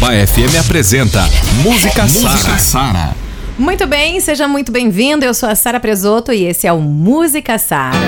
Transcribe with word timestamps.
Jatobá 0.00 0.26
FM 0.26 0.58
apresenta 0.58 1.28
Música 1.62 2.08
Sara. 2.08 2.58
Sara. 2.58 3.16
Muito 3.58 3.86
bem, 3.86 4.18
seja 4.18 4.48
muito 4.48 4.72
bem-vindo. 4.72 5.26
Eu 5.26 5.34
sou 5.34 5.46
a 5.46 5.54
Sara 5.54 5.78
Presoto 5.78 6.32
e 6.32 6.44
esse 6.44 6.66
é 6.66 6.72
o 6.72 6.80
Música 6.80 7.58
Sara. 7.58 7.98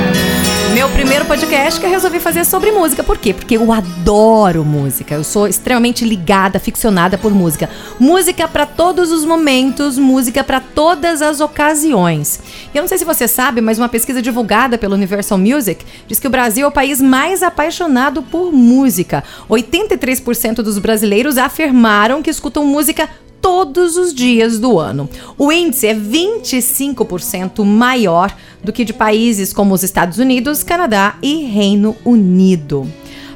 Meu 0.75 0.89
primeiro 0.89 1.27
podcast 1.27 1.79
que 1.79 1.85
eu 1.85 1.91
resolvi 1.91 2.19
fazer 2.19 2.47
sobre 2.47 2.73
música. 2.73 3.05
Por 3.05 3.19
quê? 3.19 3.35
Porque 3.35 3.59
eu 3.59 3.71
adoro 3.71 4.65
música. 4.65 5.15
Eu 5.15 5.23
sou 5.23 5.47
extremamente 5.47 6.03
ligada, 6.03 6.59
ficcionada 6.59 7.19
por 7.19 7.31
música. 7.31 7.69
Música 8.01 8.49
para 8.49 8.65
todos 8.65 9.13
os 9.13 9.23
momentos, 9.23 9.99
música 9.99 10.43
para 10.43 10.61
todas 10.61 11.21
as 11.21 11.41
ocasiões. 11.41 12.41
E 12.73 12.79
eu 12.79 12.83
não 12.83 12.89
sei 12.89 12.97
se 12.97 13.05
você 13.05 13.29
sabe, 13.29 13.61
mas 13.61 13.77
uma 13.77 13.89
pesquisa 13.89 14.23
divulgada 14.23 14.79
pelo 14.79 14.95
Universal 14.95 15.37
Music 15.37 15.85
diz 16.07 16.19
que 16.19 16.27
o 16.27 16.31
Brasil 16.31 16.65
é 16.65 16.69
o 16.69 16.73
país 16.73 17.03
mais 17.03 17.43
apaixonado 17.43 18.23
por 18.23 18.51
música. 18.51 19.23
83% 19.51 20.63
dos 20.63 20.79
brasileiros 20.79 21.37
afirmaram 21.37 22.23
que 22.23 22.31
escutam 22.31 22.65
música 22.65 23.11
todos 23.43 23.97
os 23.97 24.15
dias 24.15 24.59
do 24.59 24.79
ano. 24.79 25.11
O 25.37 25.53
índice 25.53 25.89
é 25.89 25.95
25% 25.95 27.65
maior 27.65 28.35
do 28.63 28.73
que 28.73 28.85
de 28.85 28.93
países 28.93 29.53
como 29.53 29.75
os 29.75 29.83
Estados 29.83 30.19
Unidos, 30.19 30.63
Canadá 30.63 31.17
e 31.23 31.45
Reino 31.45 31.97
Unido. 32.05 32.87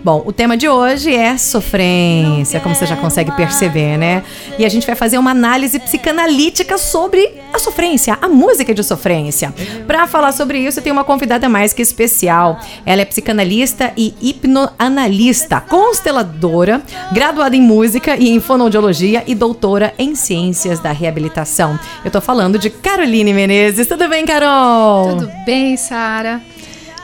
Bom, 0.06 0.22
o 0.24 0.32
tema 0.32 0.56
de 0.56 0.68
hoje 0.68 1.12
é 1.12 1.36
sofrência, 1.36 2.60
como 2.60 2.76
você 2.76 2.86
já 2.86 2.94
consegue 2.94 3.32
perceber, 3.32 3.98
né? 3.98 4.22
E 4.56 4.64
a 4.64 4.68
gente 4.68 4.86
vai 4.86 4.94
fazer 4.94 5.18
uma 5.18 5.32
análise 5.32 5.80
psicanalítica 5.80 6.78
sobre 6.78 7.34
a 7.52 7.58
sofrência, 7.58 8.16
a 8.22 8.28
música 8.28 8.72
de 8.72 8.84
sofrência. 8.84 9.52
Para 9.84 10.06
falar 10.06 10.30
sobre 10.30 10.60
isso, 10.60 10.78
eu 10.78 10.82
tenho 10.84 10.94
uma 10.94 11.02
convidada 11.02 11.48
mais 11.48 11.72
que 11.72 11.82
especial. 11.82 12.60
Ela 12.86 13.02
é 13.02 13.04
psicanalista 13.04 13.92
e 13.96 14.14
hipnoanalista, 14.22 15.60
consteladora, 15.60 16.80
graduada 17.10 17.56
em 17.56 17.60
música 17.60 18.16
e 18.16 18.28
em 18.28 18.38
fonoaudiologia 18.38 19.24
e 19.26 19.34
doutora 19.34 19.92
em 19.98 20.14
ciências 20.14 20.78
da 20.78 20.92
reabilitação. 20.92 21.76
Eu 22.04 22.12
tô 22.12 22.20
falando 22.20 22.60
de 22.60 22.70
Caroline 22.70 23.34
Menezes. 23.34 23.88
Tudo 23.88 24.08
bem, 24.08 24.24
Carol? 24.24 25.16
Tudo 25.16 25.32
bem, 25.44 25.76
Sara. 25.76 26.40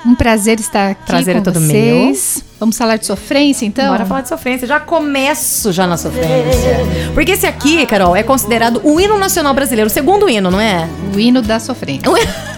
Um 0.04 0.14
prazer 0.14 0.58
estar 0.58 0.90
aqui 0.90 1.06
prazer 1.06 1.34
com 1.34 1.40
é 1.40 1.44
todo 1.44 1.60
vocês. 1.60 2.42
meu. 2.42 2.52
Vamos 2.58 2.76
falar 2.76 2.96
de 2.96 3.06
sofrência, 3.06 3.66
então? 3.66 3.88
Bora 3.88 4.06
falar 4.06 4.20
de 4.20 4.28
sofrência. 4.28 4.66
Já 4.66 4.78
começo 4.78 5.72
já 5.72 5.86
na 5.86 5.96
sofrência. 5.96 6.78
Porque 7.14 7.32
esse 7.32 7.46
aqui, 7.46 7.84
Carol, 7.86 8.14
é 8.14 8.22
considerado 8.22 8.80
o 8.84 9.00
hino 9.00 9.18
nacional 9.18 9.52
brasileiro, 9.54 9.88
o 9.88 9.92
segundo 9.92 10.28
hino, 10.28 10.50
não 10.50 10.60
é? 10.60 10.88
O 11.14 11.18
hino 11.18 11.42
da 11.42 11.58
sofrência. 11.58 12.02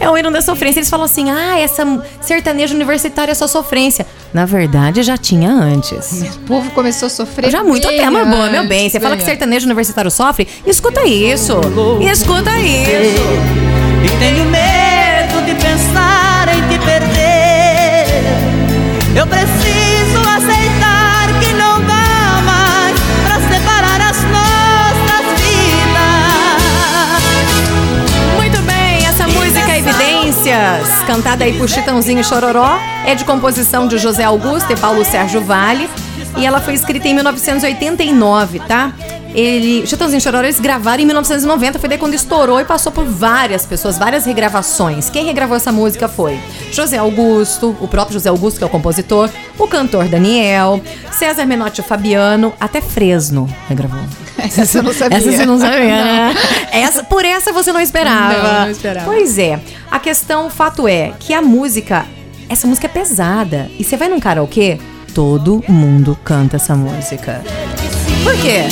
É 0.00 0.08
o 0.08 0.16
hino 0.16 0.30
da 0.30 0.40
sofrência. 0.40 0.78
Eles 0.78 0.88
falam 0.88 1.04
assim: 1.06 1.28
ah, 1.28 1.58
essa 1.58 1.84
sertaneja 2.20 2.72
universitária 2.72 3.32
é 3.32 3.34
só 3.34 3.48
sofrência. 3.48 4.06
Na 4.32 4.46
verdade, 4.46 5.02
já 5.02 5.16
tinha 5.16 5.50
antes. 5.50 6.22
O 6.36 6.38
povo 6.40 6.70
começou 6.70 7.06
a 7.06 7.10
sofrer. 7.10 7.50
Já 7.50 7.64
muito 7.64 7.88
tempo, 7.88 8.24
boa, 8.24 8.48
meu 8.48 8.66
bem. 8.68 8.88
Você 8.88 9.00
fala 9.00 9.16
que 9.16 9.24
sertanejo 9.24 9.66
universitário 9.66 10.10
sofre? 10.10 10.46
Escuta 10.64 11.04
isso. 11.04 11.60
Escuta 12.00 12.60
isso. 12.60 13.22
E 14.04 14.18
tenho 14.20 14.44
medo 14.44 14.77
Eu 19.18 19.26
preciso 19.26 20.20
aceitar 20.20 21.40
que 21.40 21.52
não 21.54 21.80
dá 21.80 22.40
mais 22.46 22.96
pra 23.24 23.40
separar 23.52 24.00
as 24.00 24.22
nossas 24.22 25.26
vidas. 25.40 26.78
Muito 28.36 28.62
bem, 28.62 29.04
essa 29.04 29.26
música 29.26 29.72
é 29.72 29.78
Evidências, 29.80 31.02
cantada 31.04 31.42
aí 31.44 31.58
por 31.58 31.68
Chitãozinho 31.68 32.20
e 32.20 32.24
Chororó, 32.24 32.78
é 33.04 33.16
de 33.16 33.24
composição 33.24 33.88
de 33.88 33.98
José 33.98 34.22
Augusto 34.22 34.72
e 34.72 34.76
Paulo 34.76 35.04
Sérgio 35.04 35.40
Vale. 35.40 35.90
E 36.36 36.46
ela 36.46 36.60
foi 36.60 36.74
escrita 36.74 37.08
em 37.08 37.14
1989, 37.14 38.60
tá? 38.60 38.92
Ele, 39.34 39.86
Chitãozinho 39.86 40.20
Chororó 40.20 40.44
eles 40.44 40.58
gravaram 40.58 41.02
em 41.02 41.06
1990, 41.06 41.78
foi 41.78 41.88
daí 41.88 41.98
quando 41.98 42.14
estourou 42.14 42.60
e 42.60 42.64
passou 42.64 42.90
por 42.90 43.04
várias 43.04 43.66
pessoas, 43.66 43.98
várias 43.98 44.24
regravações. 44.24 45.10
Quem 45.10 45.24
regravou 45.24 45.56
essa 45.56 45.70
música 45.70 46.08
foi 46.08 46.38
José 46.72 46.96
Augusto, 46.96 47.76
o 47.80 47.86
próprio 47.86 48.14
José 48.14 48.28
Augusto, 48.30 48.58
que 48.58 48.64
é 48.64 48.66
o 48.66 48.70
compositor, 48.70 49.28
o 49.58 49.66
cantor 49.68 50.08
Daniel, 50.08 50.80
César 51.12 51.44
Menotti 51.44 51.82
Fabiano, 51.82 52.52
até 52.58 52.80
Fresno 52.80 53.48
regravou. 53.68 54.00
Essa 54.38 54.64
você 54.64 54.82
não 54.82 54.92
sabia. 54.92 55.18
Essa 55.18 55.32
você 55.32 55.46
não 55.46 55.58
sabia, 55.58 56.04
né? 56.04 56.34
Essa, 56.70 57.02
por 57.02 57.24
essa 57.24 57.52
você 57.52 57.72
não 57.72 57.80
esperava. 57.80 58.42
Não, 58.42 58.60
não 58.62 58.70
esperava. 58.70 59.04
Pois 59.04 59.36
é. 59.36 59.60
A 59.90 59.98
questão, 59.98 60.46
o 60.46 60.50
fato 60.50 60.86
é 60.86 61.12
que 61.18 61.34
a 61.34 61.42
música, 61.42 62.06
essa 62.48 62.66
música 62.66 62.86
é 62.86 62.90
pesada. 62.90 63.68
E 63.78 63.82
você 63.82 63.96
vai 63.96 64.08
num 64.08 64.20
karaokê, 64.20 64.78
todo 65.12 65.64
mundo 65.68 66.16
canta 66.24 66.54
essa 66.54 66.76
música. 66.76 67.42
Por 68.22 68.36
quê? 68.40 68.68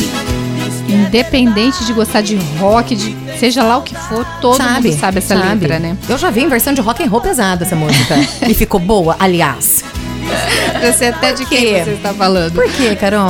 Independente 0.97 1.85
de 1.85 1.93
gostar 1.93 2.23
de 2.23 2.37
rock, 2.59 2.95
de 2.97 3.17
seja 3.39 3.63
lá 3.63 3.79
o 3.79 3.83
que 3.83 3.95
for, 3.95 4.25
todo 4.41 4.63
mundo 4.63 4.93
sabe 4.93 5.19
essa 5.19 5.37
sabe. 5.37 5.61
letra, 5.67 5.79
né? 5.79 5.97
Eu 6.09 6.19
já 6.19 6.31
vi 6.31 6.43
em 6.43 6.49
versão 6.49 6.73
de 6.73 6.81
rock 6.81 7.03
and 7.03 7.09
roll 7.09 7.21
pesada 7.21 7.65
essa 7.65 7.77
música. 7.77 8.15
e 8.49 8.55
ficou 8.55 8.81
boa, 8.81 9.17
aliás. 9.19 9.85
Eu 10.83 10.93
sei 10.93 11.09
até 11.09 11.33
de 11.33 11.47
quem 11.47 11.85
você 11.85 11.91
está 11.93 12.13
falando. 12.13 12.55
Por 12.55 12.71
quê, 12.73 12.97
Carol? 12.97 13.23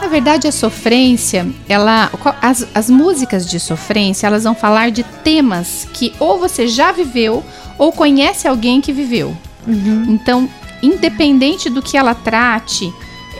Na 0.00 0.08
verdade, 0.08 0.46
a 0.46 0.52
sofrência, 0.52 1.46
ela, 1.68 2.10
as, 2.40 2.66
as 2.74 2.90
músicas 2.90 3.48
de 3.48 3.58
sofrência, 3.58 4.26
elas 4.26 4.44
vão 4.44 4.54
falar 4.54 4.90
de 4.90 5.02
temas 5.02 5.86
que 5.92 6.12
ou 6.18 6.38
você 6.38 6.68
já 6.68 6.92
viveu 6.92 7.42
ou 7.78 7.92
conhece 7.92 8.46
alguém 8.46 8.80
que 8.80 8.92
viveu. 8.92 9.36
Então, 10.08 10.48
independente 10.82 11.70
do 11.70 11.80
que 11.80 11.96
ela 11.96 12.14
trate, 12.14 12.92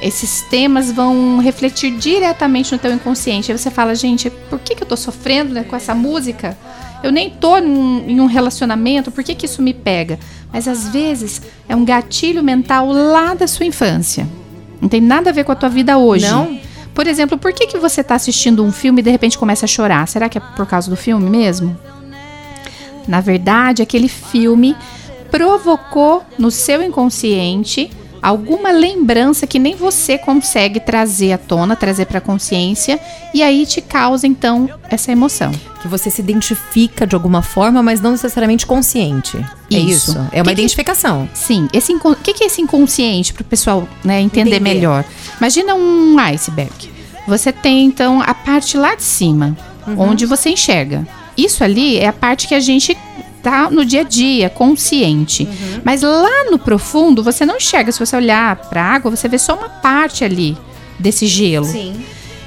esses 0.02 0.42
temas 0.42 0.90
vão 0.90 1.38
refletir 1.38 1.96
diretamente 1.96 2.72
no 2.72 2.78
teu 2.78 2.92
inconsciente. 2.92 3.52
Aí 3.52 3.56
você 3.56 3.70
fala, 3.70 3.94
gente, 3.94 4.28
por 4.50 4.58
que, 4.58 4.74
que 4.74 4.82
eu 4.82 4.86
tô 4.86 4.96
sofrendo 4.96 5.54
né, 5.54 5.62
com 5.62 5.76
essa 5.76 5.94
música? 5.94 6.58
Eu 7.04 7.12
nem 7.12 7.30
tô 7.30 7.60
num, 7.60 8.04
em 8.08 8.20
um 8.20 8.26
relacionamento, 8.26 9.10
por 9.10 9.22
que, 9.22 9.34
que 9.34 9.46
isso 9.46 9.62
me 9.62 9.72
pega? 9.72 10.18
Mas 10.52 10.66
às 10.66 10.88
vezes 10.88 11.40
é 11.68 11.76
um 11.76 11.84
gatilho 11.84 12.42
mental 12.42 12.90
lá 12.90 13.32
da 13.34 13.46
sua 13.46 13.64
infância. 13.64 14.28
Não 14.80 14.88
tem 14.88 15.00
nada 15.00 15.30
a 15.30 15.32
ver 15.32 15.44
com 15.44 15.52
a 15.52 15.56
tua 15.56 15.68
vida 15.68 15.96
hoje. 15.96 16.28
Não? 16.28 16.58
Por 16.92 17.06
exemplo, 17.06 17.38
por 17.38 17.52
que, 17.52 17.68
que 17.68 17.78
você 17.78 18.02
tá 18.02 18.16
assistindo 18.16 18.64
um 18.64 18.72
filme 18.72 19.00
e 19.00 19.04
de 19.04 19.10
repente 19.10 19.38
começa 19.38 19.64
a 19.64 19.68
chorar? 19.68 20.06
Será 20.08 20.28
que 20.28 20.36
é 20.36 20.40
por 20.40 20.66
causa 20.66 20.90
do 20.90 20.96
filme 20.96 21.30
mesmo? 21.30 21.76
Na 23.06 23.20
verdade, 23.20 23.82
aquele 23.82 24.08
filme 24.08 24.76
provocou 25.30 26.22
no 26.38 26.50
seu 26.50 26.82
inconsciente 26.82 27.90
alguma 28.22 28.70
lembrança 28.70 29.46
que 29.46 29.58
nem 29.58 29.74
você 29.74 30.16
consegue 30.16 30.78
trazer 30.78 31.32
à 31.32 31.38
tona, 31.38 31.74
trazer 31.74 32.06
para 32.06 32.18
a 32.18 32.20
consciência, 32.20 33.00
e 33.34 33.42
aí 33.42 33.66
te 33.66 33.80
causa 33.80 34.26
então 34.26 34.70
essa 34.88 35.10
emoção. 35.10 35.50
Que 35.82 35.88
você 35.88 36.08
se 36.10 36.20
identifica 36.20 37.04
de 37.06 37.16
alguma 37.16 37.42
forma, 37.42 37.82
mas 37.82 38.00
não 38.00 38.12
necessariamente 38.12 38.64
consciente. 38.64 39.36
É 39.70 39.76
Isso. 39.78 40.12
isso. 40.12 40.18
É 40.32 40.38
uma 40.40 40.44
Que 40.50 40.54
que- 40.54 40.60
identificação. 40.60 41.28
Sim, 41.34 41.68
esse 41.72 41.92
o 41.92 42.14
que, 42.14 42.32
que 42.32 42.44
é 42.44 42.46
esse 42.46 42.62
inconsciente 42.62 43.32
para 43.32 43.42
o 43.42 43.44
pessoal 43.44 43.88
né, 44.04 44.20
entender, 44.20 44.50
Entender. 44.56 44.60
melhor? 44.74 45.04
Imagina 45.38 45.74
um 45.74 46.16
iceberg. 46.20 46.70
Você 47.26 47.50
tem 47.52 47.84
então 47.86 48.20
a 48.22 48.34
parte 48.34 48.76
lá 48.76 48.94
de 48.94 49.02
cima, 49.02 49.56
onde 49.96 50.26
você 50.26 50.50
enxerga. 50.50 51.06
Isso 51.36 51.64
ali 51.64 51.98
é 51.98 52.06
a 52.08 52.12
parte 52.12 52.46
que 52.46 52.54
a 52.54 52.60
gente 52.60 52.96
tá 53.42 53.70
no 53.70 53.84
dia 53.84 54.00
a 54.00 54.04
dia, 54.04 54.48
consciente. 54.48 55.48
Mas 55.84 56.02
lá 56.02 56.50
no 56.50 56.58
profundo 56.58 57.22
você 57.22 57.44
não 57.44 57.56
enxerga. 57.56 57.90
Se 57.92 57.98
você 57.98 58.16
olhar 58.16 58.56
para 58.56 58.82
a 58.82 58.86
água, 58.94 59.10
você 59.10 59.28
vê 59.28 59.38
só 59.38 59.54
uma 59.54 59.68
parte 59.68 60.24
ali 60.24 60.56
desse 60.98 61.26
gelo. 61.26 61.66
Sim. 61.66 61.94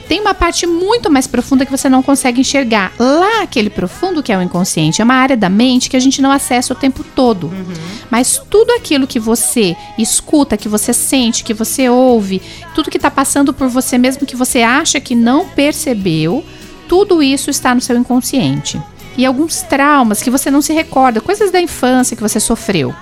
Tem 0.07 0.21
uma 0.21 0.35
parte 0.35 0.67
muito 0.67 1.11
mais 1.11 1.25
profunda 1.25 1.65
que 1.65 1.71
você 1.71 1.89
não 1.89 2.03
consegue 2.03 2.41
enxergar. 2.41 2.93
Lá, 2.99 3.41
aquele 3.41 3.71
profundo 3.71 4.21
que 4.21 4.31
é 4.31 4.37
o 4.37 4.41
inconsciente, 4.41 5.01
é 5.01 5.03
uma 5.03 5.15
área 5.15 5.35
da 5.35 5.49
mente 5.49 5.89
que 5.89 5.97
a 5.97 5.99
gente 5.99 6.21
não 6.21 6.31
acessa 6.31 6.73
o 6.73 6.75
tempo 6.75 7.03
todo. 7.15 7.51
Mas 8.09 8.39
tudo 8.49 8.71
aquilo 8.73 9.07
que 9.07 9.19
você 9.19 9.75
escuta, 9.97 10.57
que 10.57 10.69
você 10.69 10.93
sente, 10.93 11.43
que 11.43 11.55
você 11.55 11.89
ouve, 11.89 12.39
tudo 12.75 12.91
que 12.91 12.97
está 12.97 13.09
passando 13.09 13.51
por 13.51 13.67
você 13.67 13.97
mesmo 13.97 14.27
que 14.27 14.35
você 14.35 14.61
acha 14.61 14.99
que 14.99 15.15
não 15.15 15.49
percebeu, 15.49 16.45
tudo 16.87 17.23
isso 17.23 17.49
está 17.49 17.73
no 17.73 17.81
seu 17.81 17.97
inconsciente. 17.97 18.79
E 19.17 19.25
alguns 19.25 19.61
traumas 19.61 20.21
que 20.21 20.29
você 20.29 20.51
não 20.51 20.61
se 20.61 20.73
recorda, 20.73 21.21
coisas 21.21 21.51
da 21.51 21.61
infância 21.61 22.15
que 22.15 22.21
você 22.21 22.39
sofreu, 22.39 22.93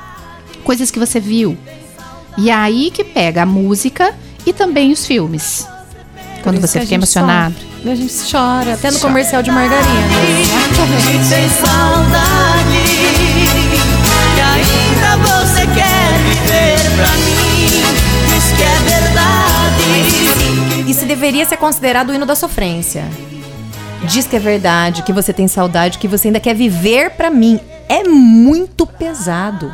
coisas 0.64 0.90
que 0.92 1.00
você 1.00 1.20
viu. 1.20 1.58
E 2.38 2.50
é 2.50 2.54
aí 2.54 2.90
que 2.92 3.04
pega 3.04 3.44
a 3.44 3.46
música 3.46 4.14
e 4.46 4.54
também 4.54 4.92
os 4.92 5.06
filmes. 5.06 5.68
Quando 6.44 6.58
isso 6.58 6.68
você 6.68 6.80
que 6.80 6.86
fica 6.86 6.96
emocionado. 6.96 7.56
sofre. 7.56 7.92
A 7.92 7.96
gente 7.96 8.14
chora, 8.32 8.74
até 8.74 8.92
no 8.92 9.00
comercial 9.00 9.42
de 9.42 9.50
margarina. 9.52 9.90
E 9.90 11.30
tem 11.30 11.50
saudade. 11.50 12.84
E 14.36 14.42
ainda 14.42 15.18
você 15.18 15.62
quer 15.68 16.14
viver 16.24 16.80
pra 16.96 17.12
mim. 17.18 17.84
Diz 18.28 18.52
que 18.58 18.64
é 18.64 18.80
verdade. 18.90 20.90
E 20.90 20.94
se 20.94 21.06
deveria 21.06 21.46
ser 21.46 21.58
considerado 21.58 22.10
o 22.10 22.14
hino 22.14 22.26
da 22.26 22.36
sofrência. 22.36 23.08
Diz 24.08 24.28
que 24.28 24.36
é 24.36 24.40
verdade, 24.40 25.04
que 25.04 25.14
você 25.14 25.32
tem 25.32 25.48
saudade, 25.48 25.98
que 25.98 26.08
você 26.08 26.28
ainda 26.28 26.40
quer 26.40 26.54
viver 26.54 27.12
pra 27.12 27.30
mim. 27.30 27.60
É 27.88 28.04
muito 28.04 28.86
pesado. 28.86 29.74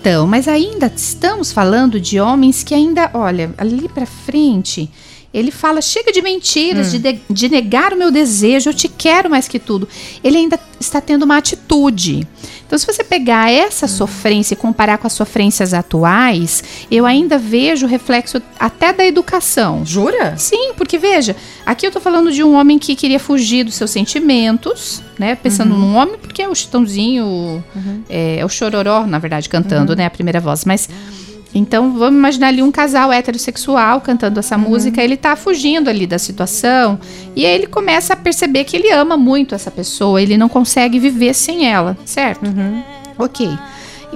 Então, 0.00 0.26
mas 0.26 0.46
ainda 0.48 0.90
estamos 0.94 1.52
falando 1.52 2.00
de 2.00 2.20
homens 2.20 2.62
que 2.62 2.72
ainda, 2.74 3.10
olha, 3.12 3.52
ali 3.58 3.88
pra 3.88 4.06
frente, 4.06 4.88
Ele 5.34 5.50
fala: 5.50 5.82
chega 5.82 6.10
de 6.10 6.22
mentiras, 6.22 6.92
de, 6.92 6.98
de, 6.98 7.20
de 7.28 7.48
negar 7.48 7.92
o 7.92 7.96
meu 7.96 8.10
desejo, 8.10 8.70
eu 8.70 8.74
te 8.74 8.88
quero 8.88 9.28
mais 9.28 9.46
que 9.46 9.58
tudo. 9.58 9.86
Ele 10.24 10.38
ainda 10.38 10.58
está 10.80 11.00
tendo 11.00 11.24
uma 11.24 11.36
atitude. 11.36 12.26
Então, 12.68 12.78
se 12.78 12.86
você 12.86 13.02
pegar 13.02 13.50
essa 13.50 13.88
sofrência 13.88 14.52
e 14.52 14.56
comparar 14.56 14.98
com 14.98 15.06
as 15.06 15.14
sofrências 15.14 15.72
atuais, 15.72 16.62
eu 16.90 17.06
ainda 17.06 17.38
vejo 17.38 17.86
o 17.86 17.88
reflexo 17.88 18.42
até 18.60 18.92
da 18.92 19.06
educação. 19.06 19.86
Jura? 19.86 20.36
Sim, 20.36 20.74
porque 20.76 20.98
veja, 20.98 21.34
aqui 21.64 21.86
eu 21.86 21.90
tô 21.90 21.98
falando 21.98 22.30
de 22.30 22.44
um 22.44 22.54
homem 22.54 22.78
que 22.78 22.94
queria 22.94 23.18
fugir 23.18 23.64
dos 23.64 23.74
seus 23.74 23.90
sentimentos, 23.90 25.02
né? 25.18 25.34
Pensando 25.34 25.74
num 25.74 25.96
homem, 25.96 26.18
porque 26.18 26.42
é 26.42 26.48
o 26.48 26.54
Chitãozinho, 26.54 27.64
é, 28.06 28.40
é 28.40 28.44
o 28.44 28.50
Chororó, 28.50 29.06
na 29.06 29.18
verdade, 29.18 29.48
cantando, 29.48 29.96
né? 29.96 30.04
A 30.04 30.10
primeira 30.10 30.38
voz. 30.38 30.66
Mas. 30.66 30.90
Então, 31.54 31.96
vamos 31.98 32.18
imaginar 32.18 32.48
ali 32.48 32.62
um 32.62 32.70
casal 32.70 33.10
heterossexual 33.10 34.00
cantando 34.00 34.38
essa 34.38 34.58
música, 34.58 35.02
ele 35.02 35.16
tá 35.16 35.34
fugindo 35.34 35.88
ali 35.88 36.06
da 36.06 36.18
situação, 36.18 37.00
e 37.34 37.46
aí 37.46 37.54
ele 37.54 37.66
começa 37.66 38.12
a 38.12 38.16
perceber 38.16 38.64
que 38.64 38.76
ele 38.76 38.90
ama 38.90 39.16
muito 39.16 39.54
essa 39.54 39.70
pessoa, 39.70 40.20
ele 40.20 40.36
não 40.36 40.48
consegue 40.48 40.98
viver 40.98 41.34
sem 41.34 41.66
ela, 41.66 41.96
certo? 42.04 42.42
Ok. 43.18 43.48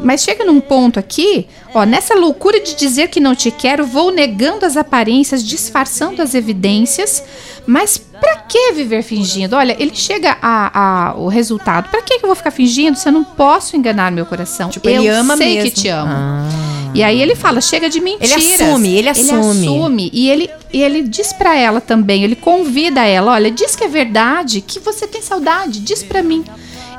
Mas 0.02 0.22
chega 0.22 0.44
num 0.44 0.60
ponto 0.60 0.98
aqui, 0.98 1.46
ó, 1.74 1.84
nessa 1.84 2.14
loucura 2.14 2.60
de 2.60 2.74
dizer 2.74 3.08
que 3.08 3.20
não 3.20 3.34
te 3.34 3.50
quero, 3.50 3.86
vou 3.86 4.10
negando 4.10 4.64
as 4.64 4.76
aparências, 4.76 5.44
disfarçando 5.44 6.22
as 6.22 6.34
evidências, 6.34 7.22
mas 7.66 7.96
pra 7.98 8.36
que 8.36 8.72
viver 8.72 9.02
fingindo? 9.02 9.56
Olha, 9.56 9.76
ele 9.78 9.94
chega 9.94 10.36
a, 10.42 11.10
a- 11.10 11.14
o 11.16 11.28
resultado. 11.28 11.88
Pra 11.88 12.02
que 12.02 12.14
eu 12.14 12.20
vou 12.22 12.34
ficar 12.34 12.50
fingindo 12.50 12.96
se 12.96 13.08
eu 13.08 13.12
não 13.12 13.24
posso 13.24 13.76
enganar 13.76 14.10
meu 14.12 14.26
coração? 14.26 14.68
Tipo, 14.70 14.88
eu 14.88 15.00
ele 15.02 15.08
ama 15.08 15.36
sei 15.36 15.54
mesmo. 15.56 15.70
que 15.70 15.80
te 15.82 15.88
amo. 15.88 16.10
Ah. 16.12 16.48
E 16.94 17.02
aí 17.02 17.22
ele 17.22 17.34
fala, 17.34 17.60
chega 17.62 17.88
de 17.88 18.00
mentiras. 18.00 18.30
assume, 18.66 18.94
ele 18.94 19.08
assume. 19.08 19.30
Ele 19.30 19.40
assume. 19.76 20.10
E 20.12 20.28
ele, 20.30 20.50
e 20.72 20.82
ele 20.82 21.02
diz 21.02 21.32
pra 21.32 21.56
ela 21.56 21.80
também, 21.80 22.22
ele 22.22 22.36
convida 22.36 23.02
ela, 23.06 23.32
olha, 23.32 23.50
diz 23.50 23.74
que 23.74 23.84
é 23.84 23.88
verdade, 23.88 24.60
que 24.60 24.78
você 24.78 25.06
tem 25.06 25.22
saudade, 25.22 25.80
diz 25.80 26.02
pra 26.02 26.22
mim. 26.22 26.44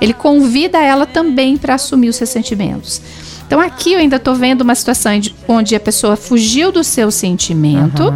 Ele 0.02 0.14
convida 0.14 0.80
ela 0.82 1.06
também 1.06 1.58
pra 1.58 1.76
assumir 1.76 2.10
os 2.10 2.16
seus 2.16 2.32
sentimentos. 2.32 3.00
Então 3.46 3.60
aqui 3.60 3.94
eu 3.94 4.00
ainda 4.00 4.18
tô 4.18 4.34
vendo 4.34 4.62
uma 4.62 4.74
situação 4.74 5.20
de- 5.20 5.36
onde 5.48 5.76
a 5.76 5.80
pessoa 5.80 6.16
fugiu 6.16 6.72
do 6.72 6.84
seu 6.84 7.12
sentimento, 7.12 8.12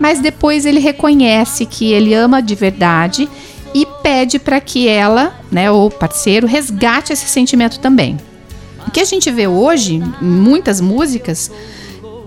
mas 0.00 0.18
depois 0.18 0.64
ele 0.66 0.80
reconhece 0.80 1.66
que 1.66 1.92
ele 1.92 2.14
ama 2.14 2.42
de 2.42 2.54
verdade 2.56 3.28
e 3.74 3.86
pede 4.02 4.38
pra 4.38 4.60
que 4.60 4.88
ela, 4.88 5.38
né, 5.52 5.70
ou 5.70 5.88
parceiro, 5.90 6.46
resgate 6.46 7.12
esse 7.12 7.28
sentimento 7.28 7.78
também. 7.78 8.18
O 8.88 8.90
que 8.90 8.98
a 8.98 9.04
gente 9.04 9.30
vê 9.30 9.46
hoje, 9.46 9.96
em 9.96 10.24
muitas 10.24 10.80
músicas, 10.80 11.50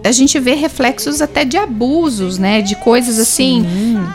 a 0.03 0.11
gente 0.11 0.39
vê 0.39 0.53
reflexos 0.53 1.21
até 1.21 1.43
de 1.43 1.57
abusos, 1.57 2.37
né? 2.37 2.61
De 2.61 2.75
coisas 2.75 3.17
assim 3.19 3.65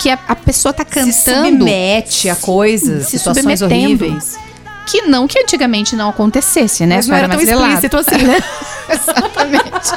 que 0.01 0.09
a, 0.09 0.19
a 0.29 0.37
pessoa 0.37 0.73
tá 0.73 0.85
Se 0.85 0.91
cantando 0.91 1.59
submete 1.59 2.29
a 2.31 2.37
coisas, 2.37 3.07
se 3.07 3.19
situações 3.19 3.59
submetendo. 3.59 4.05
horríveis. 4.05 4.37
que 4.87 5.03
não 5.03 5.27
que 5.27 5.39
antigamente 5.39 5.97
não 5.97 6.11
acontecesse, 6.11 6.87
né? 6.87 6.97
Mas 6.97 7.07
não 7.09 7.17
era 7.17 7.29
tão 7.29 7.37
mais 7.37 7.49
velado. 7.49 7.73
explícito 7.73 7.97
assim, 7.97 8.25
né? 8.25 8.39
Exatamente. 8.89 9.91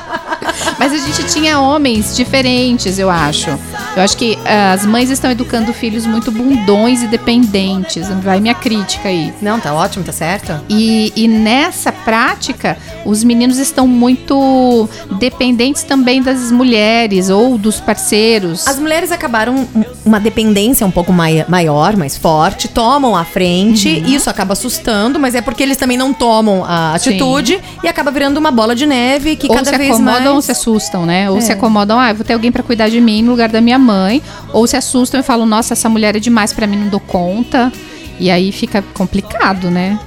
Mas 0.80 0.94
a 0.94 0.98
gente 0.98 1.24
tinha 1.34 1.60
homens 1.60 2.16
diferentes, 2.16 2.98
eu 3.00 3.10
acho. 3.10 3.50
Eu 3.96 4.04
acho 4.04 4.18
que 4.18 4.38
ah, 4.46 4.74
as 4.74 4.86
mães 4.86 5.10
estão 5.10 5.30
educando 5.32 5.74
filhos 5.74 6.06
muito 6.06 6.32
bundões 6.32 7.04
e 7.04 7.08
dependentes. 7.08 8.08
Vai 8.24 8.40
minha 8.40 8.54
crítica 8.56 9.10
aí. 9.10 9.34
Não, 9.42 9.60
tá 9.60 9.74
ótimo, 9.74 10.04
tá 10.04 10.12
certo. 10.12 10.54
E, 10.70 11.12
e 11.16 11.28
nessa 11.28 11.92
prática, 11.92 12.78
os 13.06 13.24
meninos 13.24 13.58
estão 13.58 13.88
muito 13.88 14.88
dependentes 15.20 15.84
também 15.84 16.22
das 16.22 16.52
mulheres 16.52 17.30
ou 17.30 17.58
dos 17.58 17.80
parceiros. 17.80 18.68
As 18.68 18.80
mulheres 18.80 19.12
acabaram 19.12 19.56
um- 19.76 19.84
uma 20.06 20.20
dependência 20.20 20.86
um 20.86 20.92
pouco 20.92 21.12
mai- 21.14 21.46
maior, 21.48 21.96
mais 21.96 22.18
forte, 22.18 22.68
tomam 22.68 23.16
a 23.16 23.24
frente, 23.26 23.90
isso 24.08 24.30
acaba 24.30 24.54
assustando, 24.54 25.20
mas 25.20 25.36
é 25.36 25.42
porque 25.42 25.64
eles 25.64 25.78
também 25.78 25.98
não 25.98 26.14
tomam 26.14 26.64
a 26.66 26.98
Sim. 26.98 27.12
atitude 27.12 27.60
e 27.84 27.88
acaba 27.88 28.12
virando 28.12 28.38
uma 28.38 28.52
bola 28.52 28.76
de 28.76 28.86
neve 28.86 29.36
que 29.36 29.48
ou 29.48 29.56
cada 29.56 29.72
vez 29.78 30.00
mais... 30.00 30.24
ou 30.42 30.44
se 30.44 30.52
assustam, 30.52 31.06
né? 31.06 31.30
Ou 31.30 31.38
É. 31.38 31.42
se 31.42 31.52
acomodam, 31.52 32.00
ah, 32.00 32.10
eu 32.10 32.16
vou 32.16 32.26
ter 32.26 32.34
alguém 32.34 32.52
pra 32.52 32.64
cuidar 32.64 32.90
de 32.90 33.00
mim 33.00 33.22
no 33.22 33.30
lugar 33.32 33.50
da 33.50 33.62
minha 33.62 33.78
mãe. 33.78 34.22
Ou 34.52 34.66
se 34.66 34.76
assustam 34.76 35.20
e 35.20 35.24
falam, 35.24 35.46
nossa, 35.46 35.74
essa 35.74 35.88
mulher 35.88 36.16
é 36.16 36.20
demais 36.20 36.52
pra 36.52 36.66
mim, 36.66 36.78
não 36.78 36.88
dou 36.88 37.00
conta. 37.00 37.72
E 38.20 38.30
aí 38.32 38.52
fica 38.52 38.84
complicado, 38.94 39.70
né? 39.70 40.00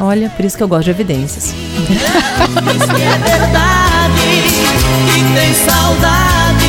Olha, 0.00 0.30
por 0.30 0.44
isso 0.44 0.56
que 0.56 0.62
eu 0.62 0.68
gosto 0.68 0.84
de 0.84 0.90
evidências. 0.90 1.52
Que 5.10 5.20
é 5.20 5.40
tem 5.40 5.54
saudade, 5.54 6.64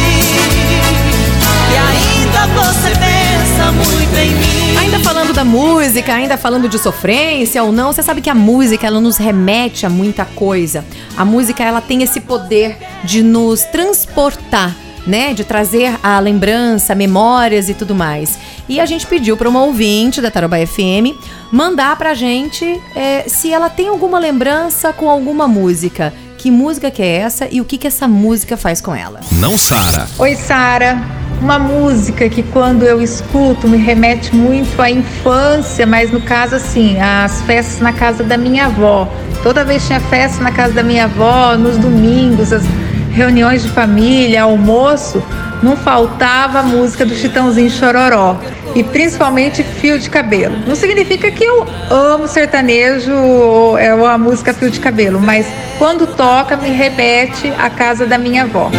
que 1.70 1.78
ainda 1.78 2.48
você 2.48 3.21
pensa 3.32 3.72
muito 3.72 4.18
em 4.18 4.30
mim. 4.32 4.78
Ainda 4.78 5.00
falando 5.00 5.34
da 5.34 5.46
música, 5.46 6.14
ainda 6.14 6.38
falando 6.38 6.68
de 6.68 6.78
sofrência 6.78 7.64
ou 7.64 7.72
não, 7.72 7.94
você 7.94 8.04
sabe 8.04 8.22
que 8.22 8.30
a 8.30 8.36
música 8.36 8.86
ela 8.86 9.00
nos 9.00 9.18
remete 9.18 9.86
a 9.86 9.90
muita 9.90 10.26
coisa. 10.26 10.84
A 11.16 11.24
música 11.24 11.64
ela 11.64 11.80
tem 11.80 12.04
esse 12.04 12.20
poder 12.20 12.78
de 13.04 13.24
nos 13.24 13.64
transportar, 13.64 14.76
né, 15.08 15.34
de 15.34 15.44
trazer 15.44 15.98
a 16.04 16.20
lembrança, 16.20 16.94
memórias 16.94 17.70
e 17.70 17.74
tudo 17.74 17.96
mais. 17.96 18.38
E 18.68 18.80
a 18.80 18.86
gente 18.86 19.08
pediu 19.08 19.38
para 19.38 19.50
uma 19.50 19.64
ouvinte 19.64 20.22
da 20.22 20.30
Taroba 20.30 20.58
FM 20.66 21.16
mandar 21.52 21.96
pra 21.98 22.14
gente 22.14 22.82
é, 22.96 23.24
se 23.28 23.52
ela 23.52 23.70
tem 23.70 23.88
alguma 23.88 24.20
lembrança 24.20 24.92
com 24.92 25.10
alguma 25.10 25.48
música. 25.48 26.14
Que 26.38 26.50
música 26.50 26.90
que 26.90 27.04
é 27.04 27.18
essa 27.18 27.48
e 27.52 27.62
o 27.62 27.66
que 27.66 27.78
que 27.78 27.88
essa 27.88 28.08
música 28.08 28.58
faz 28.58 28.82
com 28.82 28.96
ela? 28.96 29.22
Não 29.34 29.58
Sara. 29.58 30.08
Oi, 30.18 30.36
Sara. 30.36 31.21
Uma 31.42 31.58
música 31.58 32.30
que 32.30 32.44
quando 32.44 32.84
eu 32.84 33.02
escuto 33.02 33.68
me 33.68 33.76
remete 33.76 34.36
muito 34.36 34.80
à 34.80 34.92
infância, 34.92 35.88
mas 35.88 36.12
no 36.12 36.22
caso 36.22 36.56
assim, 36.56 37.00
às 37.02 37.42
festas 37.42 37.80
na 37.80 37.92
casa 37.92 38.24
da 38.24 38.38
minha 38.38 38.68
avó. 38.68 39.12
Toda 39.42 39.66
vez 39.66 39.88
tinha 39.88 40.00
festa 40.00 40.44
na 40.44 40.52
casa 40.52 40.74
da 40.74 40.84
minha 40.84 41.06
avó, 41.06 41.58
nos 41.58 41.78
domingos, 41.78 42.54
as 42.54 42.64
reuniões 43.12 43.64
de 43.64 43.70
família, 43.70 44.44
almoço, 44.44 45.22
não 45.64 45.76
faltava 45.76 46.60
a 46.60 46.64
música 46.64 47.08
do 47.08 47.16
Chitãozinho 47.16 47.72
Chororó. 47.72 48.38
E 48.76 48.84
principalmente 48.84 49.64
fio 49.64 49.98
de 49.98 50.12
cabelo. 50.12 50.56
Não 50.68 50.76
significa 50.76 51.32
que 51.32 51.44
eu 51.44 51.68
amo 51.90 52.28
sertanejo 52.28 53.14
ou 53.14 53.78
é 53.80 53.90
a 53.90 54.18
música 54.18 54.54
fio 54.54 54.70
de 54.70 54.80
cabelo, 54.80 55.20
mas 55.20 55.48
quando 55.80 56.06
toca 56.06 56.56
me 56.56 56.70
remete 56.70 57.52
à 57.58 57.68
casa 57.68 58.06
da 58.06 58.20
minha 58.20 58.44
avó. 58.44 58.70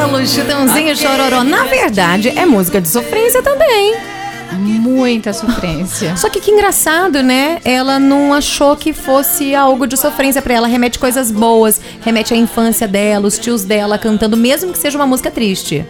Cabelo, 0.00 0.26
chitãozinho, 0.26 0.96
chororó. 0.96 1.44
Na 1.44 1.64
verdade, 1.64 2.30
é 2.30 2.46
música 2.46 2.80
de 2.80 2.88
sofrência 2.88 3.42
também. 3.42 3.94
Muita 4.50 5.34
sofrência. 5.34 6.16
Só 6.16 6.30
que 6.30 6.40
que 6.40 6.50
engraçado, 6.50 7.22
né? 7.22 7.60
Ela 7.66 7.98
não 7.98 8.32
achou 8.32 8.74
que 8.76 8.94
fosse 8.94 9.54
algo 9.54 9.86
de 9.86 9.98
sofrência 9.98 10.40
pra 10.40 10.54
ela. 10.54 10.66
Remete 10.66 10.98
coisas 10.98 11.30
boas, 11.30 11.78
remete 12.00 12.32
à 12.32 12.36
infância 12.36 12.88
dela, 12.88 13.26
os 13.26 13.38
tios 13.38 13.62
dela 13.62 13.98
cantando, 13.98 14.38
mesmo 14.38 14.72
que 14.72 14.78
seja 14.78 14.96
uma 14.96 15.06
música 15.06 15.30
triste. 15.30 15.84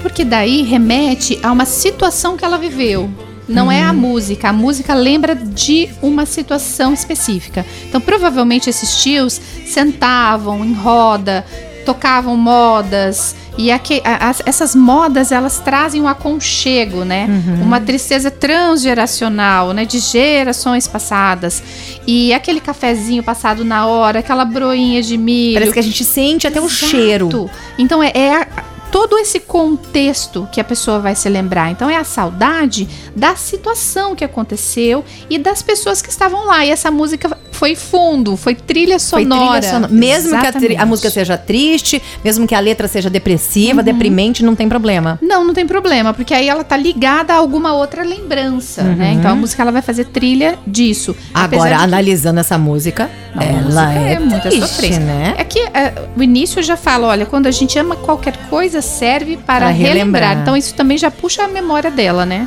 Porque 0.00 0.24
daí 0.24 0.62
remete 0.62 1.38
a 1.42 1.52
uma 1.52 1.66
situação 1.66 2.38
que 2.38 2.44
ela 2.46 2.56
viveu. 2.56 3.10
Não 3.46 3.70
é 3.70 3.82
a 3.82 3.92
música. 3.92 4.48
A 4.48 4.52
música 4.52 4.94
lembra 4.94 5.34
de 5.34 5.90
uma 6.00 6.24
situação 6.24 6.94
específica. 6.94 7.66
Então, 7.86 8.00
provavelmente, 8.00 8.70
esses 8.70 9.02
tios 9.02 9.38
sentavam 9.66 10.64
em 10.64 10.72
roda, 10.72 11.44
tocavam 11.84 12.34
modas. 12.34 13.41
E 13.58 13.70
aque- 13.70 14.00
a- 14.04 14.30
as- 14.30 14.42
essas 14.46 14.74
modas, 14.74 15.30
elas 15.30 15.58
trazem 15.60 16.00
um 16.00 16.08
aconchego, 16.08 17.04
né? 17.04 17.26
Uma 17.62 17.80
tristeza 17.80 18.30
transgeracional, 18.30 19.72
né? 19.72 19.84
De 19.84 19.98
gerações 19.98 20.86
passadas. 20.86 21.62
E 22.06 22.32
aquele 22.32 22.60
cafezinho 22.60 23.22
passado 23.22 23.64
na 23.64 23.86
hora, 23.86 24.20
aquela 24.20 24.44
broinha 24.44 25.02
de 25.02 25.16
milho. 25.16 25.54
Parece 25.54 25.72
que 25.72 25.78
a 25.78 25.82
gente 25.82 26.04
sente 26.04 26.46
até 26.46 26.60
o 26.60 26.64
Exato. 26.66 26.86
cheiro. 26.90 27.50
Então 27.78 28.02
é, 28.02 28.10
é 28.14 28.34
a- 28.42 28.46
todo 28.90 29.16
esse 29.18 29.40
contexto 29.40 30.46
que 30.52 30.60
a 30.60 30.64
pessoa 30.64 30.98
vai 30.98 31.14
se 31.14 31.28
lembrar. 31.28 31.70
Então 31.70 31.88
é 31.88 31.96
a 31.96 32.04
saudade 32.04 32.88
da 33.16 33.34
situação 33.36 34.14
que 34.14 34.24
aconteceu 34.24 35.04
e 35.30 35.38
das 35.38 35.62
pessoas 35.62 36.02
que 36.02 36.10
estavam 36.10 36.46
lá. 36.46 36.64
E 36.64 36.70
essa 36.70 36.90
música 36.90 37.36
foi 37.62 37.76
fundo, 37.76 38.36
foi 38.36 38.56
trilha 38.56 38.98
Foi 38.98 39.22
sonora. 39.22 39.60
trilha 39.60 39.72
sonora. 39.72 39.92
Mesmo 39.92 40.30
que 40.30 40.34
a, 40.46 40.50
tri- 40.52 40.56
a 40.56 40.58
Exatamente. 40.70 40.84
música 40.88 41.10
seja 41.10 41.38
triste, 41.38 42.02
mesmo 42.24 42.44
que 42.44 42.56
a 42.56 42.58
letra 42.58 42.88
seja 42.88 43.08
depressiva, 43.08 43.84
deprimente, 43.84 44.42
não 44.44 44.56
tem 44.56 44.68
problema. 44.68 45.16
Não, 45.22 45.44
não 45.44 45.54
tem 45.54 45.64
problema, 45.64 46.12
porque 46.12 46.34
aí 46.34 46.48
ela 46.48 46.64
tá 46.64 46.76
ligada 46.76 47.32
a 47.32 47.36
alguma 47.36 47.72
outra 47.72 48.02
lembrança, 48.02 48.82
né? 48.82 49.12
Então 49.16 49.30
a 49.30 49.36
música 49.36 49.62
ela 49.62 49.70
vai 49.70 49.80
fazer 49.80 50.06
trilha 50.06 50.58
disso. 50.66 51.14
Agora, 51.32 51.76
que- 51.76 51.82
analisando 51.84 52.40
essa 52.40 52.58
música, 52.58 53.08
A 53.36 53.44
ela 53.44 53.62
música 53.62 53.92
é, 53.92 54.18
muita 54.18 54.40
triste, 54.50 54.66
sofrência. 54.68 54.98
né? 55.00 55.34
É 55.38 55.44
que 55.44 55.60
é, 55.60 55.94
o 56.16 56.20
início 56.22 56.58
eu 56.58 56.64
já 56.64 56.76
falo, 56.76 57.06
olha, 57.06 57.26
quando 57.26 57.46
a 57.46 57.52
gente 57.52 57.78
ama 57.78 57.94
qualquer 57.94 58.36
coisa, 58.50 58.82
serve 58.82 59.36
para 59.36 59.66
Pra 59.66 59.68
relembrar. 59.68 59.94
relembrar. 60.32 60.38
Então 60.42 60.56
isso 60.56 60.74
também 60.74 60.98
já 60.98 61.12
puxa 61.12 61.44
a 61.44 61.48
memória 61.48 61.92
dela, 61.92 62.26
né? 62.26 62.44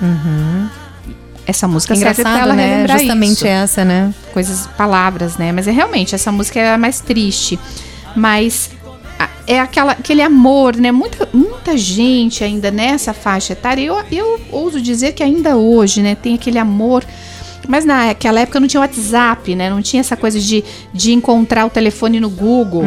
Essa 1.47 1.67
música 1.67 1.95
engraçado, 1.95 2.39
ela 2.39 2.53
né? 2.53 2.87
Justamente 2.87 3.37
isso. 3.37 3.47
essa, 3.47 3.85
né? 3.85 4.13
Coisas, 4.33 4.67
palavras, 4.77 5.37
né? 5.37 5.51
Mas 5.51 5.67
é 5.67 5.71
realmente, 5.71 6.15
essa 6.15 6.31
música 6.31 6.59
é 6.59 6.73
a 6.73 6.77
mais 6.77 6.99
triste. 6.99 7.59
Mas 8.15 8.71
é 9.47 9.59
aquela, 9.59 9.91
aquele 9.93 10.21
amor, 10.21 10.75
né? 10.75 10.91
Muita, 10.91 11.29
muita 11.31 11.77
gente 11.77 12.43
ainda 12.43 12.71
nessa 12.71 13.13
faixa 13.13 13.53
etária, 13.53 13.81
eu, 13.81 14.03
eu 14.11 14.41
ouso 14.51 14.81
dizer 14.81 15.13
que 15.13 15.23
ainda 15.23 15.55
hoje, 15.55 16.01
né, 16.01 16.15
tem 16.15 16.35
aquele 16.35 16.57
amor. 16.57 17.03
Mas 17.67 17.85
naquela 17.85 18.39
época 18.39 18.59
não 18.59 18.67
tinha 18.67 18.81
WhatsApp, 18.81 19.55
né? 19.55 19.69
Não 19.69 19.81
tinha 19.81 19.99
essa 19.99 20.15
coisa 20.15 20.39
de, 20.39 20.63
de 20.93 21.13
encontrar 21.13 21.65
o 21.65 21.69
telefone 21.69 22.19
no 22.19 22.29
Google. 22.29 22.83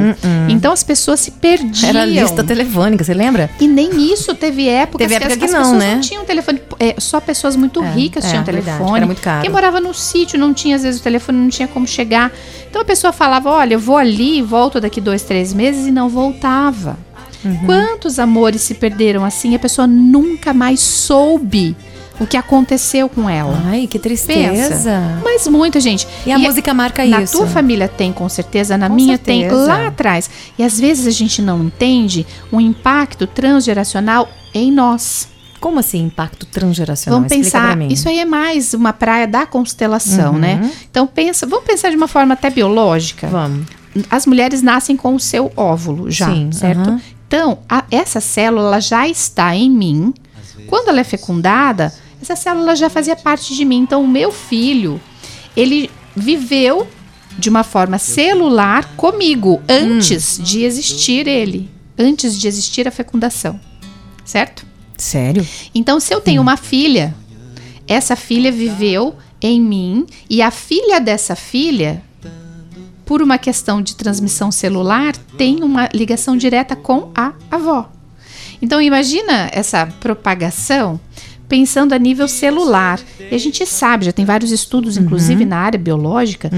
Então 0.49 0.73
as 0.73 0.83
pessoas 0.83 1.21
se 1.21 1.33
perdiam. 1.33 1.89
Era 1.89 2.03
a 2.03 2.07
lista 2.07 2.43
telefônica, 2.45 3.05
você 3.05 3.15
lembra? 3.15 3.51
E 3.61 3.67
nem 3.69 4.13
isso 4.13 4.35
teve 4.35 4.69
época 4.69 4.99
Teve 4.99 5.15
época 5.15 5.33
as, 5.33 5.39
que 5.39 5.45
as 5.45 5.53
não, 5.53 5.75
né? 5.79 5.95
não 5.95 6.01
tinham 6.01 6.25
telefone. 6.25 6.61
É, 6.79 6.95
só 6.99 7.21
pessoas 7.21 7.57
muito 7.57 7.83
É, 7.83 7.91
ricas 7.91 8.25
é, 8.25 8.29
tinham 8.31 8.45
verdade, 8.45 8.67
telefone. 8.79 8.97
era 8.99 9.07
muito 9.07 9.23
caro. 9.23 9.43
Quem 9.43 9.51
morava 9.51 9.81
no 9.81 9.93
sítio 9.95 10.39
não 10.39 10.53
tinha, 10.55 10.77
às 10.77 10.83
vezes, 10.83 11.01
o 11.01 11.03
telefone, 11.03 11.39
não 11.39 11.49
tinha 11.49 11.69
como 11.69 11.87
chegar. 11.87 12.33
Então 12.69 12.83
a 12.83 12.85
pessoa 12.85 13.13
falava: 13.13 13.51
olha, 13.51 13.75
eu 13.75 13.79
vou 13.81 13.97
ali, 13.97 14.43
volto 14.43 14.81
daqui 14.81 15.01
dois, 15.01 15.23
três 15.23 15.53
meses 15.53 15.87
e 15.87 15.91
não 15.91 16.09
voltava. 16.09 16.97
Uhum. 17.45 17.57
Quantos 17.67 18.19
amores 18.19 18.63
se 18.63 18.75
perderam 18.75 19.25
assim? 19.25 19.55
A 19.55 19.59
pessoa 19.59 19.87
nunca 19.87 20.53
mais 20.53 20.81
soube 20.81 21.77
o 22.21 22.27
que 22.27 22.37
aconteceu 22.37 23.09
com 23.09 23.29
ela. 23.31 23.61
Ai, 23.67 23.87
que 23.87 23.99
tristeza. 23.99 25.21
Mas 25.23 25.47
muita 25.49 25.81
gente. 25.81 26.07
E 26.27 26.33
a 26.33 26.39
música 26.39 26.75
marca 26.75 27.05
na 27.05 27.23
isso. 27.23 27.37
tua 27.39 27.47
família 27.47 27.89
tem, 27.89 28.13
com 28.13 28.29
certeza. 28.29 28.77
Na 28.77 28.89
Com 28.89 28.95
minha 28.97 29.17
certeza. 29.17 29.49
tem 29.49 29.67
lá 29.67 29.87
atrás. 29.87 30.29
E 30.59 30.63
às 30.63 30.79
vezes 30.79 31.07
a 31.07 31.11
gente 31.11 31.41
não 31.43 31.63
entende 31.65 32.27
o 32.51 32.61
impacto 32.61 33.27
transgeracional 33.27 34.29
em 34.55 34.71
nós. 34.73 35.29
Como 35.61 35.81
assim, 35.81 36.05
impacto 36.05 36.47
transgeracional? 36.47 37.19
Vamos 37.21 37.33
Explica 37.33 37.59
pensar, 37.59 37.77
mim. 37.77 37.89
isso 37.89 38.09
aí 38.09 38.21
é 38.21 38.25
mais 38.25 38.75
uma 38.75 38.93
praia 38.93 39.27
da 39.27 39.45
constelação, 39.45 40.35
Uhum. 40.35 40.39
né? 40.39 40.71
Então 40.89 41.05
pensa, 41.07 41.47
vamos 41.47 41.65
pensar 41.65 41.91
de 41.91 41.97
uma 41.97 42.07
forma 42.07 42.35
até 42.35 42.49
biológica. 42.49 43.27
Vamos. 43.27 43.67
As 44.09 44.25
mulheres 44.25 44.63
nascem 44.63 44.97
com 44.97 45.15
o 45.17 45.21
seu 45.21 45.51
óvulo 45.57 46.09
já, 46.11 46.27
Sim, 46.27 46.51
certo? 46.53 46.91
aham. 46.91 47.01
Então, 47.27 47.59
a- 47.69 47.85
essa 47.91 48.21
célula 48.21 48.81
já 48.81 49.09
está 49.09 49.55
em 49.57 49.69
mim. 49.69 50.15
Quando 50.69 50.89
ela 50.91 51.01
é 51.01 51.05
fecundada, 51.05 51.93
essa 52.21 52.37
célula 52.37 52.75
já 52.75 52.91
fazia 52.91 53.17
parte 53.17 53.55
de 53.55 53.65
mim. 53.65 53.79
Então, 53.79 54.03
o 54.03 54.09
meu 54.09 54.33
filho, 54.33 55.01
ele 55.57 55.91
viveu 56.15 56.87
de 57.39 57.49
uma 57.49 57.63
forma 57.63 57.99
celular 57.99 58.97
comigo 58.97 59.63
antes 59.69 60.41
de 60.43 60.65
existir 60.65 61.29
ele, 61.29 61.71
antes 61.97 62.39
de 62.39 62.49
existir 62.49 62.89
a 62.89 62.91
fecundação. 62.91 63.59
Certo? 64.25 64.67
Sério? 64.97 65.47
Então, 65.75 66.01
se 66.01 66.13
eu 66.13 66.21
tenho 66.21 66.43
uma 66.43 66.57
filha, 66.57 67.15
essa 67.87 68.17
filha 68.17 68.51
viveu 68.51 69.17
em 69.41 69.61
mim 69.61 70.07
e 70.29 70.43
a 70.43 70.51
filha 70.51 71.01
dessa 71.01 71.37
filha, 71.37 72.03
por 73.07 73.23
uma 73.23 73.39
questão 73.39 73.81
de 73.81 73.95
transmissão 73.95 74.51
celular, 74.51 75.17
tem 75.39 75.63
uma 75.63 75.89
ligação 75.95 76.37
direta 76.37 76.75
com 76.75 77.11
a 77.15 77.33
avó. 77.51 77.91
Então, 78.61 78.83
imagina 78.83 79.49
essa 79.53 79.87
propagação 79.87 81.01
pensando 81.49 81.95
a 81.95 81.99
nível 81.99 82.29
celular. 82.29 83.01
E 83.31 83.35
a 83.35 83.39
gente 83.39 83.65
sabe, 83.67 84.05
já 84.05 84.13
tem 84.13 84.25
vários 84.25 84.51
estudos, 84.51 84.97
inclusive 84.97 85.45
na 85.47 85.57
área 85.59 85.79
biológica 85.79 86.51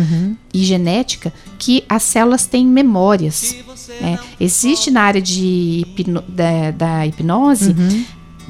e 0.52 0.64
genética, 0.64 1.32
que 1.58 1.84
as 1.88 2.02
células 2.02 2.46
têm 2.46 2.66
memórias. 2.66 3.54
né? 4.00 4.18
Existe 4.40 4.90
na 4.90 5.02
área 5.02 5.22
de 5.22 5.84
hipno- 5.96 6.24
da, 6.28 6.70
da 6.72 7.06
hipnose 7.06 7.72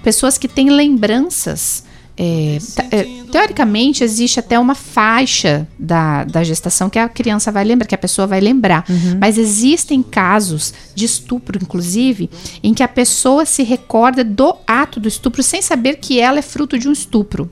pessoas 0.02 0.38
que 0.38 0.48
têm 0.48 0.70
lembranças. 0.70 1.84
É, 2.16 2.58
é, 2.90 3.04
teoricamente, 3.30 4.04
existe 4.04 4.38
até 4.38 4.58
uma 4.58 4.74
faixa 4.74 5.66
da, 5.78 6.24
da 6.24 6.44
gestação 6.44 6.90
que 6.90 6.98
a 6.98 7.08
criança 7.08 7.50
vai 7.50 7.64
lembrar, 7.64 7.86
que 7.86 7.94
a 7.94 7.98
pessoa 7.98 8.26
vai 8.26 8.40
lembrar. 8.40 8.84
Mas 9.18 9.38
existem 9.38 10.02
casos 10.02 10.74
de 10.94 11.04
estupro, 11.04 11.58
inclusive, 11.60 12.28
em 12.62 12.74
que 12.74 12.82
a 12.82 12.88
pessoa 12.88 13.44
se 13.46 13.62
recorda 13.62 14.22
do 14.22 14.54
ato 14.66 15.00
do 15.00 15.08
estupro 15.08 15.42
sem 15.42 15.62
saber 15.62 15.96
que 15.96 16.20
ela 16.20 16.38
é 16.38 16.42
fruto 16.42 16.78
de 16.78 16.88
um 16.88 16.92
estupro. 16.92 17.50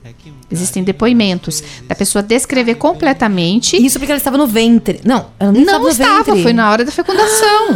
Existem 0.51 0.83
depoimentos 0.83 1.63
da 1.87 1.93
pessoa 1.95 2.23
descrever 2.23 2.75
completamente. 2.75 3.77
Isso 3.77 3.99
porque 3.99 4.11
ela 4.11 4.17
estava 4.17 4.37
no 4.37 4.47
ventre. 4.47 4.99
Não, 5.03 5.27
ela 5.39 5.51
nem 5.51 5.63
não 5.63 5.73
estava 5.73 5.83
no 5.83 5.89
estava, 5.89 6.23
ventre. 6.23 6.43
foi 6.43 6.53
na 6.53 6.71
hora 6.71 6.83
da 6.83 6.91
fecundação. 6.91 7.67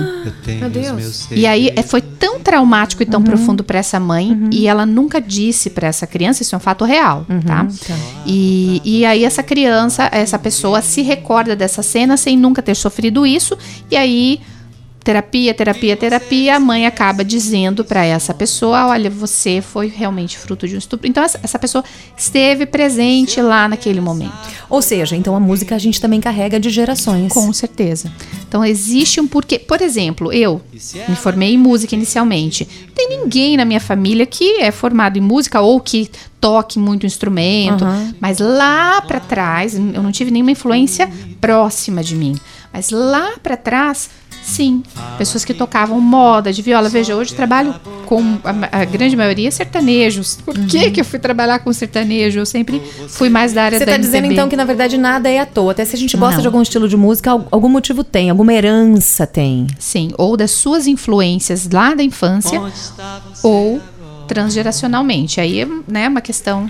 Meu 0.59 0.69
Deus. 0.69 1.27
E 1.31 1.45
aí 1.45 1.71
é, 1.75 1.83
foi 1.83 2.01
tão 2.01 2.39
traumático 2.39 3.03
e 3.03 3.05
tão 3.05 3.21
profundo 3.21 3.63
para 3.63 3.79
essa 3.79 3.99
mãe 3.99 4.49
e 4.51 4.67
ela 4.67 4.85
nunca 4.85 5.21
disse 5.21 5.69
para 5.69 5.87
essa 5.87 6.07
criança, 6.07 6.41
isso 6.41 6.55
é 6.55 6.57
um 6.57 6.61
fato 6.61 6.83
real, 6.85 7.25
tá? 7.45 7.67
E, 8.25 8.81
e 8.83 9.05
aí 9.05 9.23
essa 9.23 9.43
criança, 9.43 10.09
essa 10.11 10.39
pessoa 10.39 10.81
se 10.81 11.01
recorda 11.01 11.55
dessa 11.55 11.83
cena 11.83 12.17
sem 12.17 12.37
nunca 12.37 12.61
ter 12.61 12.75
sofrido 12.75 13.25
isso 13.25 13.57
e 13.91 13.95
aí 13.95 14.41
terapia, 15.03 15.53
terapia, 15.53 15.97
terapia, 15.97 16.55
a 16.55 16.59
mãe 16.59 16.85
acaba 16.85 17.23
dizendo 17.23 17.83
para 17.83 18.05
essa 18.05 18.33
pessoa, 18.33 18.87
olha, 18.87 19.09
você 19.09 19.61
foi 19.61 19.87
realmente 19.87 20.37
fruto 20.37 20.67
de 20.67 20.75
um 20.75 20.77
estupro. 20.77 21.07
Então 21.07 21.23
essa, 21.23 21.59
pessoa 21.59 21.83
esteve 22.17 22.65
presente 22.65 23.41
lá 23.41 23.67
naquele 23.67 23.99
momento. 23.99 24.33
Ou 24.69 24.81
seja, 24.81 25.15
então 25.15 25.35
a 25.35 25.39
música 25.39 25.75
a 25.75 25.77
gente 25.77 25.99
também 25.99 26.21
carrega 26.21 26.59
de 26.59 26.69
gerações. 26.69 27.33
Com 27.33 27.51
certeza. 27.51 28.11
Então 28.47 28.63
existe 28.63 29.19
um 29.19 29.27
porquê. 29.27 29.59
Por 29.59 29.81
exemplo, 29.81 30.31
eu 30.31 30.61
me 31.09 31.15
formei 31.15 31.53
em 31.53 31.57
música 31.57 31.95
inicialmente. 31.95 32.67
Não 32.87 32.93
tem 32.93 33.09
ninguém 33.09 33.57
na 33.57 33.65
minha 33.65 33.81
família 33.81 34.25
que 34.25 34.61
é 34.61 34.71
formado 34.71 35.17
em 35.17 35.21
música 35.21 35.59
ou 35.59 35.79
que 35.81 36.09
toque 36.39 36.79
muito 36.79 37.05
instrumento. 37.05 37.83
Aham. 37.83 38.15
Mas 38.19 38.39
lá 38.39 39.01
pra 39.01 39.19
trás, 39.19 39.75
eu 39.75 40.01
não 40.03 40.11
tive 40.11 40.31
nenhuma 40.31 40.51
influência 40.51 41.09
próxima 41.41 42.03
de 42.03 42.15
mim. 42.15 42.35
Mas 42.71 42.89
lá 42.89 43.33
pra 43.41 43.55
trás, 43.55 44.09
sim, 44.43 44.83
pessoas 45.17 45.43
que 45.45 45.53
tocavam 45.53 45.99
moda 45.99 46.51
de 46.51 46.61
viola. 46.61 46.89
Veja, 46.89 47.15
hoje 47.15 47.33
trabalho 47.33 47.73
com 48.05 48.21
a, 48.43 48.81
a 48.81 48.85
grande 48.85 49.15
maioria 49.15 49.49
sertanejos. 49.51 50.37
Por 50.45 50.53
que 50.67 50.91
que 50.91 51.01
eu 51.01 51.05
fui 51.05 51.17
trabalhar 51.19 51.59
com 51.59 51.71
sertanejo? 51.73 52.39
Eu 52.39 52.45
sempre 52.45 52.81
fui 53.07 53.29
mais 53.29 53.53
da 53.53 53.63
área 53.63 53.77
Você 53.79 53.85
da 53.85 53.93
tá 53.93 53.97
dizendo 53.97 54.25
MPB. 54.25 54.33
então 54.33 54.49
que 54.49 54.55
na 54.55 54.65
verdade 54.65 54.97
nada 54.97 55.29
é 55.29 55.39
à 55.39 55.45
toa. 55.45 55.71
Até 55.71 55.85
se 55.85 55.95
a 55.95 55.99
gente 55.99 56.15
gosta 56.17 56.35
Não. 56.35 56.41
de 56.41 56.47
algum 56.47 56.61
estilo 56.61 56.87
de 56.89 56.97
música, 56.97 57.31
al- 57.31 57.47
algum 57.51 57.69
motivo 57.69 58.03
tem, 58.03 58.29
alguma 58.29 58.53
herança 58.53 59.25
tem. 59.25 59.67
Sim, 59.79 60.11
ou 60.17 60.35
das 60.37 60.51
suas 60.51 60.85
influências 60.87 61.69
lá 61.71 61.93
da 61.95 62.03
infância, 62.03 62.61
ou 63.41 63.81
transgeracionalmente. 64.27 65.39
Aí 65.39 65.61
é 65.61 65.67
né, 65.87 66.07
uma 66.07 66.21
questão 66.21 66.69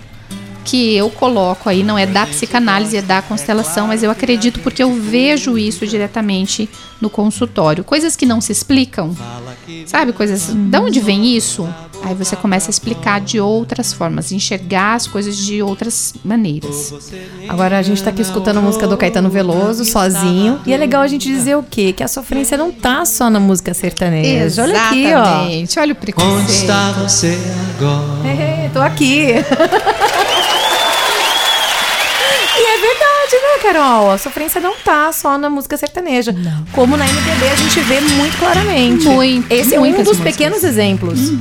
que 0.63 0.95
eu 0.95 1.09
coloco 1.09 1.69
aí, 1.69 1.83
não 1.83 1.97
é 1.97 2.05
da 2.05 2.25
psicanálise, 2.25 2.97
é 2.97 3.01
da 3.01 3.21
constelação, 3.21 3.87
mas 3.87 4.03
eu 4.03 4.09
acredito 4.11 4.59
porque 4.59 4.81
eu 4.81 4.93
vejo 4.93 5.57
isso 5.57 5.85
diretamente 5.85 6.69
no 7.01 7.09
consultório. 7.09 7.83
Coisas 7.83 8.15
que 8.15 8.25
não 8.25 8.39
se 8.39 8.51
explicam, 8.51 9.15
sabe? 9.85 10.13
Coisas. 10.13 10.53
Da 10.53 10.79
onde 10.79 10.99
vem 10.99 11.35
isso? 11.35 11.67
Aí 12.01 12.13
você 12.15 12.35
começa 12.35 12.69
a 12.69 12.71
explicar 12.71 13.21
de 13.21 13.39
outras 13.39 13.93
formas, 13.93 14.31
enxergar 14.31 14.95
as 14.95 15.07
coisas 15.07 15.37
de 15.37 15.61
outras 15.61 16.13
maneiras. 16.23 16.93
Agora 17.47 17.77
a 17.77 17.81
gente 17.81 18.03
tá 18.03 18.09
aqui 18.09 18.21
escutando 18.21 18.57
a 18.57 18.61
música 18.61 18.87
do 18.87 18.97
Caetano 18.97 19.29
Veloso 19.29 19.85
sozinho. 19.85 20.59
E 20.65 20.73
é 20.73 20.77
legal 20.77 21.01
a 21.01 21.07
gente 21.07 21.27
dizer 21.27 21.55
o 21.55 21.63
quê? 21.63 21.93
Que 21.93 22.03
a 22.03 22.07
sofrência 22.07 22.57
não 22.57 22.71
tá 22.71 23.05
só 23.05 23.29
na 23.29 23.39
música 23.39 23.73
sertaneja. 23.73 24.63
Olha 24.63 24.81
aqui, 24.81 25.05
ó. 25.13 25.21
Exatamente. 25.23 25.79
Olha 25.79 25.93
o 25.93 25.95
Onde 25.95 26.01
preconceito. 26.01 26.49
está 26.49 26.91
você 26.91 27.37
agora? 27.77 28.23
É, 28.43 28.69
tô 28.73 28.81
aqui. 28.81 29.27
E 32.55 32.65
é 32.65 32.77
verdade, 32.77 33.35
né, 33.41 33.52
Carol? 33.63 34.11
A 34.11 34.17
sofrência 34.17 34.59
não 34.59 34.75
tá 34.83 35.11
só 35.13 35.37
na 35.37 35.49
música 35.49 35.77
sertaneja. 35.77 36.35
Como 36.73 36.97
na 36.97 37.07
MPB 37.07 37.47
a 37.49 37.55
gente 37.55 37.79
vê 37.79 38.01
muito 38.01 38.37
claramente. 38.37 39.05
Muito, 39.05 39.51
Esse 39.51 39.75
é 39.75 39.79
um 39.79 39.89
dos 39.89 39.99
músicas. 39.99 40.19
pequenos 40.19 40.63
exemplos. 40.65 41.31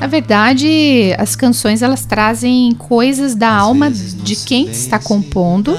Na 0.00 0.06
verdade, 0.06 1.14
as 1.18 1.36
canções 1.36 1.82
elas 1.82 2.06
trazem 2.06 2.72
coisas 2.72 3.34
da 3.34 3.50
alma 3.50 3.90
de 3.90 4.34
quem 4.34 4.70
está 4.70 4.98
compondo 4.98 5.78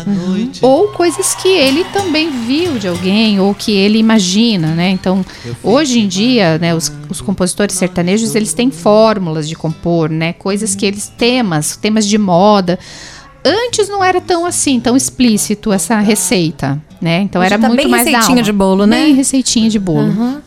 ou 0.62 0.90
coisas 0.90 1.34
que 1.34 1.48
ele 1.48 1.84
também 1.86 2.30
viu 2.46 2.78
de 2.78 2.88
alguém 2.88 3.40
ou 3.40 3.56
que 3.56 3.72
ele 3.72 3.98
imagina, 3.98 4.76
né? 4.76 4.92
Então, 4.92 5.26
hoje 5.64 6.02
em 6.02 6.08
dia, 6.08 6.60
né, 6.60 6.76
os, 6.76 6.94
os 7.10 7.20
compositores 7.20 7.76
sertanejos 7.76 8.36
eles 8.36 8.54
têm 8.54 8.70
fórmulas 8.70 9.50
de 9.50 9.56
compor, 9.56 10.08
né? 10.08 10.34
Coisas 10.34 10.76
que 10.76 10.86
eles 10.86 11.08
temas, 11.08 11.76
temas 11.76 12.06
de 12.06 12.20
moda. 12.20 12.78
Antes 13.44 13.90
não 13.90 14.04
era 14.04 14.22
tão 14.22 14.46
assim, 14.46 14.80
tão 14.80 14.96
explícito 14.96 15.72
essa 15.72 16.00
receita, 16.00 16.82
né? 17.02 17.22
Então 17.22 17.42
Hoje 17.42 17.54
era 17.54 17.62
tá 17.62 17.68
muito 17.68 17.82
bem 17.82 17.90
mais 17.90 18.06
receitinha 18.06 18.44
de 18.44 18.52
bolo, 18.52 18.86
né? 18.86 19.06
Bem 19.06 19.16
receitinha 19.16 19.70
de 19.70 19.80
bolo. 19.80 20.42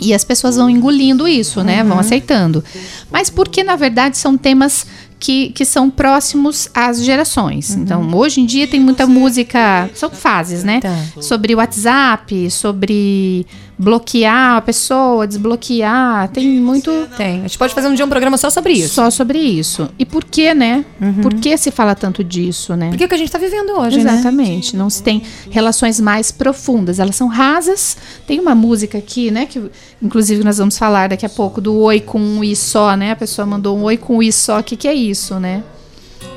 E 0.00 0.12
as 0.12 0.24
pessoas 0.24 0.56
vão 0.56 0.68
engolindo 0.68 1.26
isso, 1.26 1.62
né? 1.62 1.82
Uhum. 1.82 1.90
Vão 1.90 1.98
aceitando. 1.98 2.64
Mas 3.10 3.30
porque, 3.30 3.62
na 3.62 3.76
verdade, 3.76 4.18
são 4.18 4.36
temas 4.36 4.86
que, 5.20 5.50
que 5.50 5.64
são 5.64 5.88
próximos 5.88 6.68
às 6.74 7.02
gerações. 7.02 7.70
Uhum. 7.70 7.82
Então, 7.82 8.14
hoje 8.14 8.40
em 8.40 8.46
dia 8.46 8.66
tem 8.66 8.80
muita 8.80 9.06
música. 9.06 9.88
São 9.94 10.10
fases, 10.10 10.64
né? 10.64 10.80
Tá. 10.80 10.94
Sobre 11.20 11.54
WhatsApp, 11.54 12.50
sobre 12.50 13.46
bloquear 13.84 14.56
a 14.56 14.60
pessoa, 14.62 15.26
desbloquear. 15.26 16.28
Tem 16.28 16.58
muito 16.58 16.90
Tem. 17.16 17.40
A 17.40 17.42
gente 17.42 17.58
pode 17.58 17.74
fazer 17.74 17.88
um 17.88 17.94
dia 17.94 18.04
um 18.04 18.08
programa 18.08 18.38
só 18.38 18.48
sobre 18.48 18.72
isso. 18.72 18.94
só 18.94 19.10
sobre 19.10 19.38
isso. 19.38 19.88
E 19.98 20.06
por 20.06 20.24
que, 20.24 20.54
né? 20.54 20.84
Por 21.22 21.34
que 21.34 21.56
se 21.56 21.70
fala 21.70 21.94
tanto 21.94 22.24
disso, 22.24 22.74
né? 22.74 22.88
Porque 22.88 23.04
é 23.04 23.06
o 23.06 23.08
que 23.08 23.14
a 23.14 23.18
gente 23.18 23.30
tá 23.30 23.38
vivendo 23.38 23.70
hoje, 23.78 24.02
né? 24.02 24.14
Exatamente. 24.14 24.76
Não 24.76 24.88
se 24.88 25.02
tem 25.02 25.22
relações 25.50 26.00
mais 26.00 26.32
profundas. 26.32 26.98
Elas 26.98 27.14
são 27.14 27.28
rasas. 27.28 27.96
Tem 28.26 28.40
uma 28.40 28.54
música 28.54 28.96
aqui, 28.98 29.30
né? 29.30 29.46
Que 29.46 29.62
inclusive 30.02 30.42
nós 30.42 30.58
vamos 30.58 30.78
falar 30.78 31.10
daqui 31.10 31.26
a 31.26 31.30
pouco 31.30 31.60
do 31.60 31.76
oi 31.76 32.00
com 32.00 32.18
um 32.18 32.42
i 32.42 32.56
só, 32.56 32.96
né? 32.96 33.12
A 33.12 33.16
pessoa 33.16 33.44
mandou 33.44 33.76
um 33.76 33.82
oi 33.82 33.96
com 33.96 34.16
um 34.16 34.22
i 34.22 34.32
só. 34.32 34.60
O 34.60 34.62
que, 34.64 34.76
que 34.76 34.88
é 34.88 34.94
isso, 34.94 35.38
né? 35.38 35.62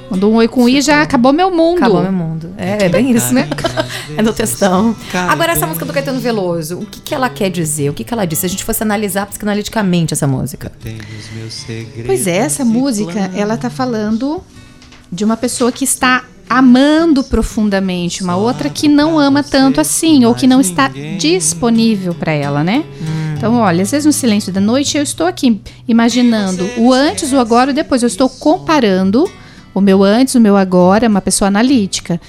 Mandou 0.10 0.32
um 0.32 0.36
oi 0.36 0.48
com 0.48 0.64
um 0.64 0.70
i 0.70 0.82
já 0.82 1.02
acabou 1.02 1.34
meu 1.34 1.52
mundo. 1.52 1.78
Acabou 1.78 2.02
meu 2.02 2.12
mundo. 2.12 2.54
É, 2.58 2.86
é 2.86 2.90
bem 2.90 3.12
isso, 3.12 3.34
né? 3.34 3.48
é 4.16 4.22
no 4.22 4.34
textão. 4.34 4.96
Agora, 5.14 5.52
essa 5.52 5.68
música 5.68 5.86
do 5.86 5.92
Caetano 5.92 6.20
Veloso, 6.20 6.80
o 6.80 6.86
que, 6.86 7.02
que 7.02 7.14
ela 7.14 7.30
quer 7.30 7.50
dizer? 7.50 7.90
O 7.90 7.94
que, 7.94 8.04
que 8.04 8.14
ela 8.14 8.26
diz? 8.26 8.40
Se 8.40 8.46
a 8.46 8.50
gente 8.50 8.64
fosse 8.64 8.82
analisar 8.82 9.26
psicanaliticamente 9.26 10.14
essa 10.14 10.26
música. 10.26 10.72
Tenho 10.82 10.98
os 10.98 11.38
meus 11.38 11.54
segredos 11.54 12.06
Pois 12.06 12.26
é, 12.26 12.38
essa 12.38 12.64
música, 12.64 13.32
ela 13.36 13.58
tá 13.58 13.70
falando 13.70 14.42
de 15.12 15.26
uma 15.26 15.36
pessoa 15.36 15.72
que 15.72 15.84
está 15.84 16.24
amando 16.50 17.24
profundamente 17.24 18.24
uma 18.24 18.38
outra 18.38 18.70
que 18.70 18.88
não 18.88 19.20
ama 19.20 19.44
tanto 19.44 19.82
assim 19.82 20.24
ou 20.24 20.34
que 20.34 20.48
não 20.48 20.62
está 20.62 20.90
disponível 21.18 22.14
para 22.14 22.32
ela, 22.32 22.64
né? 22.64 22.86
Então, 23.38 23.56
olha, 23.60 23.84
às 23.84 23.92
vezes 23.92 24.06
no 24.06 24.14
silêncio 24.14 24.52
da 24.52 24.60
noite 24.60 24.98
eu 24.98 25.04
estou 25.04 25.28
aqui 25.28 25.62
imaginando 25.88 26.68
o 26.78 26.92
antes, 26.92 27.32
o 27.32 27.40
agora 27.40 27.70
e 27.70 27.74
o 27.74 27.76
depois. 27.76 28.02
Eu 28.02 28.08
estou 28.08 28.30
comparando 28.30 29.30
o 29.80 29.82
meu 29.82 30.04
antes, 30.04 30.36
o 30.36 30.40
meu 30.40 30.56
agora, 30.58 31.08
uma 31.08 31.22
pessoa 31.22 31.48
analítica. 31.48 32.20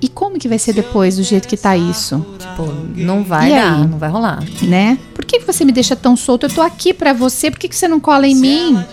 E 0.00 0.08
como 0.08 0.38
que 0.38 0.48
vai 0.48 0.58
ser 0.58 0.72
depois 0.72 1.16
do 1.16 1.22
jeito 1.24 1.48
que 1.48 1.56
tá 1.56 1.76
isso? 1.76 2.24
Tipo, 2.38 2.72
não 2.94 3.24
vai 3.24 3.50
dar, 3.50 3.88
não 3.88 3.98
vai 3.98 4.08
rolar. 4.08 4.42
né? 4.62 4.96
Por 5.14 5.24
que 5.24 5.40
você 5.40 5.64
me 5.64 5.72
deixa 5.72 5.96
tão 5.96 6.16
solto? 6.16 6.46
Eu 6.46 6.50
tô 6.50 6.62
aqui 6.62 6.94
pra 6.94 7.12
você, 7.12 7.50
por 7.50 7.58
que, 7.58 7.68
que 7.68 7.74
você 7.76 7.88
não 7.88 7.98
cola 7.98 8.26
em 8.26 8.34
mim? 8.34 8.84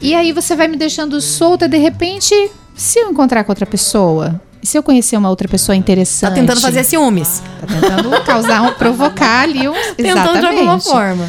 E 0.00 0.14
aí 0.14 0.32
você 0.32 0.54
vai 0.54 0.68
me 0.68 0.76
deixando 0.76 1.20
solta, 1.20 1.66
de 1.68 1.78
repente, 1.78 2.34
se 2.74 2.98
eu 2.98 3.10
encontrar 3.10 3.44
com 3.44 3.52
outra 3.52 3.66
pessoa, 3.66 4.40
e 4.62 4.66
se 4.66 4.76
eu 4.76 4.82
conhecer 4.82 5.16
uma 5.16 5.30
outra 5.30 5.48
pessoa 5.48 5.74
interessante? 5.74 6.28
Tá 6.30 6.34
tentando 6.34 6.60
fazer 6.60 6.84
ciúmes. 6.84 7.42
Tá 7.60 7.66
tentando 7.66 8.10
causar, 8.24 8.62
um, 8.62 8.72
provocar 8.74 9.42
ali 9.44 9.66
um... 9.66 9.72
Tentando 9.96 10.40
de 10.40 10.46
alguma 10.46 10.76
Exatamente. 10.76 10.84
forma. 10.84 11.28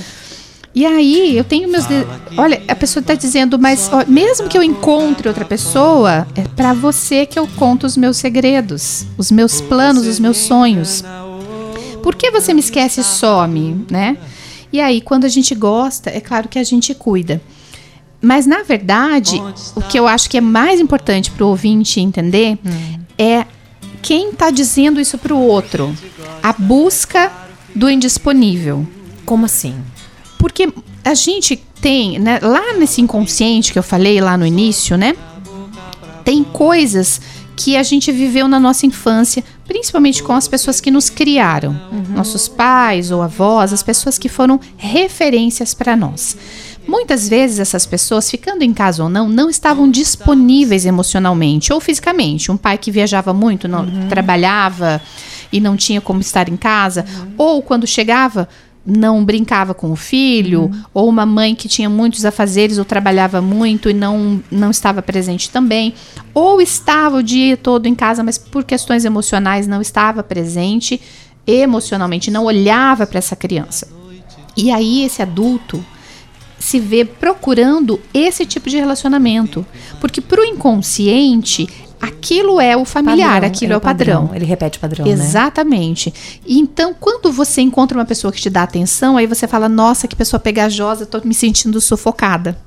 E 0.73 0.85
aí, 0.85 1.37
eu 1.37 1.43
tenho 1.43 1.69
meus. 1.69 1.85
de- 1.85 2.05
Olha, 2.37 2.61
a 2.67 2.75
pessoa 2.75 3.03
tá 3.03 3.13
dizendo, 3.13 3.59
mas 3.59 3.89
ó, 3.91 4.05
mesmo 4.07 4.47
que 4.47 4.57
eu 4.57 4.63
encontre 4.63 5.27
outra 5.27 5.43
pessoa, 5.43 6.25
é 6.33 6.43
pra 6.55 6.73
você 6.73 7.25
que 7.25 7.37
eu 7.37 7.45
conto 7.45 7.85
os 7.85 7.97
meus 7.97 8.15
segredos, 8.17 9.05
os 9.17 9.29
meus 9.31 9.59
planos, 9.59 10.07
os 10.07 10.17
meus 10.19 10.37
sonhos. 10.37 11.03
Por 12.01 12.15
que 12.15 12.31
você 12.31 12.53
me 12.53 12.61
esquece 12.61 13.01
e 13.01 13.03
some, 13.03 13.85
né? 13.91 14.17
E 14.71 14.79
aí, 14.79 15.01
quando 15.01 15.25
a 15.25 15.29
gente 15.29 15.53
gosta, 15.53 16.09
é 16.09 16.21
claro 16.21 16.47
que 16.47 16.57
a 16.57 16.63
gente 16.63 16.95
cuida. 16.95 17.41
Mas, 18.21 18.45
na 18.45 18.63
verdade, 18.63 19.41
o 19.75 19.81
que 19.81 19.99
eu 19.99 20.07
acho 20.07 20.29
que 20.29 20.37
é 20.37 20.41
mais 20.41 20.79
importante 20.79 21.29
para 21.31 21.43
o 21.43 21.49
ouvinte 21.49 21.99
entender 21.99 22.57
é 23.17 23.45
quem 24.01 24.31
tá 24.31 24.49
dizendo 24.49 25.01
isso 25.01 25.17
para 25.17 25.33
o 25.33 25.39
outro. 25.45 25.93
A 26.41 26.53
busca 26.53 27.29
do 27.75 27.89
indisponível. 27.89 28.87
Como 29.25 29.45
assim? 29.45 29.75
Porque 30.41 30.74
a 31.05 31.13
gente 31.13 31.55
tem, 31.55 32.17
né, 32.17 32.39
lá 32.41 32.74
nesse 32.74 33.00
inconsciente 33.00 33.71
que 33.71 33.77
eu 33.77 33.83
falei 33.83 34.19
lá 34.19 34.36
no 34.36 34.45
início, 34.45 34.98
né? 34.98 35.15
Tem 36.25 36.43
coisas 36.43 37.21
que 37.55 37.77
a 37.77 37.83
gente 37.83 38.12
viveu 38.12 38.48
na 38.48 38.60
nossa 38.60 38.88
infância, 38.88 39.43
principalmente 39.67 40.24
com 40.24 40.33
as 40.33 40.48
pessoas 40.48 40.81
que 40.81 40.89
nos 40.89 41.12
criaram, 41.12 41.79
nossos 42.10 42.48
pais 42.48 43.12
ou 43.12 43.21
avós, 43.21 43.71
as 43.71 43.83
pessoas 43.83 44.17
que 44.17 44.27
foram 44.27 44.60
referências 44.77 45.75
para 45.75 45.95
nós. 45.95 46.36
Muitas 46.88 47.29
vezes 47.29 47.60
essas 47.60 47.86
pessoas, 47.86 48.29
ficando 48.29 48.63
em 48.63 48.74
casa 48.74 49.03
ou 49.03 49.10
não, 49.10 49.29
não 49.29 49.48
estavam 49.48 49.91
disponíveis 49.91 50.88
emocionalmente 50.88 51.71
ou 51.71 51.79
fisicamente. 51.79 52.51
Um 52.51 52.57
pai 52.57 52.79
que 52.79 52.89
viajava 52.89 53.31
muito, 53.31 53.67
não, 53.67 53.86
trabalhava 54.10 55.00
e 55.51 55.60
não 55.60 55.77
tinha 55.77 56.01
como 56.01 56.19
estar 56.19 56.50
em 56.50 56.57
casa, 56.57 57.05
ou 57.38 57.62
quando 57.62 57.86
chegava 57.86 58.50
não 58.85 59.23
brincava 59.23 59.73
com 59.73 59.91
o 59.91 59.95
filho, 59.95 60.71
ou 60.93 61.07
uma 61.07 61.25
mãe 61.25 61.53
que 61.53 61.67
tinha 61.67 61.89
muitos 61.89 62.25
afazeres 62.25 62.77
ou 62.77 62.85
trabalhava 62.85 63.41
muito 63.41 63.89
e 63.89 63.93
não, 63.93 64.41
não 64.50 64.71
estava 64.71 65.01
presente 65.01 65.50
também, 65.50 65.93
ou 66.33 66.59
estava 66.59 67.17
o 67.17 67.23
dia 67.23 67.56
todo 67.56 67.86
em 67.86 67.93
casa, 67.93 68.23
mas 68.23 68.38
por 68.38 68.63
questões 68.63 69.06
emocionais 69.06 69.67
não 69.67 69.82
estava 69.82 70.23
presente 70.23 70.99
emocionalmente, 71.45 72.32
não 72.32 72.45
olhava 72.45 73.06
para 73.06 73.19
essa 73.19 73.36
criança. 73.36 73.88
E 74.56 74.71
aí 74.71 75.03
esse 75.03 75.21
adulto 75.21 75.84
se 76.60 76.79
vê 76.79 77.03
procurando 77.03 77.99
esse 78.13 78.45
tipo 78.45 78.69
de 78.69 78.77
relacionamento, 78.77 79.65
porque 79.99 80.21
para 80.21 80.41
o 80.41 80.45
inconsciente 80.45 81.67
aquilo 82.01 82.59
é 82.59 82.75
o 82.75 82.83
familiar, 82.83 83.33
Padrão, 83.33 83.47
aquilo 83.47 83.73
é, 83.73 83.77
o 83.77 83.81
padrão. 83.81 84.29
Ele 84.33 84.45
repete 84.45 84.77
o 84.77 84.81
padrão, 84.81 85.05
né? 85.05 85.11
Exatamente. 85.11 86.13
E 86.45 86.59
Então, 86.59 86.95
quando 86.97 87.31
você 87.31 87.61
encontra 87.61 87.97
uma 87.97 88.05
pessoa 88.05 88.31
que 88.31 88.41
te 88.41 88.49
dá 88.49 88.63
atenção, 88.63 89.17
aí 89.17 89.27
você 89.27 89.47
fala: 89.47 89.69
Nossa, 89.69 90.07
que 90.07 90.15
pessoa 90.15 90.39
pegajosa, 90.39 91.05
tô 91.05 91.21
me 91.23 91.33
sentindo 91.33 91.79
sufocada. 91.79 92.57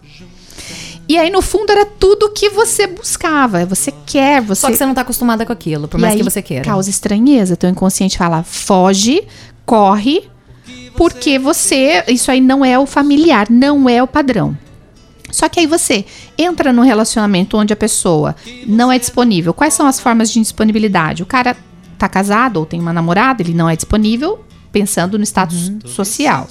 E 1.08 1.18
aí, 1.18 1.30
no 1.30 1.42
fundo, 1.42 1.70
era 1.70 1.84
tudo 1.84 2.30
que 2.30 2.48
você 2.48 2.86
buscava. 2.86 3.66
Você 3.66 3.92
quer, 4.06 4.40
você. 4.40 4.62
Só 4.62 4.70
que 4.70 4.76
você 4.76 4.86
não 4.86 4.94
tá 4.94 5.02
acostumada 5.02 5.44
com 5.44 5.52
aquilo, 5.52 5.86
por 5.86 5.98
E 5.98 6.00
mais 6.00 6.16
que 6.16 6.22
você 6.22 6.40
queira. 6.40 6.64
Causa 6.64 6.88
estranheza. 6.88 7.56
Teu 7.56 7.68
inconsciente 7.68 8.16
fala: 8.16 8.42
foge, 8.42 9.22
corre, 9.66 10.28
porque 10.96 11.38
você. 11.38 12.04
Isso 12.08 12.30
aí 12.30 12.40
não 12.40 12.64
é 12.64 12.78
o 12.78 12.86
familiar, 12.86 13.48
não 13.50 13.88
é 13.88 14.02
o 14.02 14.06
padrão. 14.06 14.56
Só 15.34 15.48
que 15.48 15.58
aí 15.58 15.66
você 15.66 16.04
entra 16.38 16.72
num 16.72 16.82
relacionamento 16.82 17.56
onde 17.56 17.72
a 17.72 17.76
pessoa 17.76 18.36
não 18.68 18.92
é 18.92 18.98
disponível. 19.00 19.52
Quais 19.52 19.74
são 19.74 19.84
as 19.84 19.98
formas 19.98 20.30
de 20.30 20.38
indisponibilidade? 20.38 21.24
O 21.24 21.26
cara 21.26 21.56
tá 21.98 22.08
casado 22.08 22.58
ou 22.58 22.64
tem 22.64 22.80
uma 22.80 22.92
namorada, 22.92 23.42
ele 23.42 23.52
não 23.52 23.68
é 23.68 23.74
disponível, 23.74 24.44
pensando 24.70 25.18
no 25.18 25.24
status 25.24 25.72
social. 25.86 26.46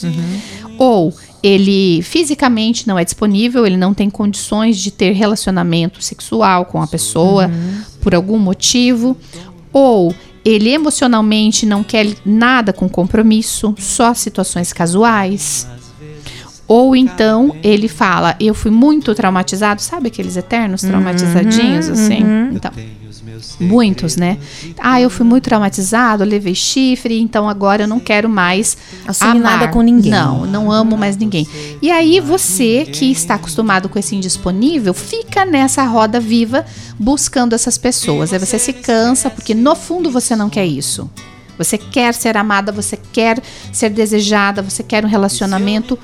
Ou 0.77 1.13
ele 1.41 2.01
fisicamente 2.01 2.85
não 2.85 2.99
é 2.99 3.05
disponível, 3.05 3.65
ele 3.65 3.77
não 3.77 3.93
tem 3.93 4.09
condições 4.09 4.77
de 4.77 4.91
ter 4.91 5.13
relacionamento 5.13 6.03
sexual 6.03 6.65
com 6.65 6.81
a 6.81 6.87
pessoa 6.87 7.49
por 8.01 8.13
algum 8.13 8.37
motivo. 8.37 9.15
Ou 9.71 10.13
ele 10.43 10.71
emocionalmente 10.71 11.65
não 11.65 11.85
quer 11.85 12.05
nada 12.25 12.73
com 12.73 12.89
compromisso, 12.89 13.73
só 13.77 14.13
situações 14.13 14.73
casuais. 14.73 15.67
Ou 16.73 16.95
então 16.95 17.55
ele 17.61 17.87
fala, 17.87 18.35
eu 18.39 18.55
fui 18.55 18.71
muito 18.71 19.13
traumatizado, 19.13 19.79
sabe 19.79 20.07
aqueles 20.07 20.35
eternos 20.35 20.81
traumatizadinhos, 20.81 21.87
assim? 21.87 22.23
Então, 22.51 22.71
muitos, 23.59 24.15
né? 24.15 24.39
Ah, 24.79 24.99
eu 24.99 25.07
fui 25.11 25.23
muito 25.23 25.43
traumatizado, 25.43 26.23
levei 26.23 26.55
chifre, 26.55 27.19
então 27.19 27.47
agora 27.47 27.83
eu 27.83 27.87
não 27.87 27.99
quero 27.99 28.27
mais 28.27 28.75
Assumir 29.07 29.37
amar. 29.37 29.59
nada 29.59 29.67
com 29.67 29.83
ninguém. 29.83 30.11
Não, 30.11 30.47
não 30.47 30.71
amo 30.71 30.97
mais 30.97 31.15
ninguém. 31.15 31.47
E 31.79 31.91
aí 31.91 32.19
você 32.19 32.85
que 32.91 33.11
está 33.11 33.35
acostumado 33.35 33.87
com 33.87 33.99
esse 33.99 34.15
indisponível, 34.15 34.95
fica 34.95 35.45
nessa 35.45 35.83
roda 35.83 36.19
viva 36.19 36.65
buscando 36.97 37.53
essas 37.53 37.77
pessoas. 37.77 38.33
Aí 38.33 38.39
você 38.39 38.57
se 38.57 38.73
cansa 38.73 39.29
porque 39.29 39.53
no 39.53 39.75
fundo 39.75 40.09
você 40.09 40.35
não 40.35 40.49
quer 40.49 40.65
isso. 40.65 41.07
Você 41.57 41.77
quer 41.77 42.13
ser 42.13 42.35
amada, 42.37 42.71
você 42.71 42.97
quer 42.97 43.41
ser 43.71 43.89
desejada, 43.89 44.61
você 44.61 44.83
quer 44.83 45.05
um 45.05 45.07
relacionamento 45.07 45.97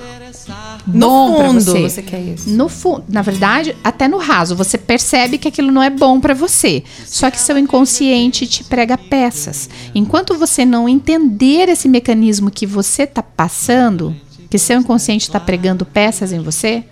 bom 0.86 1.38
fundo, 1.38 1.62
você. 1.62 1.82
você 1.82 2.02
quer 2.02 2.20
isso. 2.22 2.50
No 2.50 2.70
fundo, 2.70 3.04
na 3.10 3.22
verdade, 3.22 3.76
até 3.84 4.08
no 4.08 4.18
raso, 4.18 4.56
você 4.56 4.78
percebe 4.78 5.38
que 5.38 5.48
aquilo 5.48 5.72
não 5.72 5.82
é 5.82 5.90
bom 5.90 6.20
pra 6.20 6.34
você. 6.34 6.84
Só 7.06 7.30
que 7.30 7.40
seu 7.40 7.58
inconsciente 7.58 8.48
te 8.48 8.64
prega 8.64 8.98
peças. 8.98 9.70
Enquanto 9.94 10.36
você 10.36 10.66
não 10.66 10.88
entender 10.88 11.70
esse 11.70 11.88
mecanismo 11.88 12.50
que 12.50 12.66
você 12.66 13.06
tá 13.06 13.22
passando, 13.22 14.16
que 14.50 14.58
seu 14.58 14.80
inconsciente 14.80 15.30
tá 15.30 15.40
pregando 15.40 15.86
peças 15.86 16.32
em 16.32 16.40
você. 16.40 16.84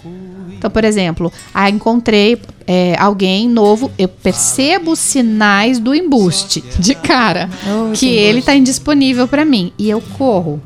Então, 0.58 0.70
por 0.70 0.84
exemplo, 0.84 1.32
ah, 1.54 1.70
encontrei 1.70 2.42
é, 2.66 2.96
alguém 2.98 3.48
novo, 3.48 3.92
eu 3.98 4.08
percebo 4.08 4.92
os 4.92 5.00
sinais 5.00 5.80
do 5.80 5.94
embuste 5.94 6.64
de 6.80 6.96
cara, 6.96 7.50
que 7.94 8.08
ele 8.08 8.42
tá 8.42 8.56
indisponível 8.56 9.28
pra 9.28 9.46
mim 9.46 9.72
e 9.78 9.90
eu 9.90 10.02
corro 10.18 10.62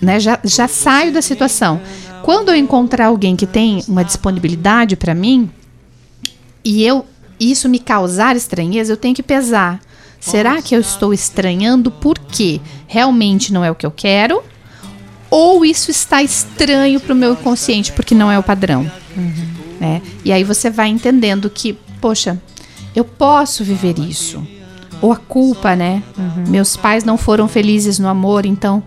né? 0.00 0.20
Já, 0.20 0.38
já 0.44 0.68
saio 0.68 1.12
da 1.12 1.22
situação. 1.22 1.80
Quando 2.22 2.50
eu 2.50 2.56
encontrar 2.56 3.06
alguém 3.06 3.36
que 3.36 3.46
tem 3.46 3.82
uma 3.88 4.04
disponibilidade 4.04 4.96
para 4.96 5.14
mim 5.14 5.50
e 6.64 6.84
eu 6.84 7.04
isso 7.38 7.68
me 7.68 7.78
causar 7.78 8.34
estranheza, 8.34 8.92
eu 8.92 8.96
tenho 8.96 9.14
que 9.14 9.22
pesar. 9.22 9.80
Será 10.18 10.60
que 10.62 10.74
eu 10.74 10.80
estou 10.80 11.12
estranhando 11.12 11.90
porque 11.90 12.60
realmente 12.86 13.52
não 13.52 13.64
é 13.64 13.70
o 13.70 13.74
que 13.74 13.86
eu 13.86 13.90
quero? 13.90 14.42
Ou 15.30 15.64
isso 15.64 15.90
está 15.90 16.22
estranho 16.22 17.00
para 17.00 17.12
o 17.12 17.16
meu 17.16 17.32
inconsciente 17.32 17.92
porque 17.92 18.14
não 18.14 18.30
é 18.30 18.38
o 18.38 18.42
padrão? 18.42 18.90
Né? 19.80 20.00
E 20.24 20.32
aí 20.32 20.44
você 20.44 20.70
vai 20.70 20.88
entendendo 20.88 21.50
que, 21.50 21.78
poxa, 22.00 22.40
eu 22.94 23.04
posso 23.04 23.64
viver 23.64 23.98
isso. 23.98 24.42
Ou 25.02 25.12
a 25.12 25.16
culpa, 25.16 25.76
né? 25.76 26.02
Meus 26.48 26.76
pais 26.76 27.04
não 27.04 27.18
foram 27.18 27.46
felizes 27.48 27.98
no 27.98 28.08
amor, 28.08 28.46
então 28.46 28.82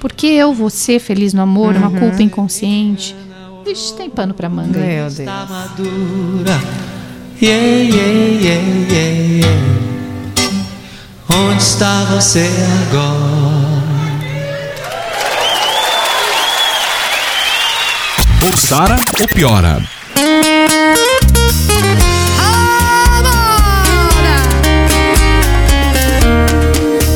Porque 0.00 0.26
eu 0.26 0.52
vou 0.52 0.70
ser 0.70 1.00
feliz 1.00 1.32
no 1.32 1.42
amor, 1.42 1.74
uma 1.74 1.90
culpa 1.90 2.22
inconsciente. 2.22 3.16
Ixi, 3.66 3.94
tem 3.94 4.08
pano 4.08 4.34
pra 4.34 4.48
manga 4.48 4.78
aí. 4.78 4.86
Meu 4.86 5.04
Deus. 5.04 5.18
Está 5.18 5.46
madura. 5.46 6.60
Yeah, 7.42 7.66
yeah, 7.66 8.12
yeah, 8.12 8.62
yeah, 8.90 9.46
yeah. 9.46 10.56
Onde 11.34 11.62
está 11.62 12.04
você 12.04 12.48
agora? 12.88 13.45
Por 18.46 18.56
Sara 18.56 18.94
ou 19.20 19.26
piora? 19.26 19.82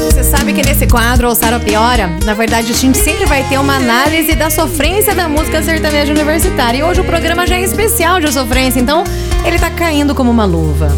Você 0.06 0.24
sabe 0.24 0.52
que 0.52 0.60
nesse 0.66 0.88
quadro, 0.88 1.28
ou 1.28 1.34
Sara 1.36 1.60
Piora, 1.60 2.10
na 2.24 2.34
verdade 2.34 2.72
a 2.72 2.74
gente 2.74 2.98
sempre 2.98 3.26
vai 3.26 3.44
ter 3.44 3.58
uma 3.58 3.76
análise 3.76 4.34
da 4.34 4.50
sofrência 4.50 5.14
da 5.14 5.28
música 5.28 5.62
sertaneja 5.62 6.12
universitária. 6.12 6.78
E 6.78 6.82
hoje 6.82 7.00
o 7.00 7.04
programa 7.04 7.46
já 7.46 7.54
é 7.54 7.62
especial 7.62 8.18
de 8.18 8.32
sofrência, 8.32 8.80
então 8.80 9.04
ele 9.44 9.56
tá 9.56 9.70
caindo 9.70 10.16
como 10.16 10.32
uma 10.32 10.44
luva. 10.44 10.88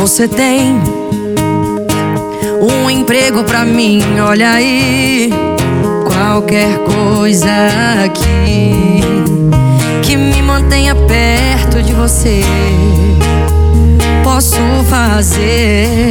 Você 0.00 0.28
tem 0.28 0.78
um 2.60 2.90
emprego 2.90 3.42
pra 3.44 3.64
mim, 3.64 4.02
olha 4.20 4.50
aí. 4.50 5.30
Qualquer 6.04 6.78
coisa 6.80 7.50
aqui 8.04 9.09
que 10.10 10.16
me 10.16 10.42
mantenha 10.42 10.92
perto 10.92 11.80
de 11.80 11.92
você. 11.92 12.42
Posso 14.24 14.56
fazer. 14.88 16.08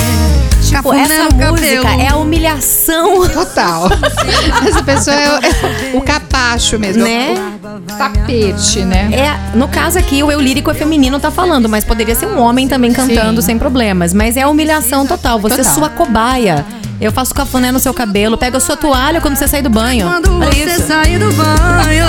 Tipo, 0.61 0.71
Cafuné 0.71 1.01
essa 1.01 1.23
no 1.23 1.51
música 1.51 1.81
cabelo. 1.81 2.01
é 2.01 2.07
a 2.07 2.15
humilhação, 2.15 3.27
Total. 3.27 3.89
Essa 4.65 4.83
pessoa 4.83 5.15
é 5.17 5.29
o, 5.29 5.43
é 5.43 5.97
o 5.97 6.01
capacho 6.01 6.79
mesmo. 6.79 7.03
né? 7.03 7.33
O 7.61 7.97
tapete, 7.97 8.81
né? 8.81 9.09
É, 9.11 9.57
no 9.57 9.67
caso 9.67 9.99
aqui, 9.99 10.23
o 10.23 10.31
eu 10.31 10.39
lírico 10.39 10.71
é 10.71 10.73
feminino 10.73 11.19
tá 11.19 11.29
falando, 11.31 11.67
mas 11.67 11.83
poderia 11.83 12.15
ser 12.15 12.27
um 12.27 12.39
homem 12.39 12.69
também 12.69 12.93
cantando 12.93 13.41
Sim. 13.41 13.47
sem 13.47 13.59
problemas. 13.59 14.13
Mas 14.13 14.37
é 14.37 14.43
a 14.43 14.47
humilhação 14.47 15.05
total. 15.05 15.39
Você 15.39 15.55
é 15.55 15.57
Total. 15.57 15.73
sua 15.73 15.89
cobaia. 15.89 16.65
Eu 17.01 17.11
faço 17.11 17.33
cafuné 17.33 17.69
no 17.71 17.79
seu 17.79 17.93
cabelo, 17.93 18.37
pego 18.37 18.55
a 18.55 18.59
sua 18.61 18.77
toalha 18.77 19.19
quando 19.19 19.35
você 19.35 19.47
sair 19.47 19.61
do 19.61 19.69
banho. 19.69 20.07
Quando 20.07 20.37
Olha 20.39 20.51
você 20.51 20.63
isso. 20.75 20.87
sair 20.87 21.17
do 21.19 21.31
banho 21.33 22.05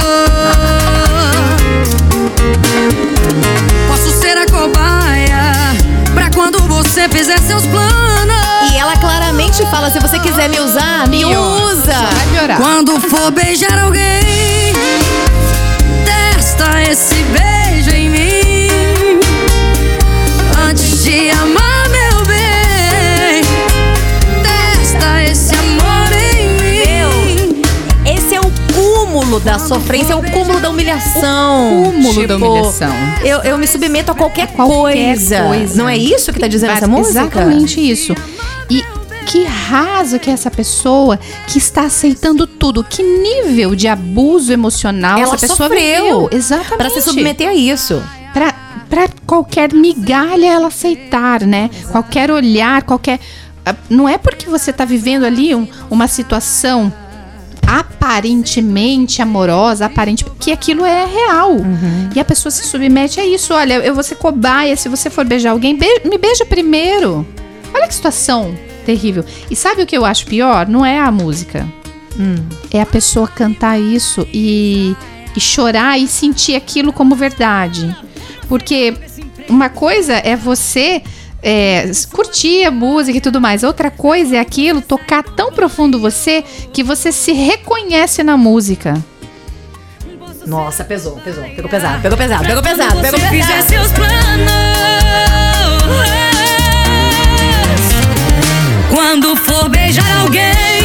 Posso 3.89 4.11
ser 4.21 4.37
a 4.39 4.47
cobaia 4.47 5.53
Pra 6.15 6.31
quando 6.31 6.59
você 6.67 7.09
fizer 7.09 7.39
seus 7.39 7.67
planos 7.67 8.71
E 8.73 8.77
ela 8.77 8.97
claramente 8.97 9.65
fala: 9.71 9.91
se 9.91 9.99
você 9.99 10.19
quiser 10.19 10.49
me 10.49 10.61
usar, 10.61 11.09
me 11.09 11.25
usa. 11.25 11.93
Vai 11.93 12.27
piorar. 12.33 12.57
Quando 12.59 13.01
for 13.01 13.31
beijar 13.31 13.79
alguém 13.79 14.73
Testa 16.05 16.83
esse 16.91 17.15
beijo 17.25 17.91
em 17.91 18.09
mim 18.09 19.21
Antes 20.69 21.05
de 21.05 21.31
amar 21.31 21.80
cúmulo 29.11 29.41
da 29.41 29.59
sofrência, 29.59 30.13
é 30.13 30.17
o 30.17 30.23
cúmulo 30.23 30.61
da 30.61 30.71
humilhação. 30.71 31.83
O 31.83 31.93
cúmulo 31.93 32.27
da 32.27 32.37
humilhação. 32.37 32.93
Eu, 33.25 33.39
eu 33.41 33.59
me 33.59 33.67
submeto 33.67 34.13
a 34.13 34.15
qualquer, 34.15 34.49
Qualquer 34.49 35.15
coisa. 35.17 35.43
coisa. 35.45 35.77
Não 35.77 35.89
é 35.89 35.97
isso 35.97 36.33
que 36.33 36.39
tá 36.39 36.47
dizendo 36.47 36.73
essa 36.73 36.87
música? 36.87 37.21
Exatamente 37.21 37.81
isso. 37.81 38.15
E 38.71 38.85
que 39.27 39.45
raso 39.45 40.19
que 40.19 40.31
é 40.31 40.33
essa 40.33 40.51
pessoa 40.51 41.19
que 41.47 41.59
está 41.59 41.83
aceitando 41.85 42.47
tudo. 42.47 42.85
Que 42.85 43.03
nível 43.03 43.75
de 43.75 43.89
abuso 43.89 44.53
emocional 44.53 45.19
Ela 45.19 45.35
essa 45.35 45.47
pessoa 45.49 45.69
sofreu 45.69 46.03
viveu. 46.05 46.29
Exatamente. 46.33 46.77
Pra 46.77 46.91
se 46.91 47.03
submeter 47.03 47.49
a 47.49 47.55
isso. 47.55 48.03
Pra, 48.33 48.55
pra 48.89 49.09
qualquer 49.27 49.73
migalha 49.73 50.47
ela 50.47 50.69
aceitar, 50.69 51.43
né? 51.43 51.69
Qualquer 51.91 52.31
olhar, 52.31 52.83
qualquer. 52.83 53.19
ah, 53.67 53.75
Não 53.89 54.09
é 54.09 54.17
porque 54.19 54.49
você 54.49 54.73
tá 54.73 54.85
vivendo 54.85 55.25
ali 55.25 55.55
um- 55.55 55.67
uma 55.91 56.07
situação 56.09 56.93
aparentemente 57.67 59.23
amorosa, 59.23 59.87
aparente, 59.87 60.25
que 60.39 60.51
aquilo 60.53 60.85
é 60.85 61.05
real. 61.07 61.57
E 62.15 62.21
a 62.21 62.25
pessoa 62.25 62.51
se 62.51 62.65
submete 62.67 63.21
a 63.21 63.27
isso. 63.27 63.55
Olha, 63.55 63.75
eu 63.75 63.95
vou 63.95 64.03
ser 64.03 64.17
cobaia, 64.17 64.77
se 64.77 64.89
você 64.89 65.09
for 65.09 65.25
beijar 65.25 65.51
alguém, 65.53 65.77
be- 65.77 66.03
me 66.05 66.19
beija 66.19 66.45
primeiro. 66.45 67.27
Olha 67.75 67.87
que 67.87 67.95
situação 67.95 68.55
terrível. 68.85 69.25
E 69.51 69.55
sabe 69.57 69.83
o 69.83 69.87
que 69.87 69.97
eu 69.97 70.05
acho 70.05 70.27
pior? 70.27 70.67
Não 70.67 70.85
é 70.85 70.99
a 70.99 71.11
música. 71.11 71.67
É 72.71 72.81
a 72.83 72.87
pessoa 72.87 73.27
cantar 73.29 73.81
isso 73.81 74.27
e, 74.33 74.95
e 75.37 75.41
chorar 75.41 75.99
e 75.99 76.07
sentir 76.09 76.55
aquilo 76.57 76.93
como 76.93 77.15
verdade. 77.15 77.95
Porque 78.49 78.95
uma 79.49 79.69
coisa 79.69 80.15
é 80.15 80.35
você 80.37 81.03
é, 81.43 81.91
curtir 82.13 82.65
a 82.65 82.71
música 82.71 83.19
e 83.19 83.21
tudo 83.21 83.41
mais. 83.41 83.63
Outra 83.63 83.91
coisa 83.91 84.37
é 84.37 84.39
aquilo 84.39 84.81
tocar 84.81 85.23
tão 85.23 85.53
profundo 85.53 85.99
você 85.99 86.45
que 86.73 86.83
você 86.83 87.13
se 87.13 87.33
reconhece 87.33 88.23
na 88.23 88.37
música. 88.37 88.95
Nossa, 90.47 90.85
pesou, 90.85 91.17
pesou. 91.17 91.45
Pegou 91.45 91.71
pesado, 91.71 92.03
pegou 92.03 92.19
pesado, 92.19 92.45
pegou 92.45 92.63
pesado, 92.63 93.01
pegou 93.01 93.21
Você 93.21 93.29
fizer 93.29 93.47
pesado. 93.47 93.69
seus 93.69 93.93
planos 93.93 94.51
Quando 98.91 99.37
for 99.37 99.69
beijar 99.69 100.23
alguém 100.23 100.80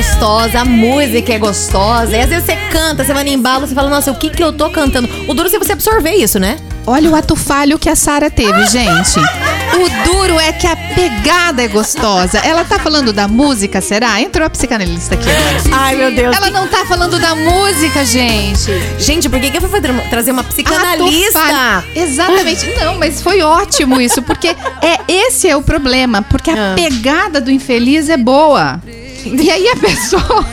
gostosa, 0.00 0.60
a 0.60 0.64
música 0.64 1.34
é 1.34 1.38
gostosa. 1.38 2.16
E 2.16 2.20
às 2.20 2.30
vezes 2.30 2.46
você 2.46 2.56
canta, 2.72 3.04
você 3.04 3.12
vai 3.12 3.22
no 3.22 3.28
embalo, 3.28 3.66
você 3.66 3.74
fala, 3.74 3.90
nossa, 3.90 4.10
o 4.10 4.14
que 4.14 4.30
que 4.30 4.42
eu 4.42 4.50
tô 4.50 4.70
cantando? 4.70 5.06
O 5.28 5.34
duro 5.34 5.54
é 5.54 5.58
você 5.58 5.72
absorver 5.72 6.12
isso, 6.14 6.38
né? 6.38 6.56
Olha 6.86 7.10
o 7.10 7.14
ato 7.14 7.36
falho 7.36 7.78
que 7.78 7.86
a 7.90 7.94
Sara 7.94 8.30
teve, 8.30 8.66
gente. 8.68 9.20
O 9.20 10.10
duro 10.10 10.40
é 10.40 10.52
que 10.52 10.66
a 10.66 10.74
pegada 10.74 11.62
é 11.62 11.68
gostosa. 11.68 12.38
Ela 12.38 12.64
tá 12.64 12.78
falando 12.78 13.12
da 13.12 13.28
música, 13.28 13.82
será? 13.82 14.18
Entrou 14.22 14.46
a 14.46 14.48
psicanalista 14.50 15.14
aqui. 15.16 15.28
Ai, 15.70 15.96
meu 15.96 16.10
Deus. 16.14 16.34
Ela 16.34 16.48
não 16.48 16.66
tá 16.66 16.86
falando 16.86 17.18
da 17.18 17.34
música, 17.34 18.02
gente. 18.02 18.70
Gente, 18.98 19.28
por 19.28 19.38
que 19.38 19.50
que 19.50 19.58
eu 19.58 19.68
fui 19.68 19.80
trazer 20.08 20.30
uma 20.30 20.42
psicanalista? 20.44 21.84
Exatamente. 21.94 22.66
Não, 22.80 22.98
mas 22.98 23.20
foi 23.20 23.42
ótimo 23.42 24.00
isso, 24.00 24.22
porque 24.22 24.48
é 24.48 24.98
esse 25.06 25.46
é 25.46 25.54
o 25.54 25.62
problema, 25.62 26.22
porque 26.22 26.50
a 26.50 26.72
Ah. 26.72 26.74
pegada 26.74 27.38
do 27.38 27.50
infeliz 27.50 28.08
é 28.08 28.16
boa. 28.16 28.80
E 29.24 29.50
aí 29.50 29.68
a 29.68 29.76
pessoa 29.76 30.22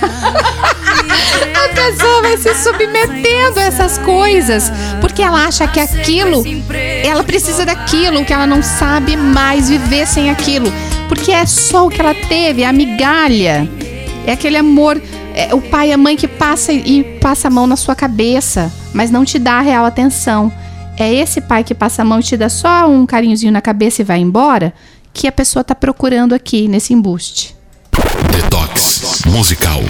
a 1.54 1.70
pessoa 1.70 2.22
vai 2.22 2.38
se 2.38 2.54
submetendo 2.56 3.60
a 3.60 3.64
essas 3.64 3.98
coisas, 4.00 4.72
porque 5.02 5.22
ela 5.22 5.46
acha 5.46 5.68
que 5.68 5.80
aquilo 5.80 6.44
ela 7.04 7.24
precisa 7.24 7.66
daquilo, 7.66 8.24
que 8.26 8.34
ela 8.34 8.48
não 8.48 8.62
sabe 8.62 9.16
mais 9.16 9.70
viver 9.70 10.06
sem 10.08 10.30
aquilo, 10.30 10.72
porque 11.08 11.32
é 11.32 11.46
só 11.46 11.86
o 11.86 11.90
que 11.90 12.02
ela 12.02 12.14
teve, 12.14 12.64
a 12.64 12.72
migalha. 12.72 13.68
É 14.26 14.34
aquele 14.34 14.58
amor, 14.58 15.02
é 15.34 15.54
o 15.56 15.62
pai 15.62 15.90
e 15.90 15.94
a 15.94 15.98
mãe 15.98 16.18
que 16.18 16.28
passa 16.28 16.74
e 16.74 17.04
passa 17.22 17.48
a 17.48 17.52
mão 17.52 17.66
na 17.66 17.76
sua 17.76 17.96
cabeça, 17.96 18.72
mas 18.94 19.10
não 19.10 19.24
te 19.24 19.40
dá 19.40 19.54
a 19.54 19.62
real 19.62 19.86
atenção. 19.86 20.52
É 20.98 21.14
esse 21.14 21.40
pai 21.40 21.64
que 21.64 21.76
passa 21.76 22.02
a 22.02 22.06
mão 22.06 22.20
e 22.20 22.24
te 22.24 22.36
dá 22.36 22.50
só 22.50 22.90
um 22.90 23.06
carinhozinho 23.06 23.52
na 23.52 23.62
cabeça 23.62 24.02
e 24.02 24.06
vai 24.06 24.20
embora, 24.20 24.74
que 25.14 25.28
a 25.28 25.32
pessoa 25.32 25.64
tá 25.64 25.74
procurando 25.74 26.34
aqui 26.34 26.68
nesse 26.68 26.94
embuste. 26.94 27.57
Detox 28.38 29.24
musical. 29.26 29.82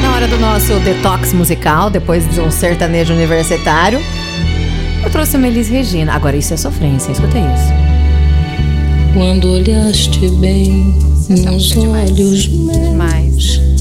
Na 0.00 0.14
hora 0.14 0.28
do 0.28 0.38
nosso 0.38 0.78
detox 0.78 1.32
musical, 1.32 1.90
depois 1.90 2.28
de 2.32 2.40
um 2.40 2.52
sertanejo 2.52 3.12
universitário, 3.12 4.00
eu 5.02 5.10
trouxe 5.10 5.36
uma 5.36 5.48
Elis 5.48 5.68
Regina. 5.68 6.14
Agora, 6.14 6.36
isso 6.36 6.54
é 6.54 6.56
sofrência, 6.56 7.10
escuta 7.10 7.36
isso. 7.36 7.72
Quando 9.12 9.54
olhaste 9.54 10.28
bem 10.36 10.94
nos 11.40 11.76
olhos 11.76 12.48
meus 12.48 12.94
Mas 12.96 13.72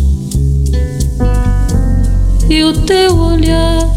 e 2.51 2.63
o 2.65 2.73
teu 2.73 3.17
olhar 3.17 3.89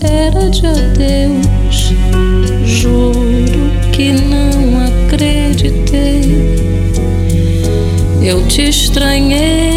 era 0.00 0.50
de 0.50 0.66
adeus, 0.66 1.94
juro 2.66 3.70
que 3.92 4.10
não 4.10 4.84
acreditei. 5.06 6.56
Eu 8.20 8.44
te 8.48 8.68
estranhei, 8.68 9.70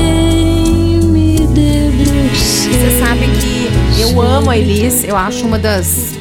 me 1.04 1.38
debrucei. 1.46 2.74
Você 2.74 3.00
sabe 3.00 3.28
que 3.40 4.02
eu 4.02 4.20
amo 4.20 4.50
a 4.50 4.58
Elis, 4.58 5.04
eu 5.04 5.16
acho 5.16 5.46
uma 5.46 5.60
das 5.60 6.16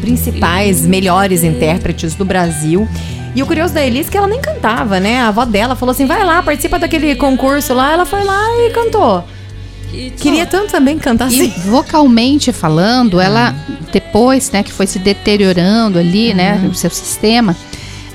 principais, 0.00 0.86
melhores 0.86 1.42
intérpretes 1.42 2.14
do 2.14 2.24
Brasil. 2.24 2.86
E 3.34 3.42
o 3.42 3.46
curioso 3.46 3.74
da 3.74 3.84
Elis 3.84 4.08
é 4.08 4.10
que 4.10 4.16
ela 4.16 4.26
nem 4.26 4.40
cantava, 4.40 4.98
né? 4.98 5.20
A 5.20 5.28
avó 5.28 5.44
dela 5.44 5.76
falou 5.76 5.92
assim: 5.92 6.06
vai 6.06 6.24
lá, 6.24 6.42
participa 6.42 6.78
daquele 6.78 7.14
concurso 7.14 7.72
lá. 7.74 7.92
Ela 7.92 8.04
foi 8.04 8.24
lá 8.24 8.40
e 8.66 8.70
cantou. 8.70 9.24
Queria 10.18 10.44
tanto 10.44 10.70
também 10.70 10.98
cantar 10.98 11.30
E 11.32 11.40
assim. 11.48 11.60
vocalmente 11.70 12.52
falando, 12.52 13.18
ela 13.20 13.54
depois, 13.92 14.50
né, 14.50 14.62
que 14.62 14.72
foi 14.72 14.86
se 14.86 14.98
deteriorando 14.98 15.98
ali, 15.98 16.34
né, 16.34 16.60
Uhum. 16.62 16.70
o 16.70 16.74
seu 16.74 16.90
sistema, 16.90 17.56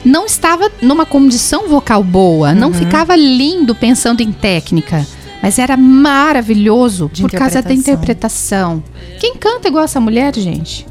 não 0.06 0.26
estava 0.26 0.70
numa 0.82 1.04
condição 1.06 1.68
vocal 1.68 2.04
boa, 2.04 2.54
não 2.54 2.68
Uhum. 2.68 2.74
ficava 2.76 3.16
lindo 3.16 3.74
pensando 3.74 4.22
em 4.22 4.32
técnica, 4.32 5.04
mas 5.42 5.58
era 5.58 5.76
maravilhoso 5.76 7.10
De 7.12 7.22
por 7.24 7.32
causa 7.32 7.62
da 7.62 7.74
interpretação. 7.74 8.84
Quem 9.20 9.36
canta 9.36 9.68
igual 9.68 9.84
essa 9.86 10.00
mulher, 10.00 10.36
gente? 10.36 10.86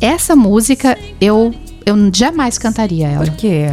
Essa 0.00 0.36
música 0.36 0.98
eu 1.20 1.54
eu 1.90 2.10
jamais 2.14 2.56
cantaria 2.58 3.08
ela. 3.08 3.24
Por 3.26 3.34
quê? 3.36 3.66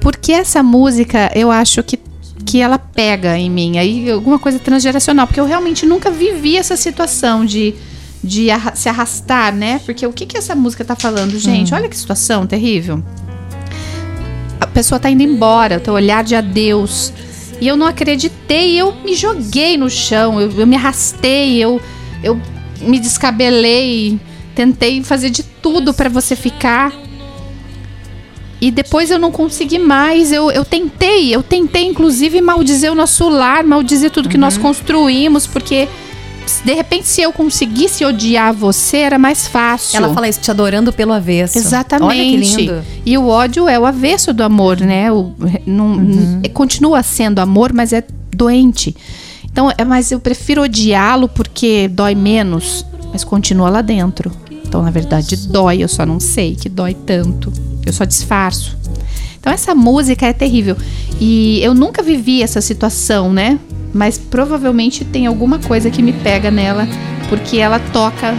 Porque 0.00 0.32
essa 0.32 0.62
música, 0.62 1.30
eu 1.34 1.50
acho 1.50 1.82
que, 1.82 1.98
que 2.44 2.60
ela 2.60 2.78
pega 2.78 3.36
em 3.38 3.50
mim. 3.50 3.78
Aí 3.78 4.10
alguma 4.10 4.38
coisa 4.38 4.58
transgeracional. 4.58 5.26
Porque 5.26 5.40
eu 5.40 5.46
realmente 5.46 5.86
nunca 5.86 6.10
vivi 6.10 6.56
essa 6.56 6.76
situação 6.76 7.44
de, 7.44 7.74
de 8.22 8.50
arra- 8.50 8.74
se 8.74 8.88
arrastar, 8.88 9.54
né? 9.54 9.80
Porque 9.84 10.06
o 10.06 10.12
que, 10.12 10.26
que 10.26 10.36
essa 10.36 10.54
música 10.54 10.84
tá 10.84 10.94
falando, 10.94 11.38
gente? 11.38 11.72
Olha 11.74 11.88
que 11.88 11.96
situação 11.96 12.46
terrível. 12.46 13.02
A 14.60 14.66
pessoa 14.66 14.98
tá 14.98 15.10
indo 15.10 15.22
embora, 15.22 15.76
o 15.78 15.80
teu 15.80 15.94
olhar 15.94 16.22
de 16.24 16.34
adeus. 16.34 17.12
E 17.60 17.66
eu 17.68 17.76
não 17.76 17.86
acreditei, 17.86 18.76
eu 18.80 18.94
me 19.04 19.14
joguei 19.14 19.76
no 19.76 19.88
chão, 19.88 20.40
eu, 20.40 20.50
eu 20.60 20.66
me 20.66 20.74
arrastei, 20.76 21.56
eu, 21.62 21.80
eu 22.22 22.38
me 22.80 22.98
descabelei, 22.98 24.18
tentei 24.54 25.02
fazer 25.02 25.30
de 25.30 25.42
tudo 25.42 25.94
para 25.94 26.08
você 26.10 26.34
ficar. 26.34 26.92
E 28.64 28.70
depois 28.70 29.10
eu 29.10 29.18
não 29.18 29.30
consegui 29.30 29.78
mais. 29.78 30.32
Eu, 30.32 30.50
eu 30.50 30.64
tentei, 30.64 31.34
eu 31.34 31.42
tentei, 31.42 31.84
inclusive, 31.84 32.40
maldizer 32.40 32.90
o 32.90 32.94
nosso 32.94 33.28
lar, 33.28 33.62
maldizer 33.62 34.10
tudo 34.10 34.26
que 34.26 34.38
nós 34.38 34.56
construímos, 34.56 35.46
porque 35.46 35.86
de 36.64 36.72
repente, 36.72 37.06
se 37.06 37.20
eu 37.20 37.30
conseguisse 37.30 38.06
odiar 38.06 38.54
você, 38.54 38.96
era 38.98 39.18
mais 39.18 39.46
fácil. 39.46 39.98
Ela 39.98 40.14
fala 40.14 40.26
isso, 40.26 40.40
te 40.40 40.50
adorando 40.50 40.94
pelo 40.94 41.12
avesso. 41.12 41.58
Exatamente. 41.58 42.08
Olha 42.08 42.24
que 42.24 42.36
lindo. 42.38 42.82
E 43.04 43.18
o 43.18 43.26
ódio 43.28 43.68
é 43.68 43.78
o 43.78 43.84
avesso 43.84 44.32
do 44.32 44.42
amor, 44.42 44.80
né? 44.80 45.12
O, 45.12 45.32
não, 45.66 45.86
Uhum. 45.88 46.40
é- 46.42 46.48
continua 46.48 47.02
sendo 47.02 47.40
amor, 47.40 47.70
mas 47.70 47.92
é 47.92 48.02
doente. 48.34 48.96
Então, 49.44 49.70
é, 49.76 49.84
mas 49.84 50.10
eu 50.10 50.18
prefiro 50.18 50.62
odiá-lo 50.62 51.28
porque 51.28 51.86
dói 51.88 52.14
menos, 52.14 52.82
mas 53.12 53.24
continua 53.24 53.68
lá 53.68 53.82
dentro. 53.82 54.32
Então, 54.66 54.82
na 54.82 54.90
verdade, 54.90 55.36
dói, 55.36 55.82
eu 55.82 55.88
só 55.88 56.06
não 56.06 56.18
sei 56.18 56.56
que 56.56 56.70
dói 56.70 56.94
tanto. 56.94 57.52
Eu 57.84 57.92
só 57.92 58.04
disfarço. 58.04 58.76
Então, 59.38 59.52
essa 59.52 59.74
música 59.74 60.26
é 60.26 60.32
terrível. 60.32 60.76
E 61.20 61.60
eu 61.62 61.74
nunca 61.74 62.02
vivi 62.02 62.42
essa 62.42 62.60
situação, 62.60 63.32
né? 63.32 63.58
Mas 63.92 64.18
provavelmente 64.18 65.04
tem 65.04 65.26
alguma 65.26 65.58
coisa 65.58 65.90
que 65.90 66.02
me 66.02 66.12
pega 66.12 66.50
nela, 66.50 66.88
porque 67.28 67.58
ela 67.58 67.78
toca 67.78 68.34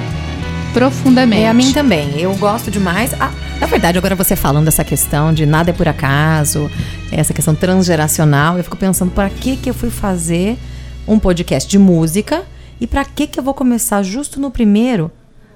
profundamente. 0.74 1.44
É, 1.44 1.50
a 1.50 1.54
mim 1.54 1.72
também. 1.72 2.20
Eu 2.20 2.36
gosto 2.36 2.70
demais. 2.70 3.14
Ah, 3.20 3.32
na 3.62 3.68
verdade, 3.68 3.98
agora 3.98 4.16
você 4.16 4.36
falando 4.36 4.66
dessa 4.66 4.84
questão 4.84 5.34
de 5.34 5.46
nada 5.46 5.70
é 5.70 5.74
por 5.74 5.88
acaso, 5.88 6.70
essa 7.12 7.34
questão 7.34 7.56
transgeracional, 7.56 8.58
eu 8.58 8.64
fico 8.64 8.76
pensando, 8.76 9.12
para 9.12 9.30
que 9.30 9.56
que 9.56 9.70
eu 9.70 9.74
fui 9.74 9.90
fazer 9.90 10.58
um 11.08 11.18
podcast 11.18 11.70
de 11.70 11.80
música 11.80 12.44
e 12.82 12.86
para 12.86 13.06
que 13.06 13.28
que 13.28 13.40
eu 13.40 13.44
vou 13.44 13.54
começar 13.54 14.04
justo 14.04 14.40
no 14.40 14.52
primeiro 14.52 15.10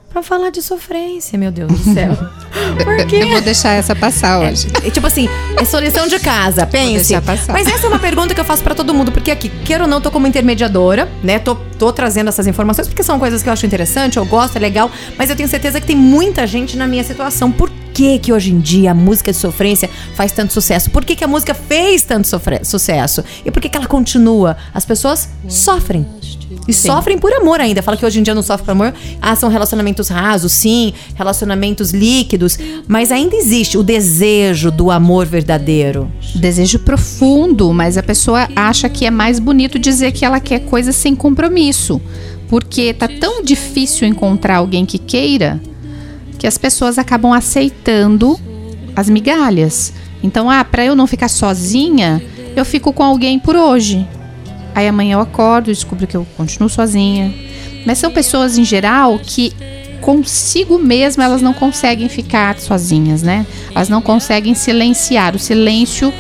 pra 0.10 0.24
falar 0.24 0.50
de 0.50 0.62
sofrência, 0.62 1.38
meu 1.38 1.52
Deus 1.52 1.72
do 1.72 1.94
céu. 1.94 2.18
Por 2.84 3.06
quê? 3.06 3.18
Eu 3.18 3.30
vou 3.30 3.42
deixar 3.42 3.74
essa 3.74 3.96
passar 3.96 4.40
hoje. 4.40 4.68
É, 4.84 4.90
tipo 4.90 5.06
assim, 5.06 5.30
é 5.56 5.64
solução 5.64 6.08
de 6.08 6.20
casa, 6.20 6.66
pense. 6.66 6.94
deixar 6.94 7.22
passar. 7.22 7.54
Mas 7.54 7.68
essa 7.68 7.86
é 7.86 7.90
uma 7.90 8.00
pergunta 8.00 8.34
que 8.34 8.40
eu 8.40 8.46
faço 8.46 8.64
pra 8.64 8.74
todo 8.74 8.94
mundo, 8.94 9.12
porque 9.12 9.30
aqui, 9.30 9.50
quero 9.64 9.84
ou 9.84 9.90
não, 9.90 10.02
tô 10.02 10.10
como 10.10 10.26
intermediadora, 10.26 11.08
né? 11.24 11.38
Tô, 11.40 11.56
tô 11.56 11.94
trazendo 11.94 12.30
essas 12.30 12.48
informações 12.48 12.88
porque 12.88 13.04
são 13.04 13.20
coisas 13.20 13.44
que 13.44 13.50
eu 13.50 13.54
acho 13.54 13.66
interessante, 13.66 14.18
eu 14.18 14.26
gosto, 14.26 14.56
é 14.56 14.60
legal, 14.60 14.92
mas 15.18 15.30
eu 15.30 15.36
tenho 15.36 15.48
certeza 15.48 15.80
que 15.80 15.88
tem 15.88 15.96
muita 15.96 16.48
gente 16.48 16.76
na 16.76 16.88
minha 16.88 17.04
situação. 17.04 17.52
Por 17.52 17.70
que 18.00 18.18
que 18.18 18.32
hoje 18.32 18.54
em 18.54 18.60
dia 18.62 18.92
a 18.92 18.94
música 18.94 19.30
de 19.30 19.38
sofrência 19.38 19.90
faz 20.16 20.32
tanto 20.32 20.54
sucesso? 20.54 20.90
Por 20.90 21.04
que 21.04 21.18
que 21.18 21.24
a 21.26 21.28
música 21.28 21.54
fez 21.54 22.02
tanto 22.02 22.30
sucesso? 22.64 23.22
E 23.44 23.52
por 23.52 23.62
que 23.62 23.68
que 23.68 23.76
ela 23.76 23.88
continua? 23.88 24.56
As 24.74 24.86
pessoas 24.86 25.28
sofrem. 25.50 26.06
E 26.66 26.72
sofrem 26.72 27.18
por 27.18 27.34
amor 27.34 27.60
ainda. 27.60 27.82
Fala 27.82 27.98
que 27.98 28.06
hoje 28.06 28.22
em 28.22 28.24
dia 28.24 28.34
não 28.34 28.42
sofre 28.42 28.66
por 28.66 28.72
amor. 28.72 28.94
Ah, 29.22 29.36
são 29.36 29.50
relacionamentos 29.50 30.08
rasos, 30.08 30.54
sim. 30.54 30.94
Relacionamentos 31.14 31.92
líquidos. 31.92 32.58
Mas 32.88 33.12
ainda 33.12 33.36
existe 33.36 33.78
o 33.78 33.84
desejo 33.84 34.72
do 34.72 34.90
amor 34.90 35.26
verdadeiro. 35.26 36.10
Desejo 36.36 36.80
profundo, 36.80 37.74
mas 37.74 37.98
a 37.98 38.04
pessoa 38.04 38.48
acha 38.56 38.88
que 38.88 39.06
é 39.06 39.12
mais 39.12 39.40
bonito 39.40 39.78
dizer 39.78 40.14
que 40.14 40.24
ela 40.24 40.40
quer 40.40 40.60
coisas 40.60 40.96
sem 40.96 41.14
compromisso. 41.14 42.00
Porque 42.48 42.94
tá 42.94 43.10
tão 43.20 43.44
difícil 43.44 44.08
encontrar 44.08 44.56
alguém 44.56 44.86
que 44.86 44.98
queira 44.98 45.62
que 46.40 46.48
as 46.48 46.58
pessoas 46.58 46.98
acabam 46.98 47.34
aceitando 47.34 48.40
as 48.96 49.10
migalhas. 49.10 49.94
Então, 50.24 50.50
ah, 50.50 50.64
para 50.64 50.84
eu 50.84 50.96
não 50.96 51.06
ficar 51.06 51.28
sozinha, 51.28 52.22
eu 52.56 52.66
fico 52.66 52.92
com 52.92 53.04
alguém 53.04 53.38
por 53.38 53.56
hoje. 53.56 54.08
Aí 54.74 54.88
amanhã 54.88 55.16
eu 55.16 55.20
acordo 55.20 55.70
e 55.70 55.74
descubro 55.74 56.08
que 56.08 56.18
eu 56.18 56.26
continuo 56.36 56.70
sozinha. 56.70 57.34
Mas 57.86 57.98
são 57.98 58.12
pessoas 58.12 58.58
em 58.58 58.64
geral 58.64 59.20
que 59.22 59.54
consigo 60.02 60.80
mesma 60.80 61.26
elas 61.26 61.42
não 61.42 61.54
conseguem 61.54 62.08
ficar 62.08 62.58
sozinhas, 62.58 63.22
né? 63.22 63.46
Elas 63.76 63.90
não 63.90 64.02
conseguem 64.02 64.56
silenciar. 64.56 65.36
O 65.36 65.40
silêncio 65.40 66.14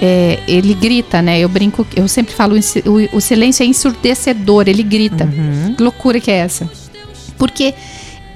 é, 0.00 0.40
ele 0.46 0.74
grita, 0.74 1.22
né? 1.22 1.38
Eu 1.38 1.48
brinco, 1.48 1.86
eu 1.94 2.08
sempre 2.08 2.34
falo, 2.34 2.56
o, 2.56 3.16
o 3.16 3.20
silêncio 3.20 3.62
é 3.62 3.66
ensurdecedor, 3.66 4.68
ele 4.68 4.82
grita. 4.82 5.28
Que 5.76 5.82
loucura 5.82 6.20
que 6.20 6.30
é 6.30 6.38
essa? 6.38 6.68
Porque 7.36 7.74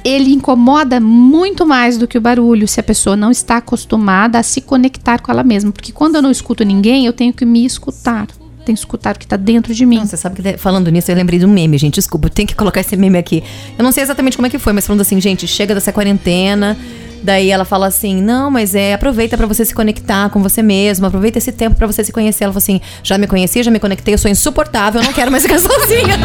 ele 0.05 0.33
incomoda 0.33 1.01
muito 1.01 1.67
mais 1.67 1.97
do 1.97 2.09
que 2.09 2.19
o 2.19 2.21
barulho 2.21 2.67
se 2.67 2.81
a 2.81 2.83
pessoa 2.83 3.17
não 3.17 3.31
está 3.31 3.59
acostumada 3.59 4.39
a 4.39 4.43
se 4.43 4.61
conectar 4.61 5.21
com 5.21 5.31
ela 5.31 5.45
mesma. 5.45 5.71
Porque 5.71 5.93
quando 5.93 6.17
eu 6.17 6.23
não 6.23 6.31
escuto 6.31 6.65
ninguém, 6.65 7.07
eu 7.07 7.13
tenho 7.13 7.33
que 7.33 7.45
me 7.45 7.65
escutar. 7.65 8.27
Tenho 8.65 8.77
que 8.77 8.81
escutar 8.81 9.17
o 9.17 9.19
que 9.19 9.25
está 9.25 9.37
dentro 9.37 9.75
de 9.75 9.85
mim. 9.85 9.97
Não, 9.97 10.07
você 10.07 10.17
sabe 10.17 10.41
que 10.41 10.57
falando 10.57 10.91
nisso, 10.91 11.11
eu 11.11 11.17
lembrei 11.17 11.39
de 11.39 11.47
um 11.47 11.49
meme, 11.49 11.79
gente. 11.79 11.95
Desculpa, 11.95 12.27
eu 12.27 12.31
tenho 12.31 12.47
que 12.47 12.55
colocar 12.55 12.81
esse 12.81 12.97
meme 12.97 13.19
aqui. 13.19 13.43
Eu 13.77 13.85
não 13.85 13.93
sei 13.93 14.03
exatamente 14.03 14.37
como 14.37 14.47
é 14.47 14.51
que 14.51 14.59
foi, 14.59 14.73
mas 14.73 14.87
falando 14.87 15.01
assim, 15.01 15.21
gente, 15.21 15.47
chega 15.47 15.75
dessa 15.75 15.93
quarentena. 15.93 16.77
Daí 17.23 17.51
ela 17.51 17.65
fala 17.65 17.87
assim: 17.87 18.21
não, 18.21 18.51
mas 18.51 18.75
é, 18.75 18.95
aproveita 18.95 19.37
pra 19.37 19.47
você 19.47 19.65
se 19.65 19.75
conectar 19.75 20.29
com 20.31 20.43
você 20.43 20.63
mesmo, 20.63 21.07
aproveita 21.07 21.39
esse 21.39 21.53
tempo 21.53 21.77
pra 21.77 21.87
você 21.87 22.03
se 22.03 22.13
conhecer. 22.13 22.45
Ela 22.45 22.53
falou 22.53 22.63
assim: 22.63 22.81
já 23.03 23.17
me 23.17 23.27
conheci, 23.27 23.63
já 23.63 23.71
me 23.71 23.79
conectei, 23.79 24.15
eu 24.15 24.19
sou 24.19 24.31
insuportável, 24.31 25.01
eu 25.01 25.05
não 25.05 25.13
quero 25.13 25.31
mais 25.31 25.45
ficar 25.45 25.59
sozinha. 25.61 26.19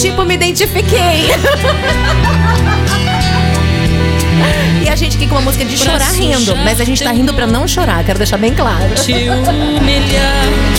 tipo, 0.00 0.24
me 0.24 0.34
identifiquei. 0.34 1.30
E 4.84 4.88
a 4.88 4.96
gente 4.96 5.16
aqui 5.16 5.26
com 5.26 5.34
uma 5.34 5.42
música 5.42 5.64
de 5.64 5.76
chorar 5.76 6.12
rindo, 6.12 6.56
mas 6.56 6.80
a 6.80 6.84
gente 6.84 7.02
tá 7.02 7.10
rindo 7.10 7.34
pra 7.34 7.46
não 7.46 7.66
chorar, 7.66 8.04
quero 8.04 8.18
deixar 8.18 8.36
bem 8.36 8.54
claro. 8.54 8.94
te 8.94 9.12
humilhar 9.12 10.73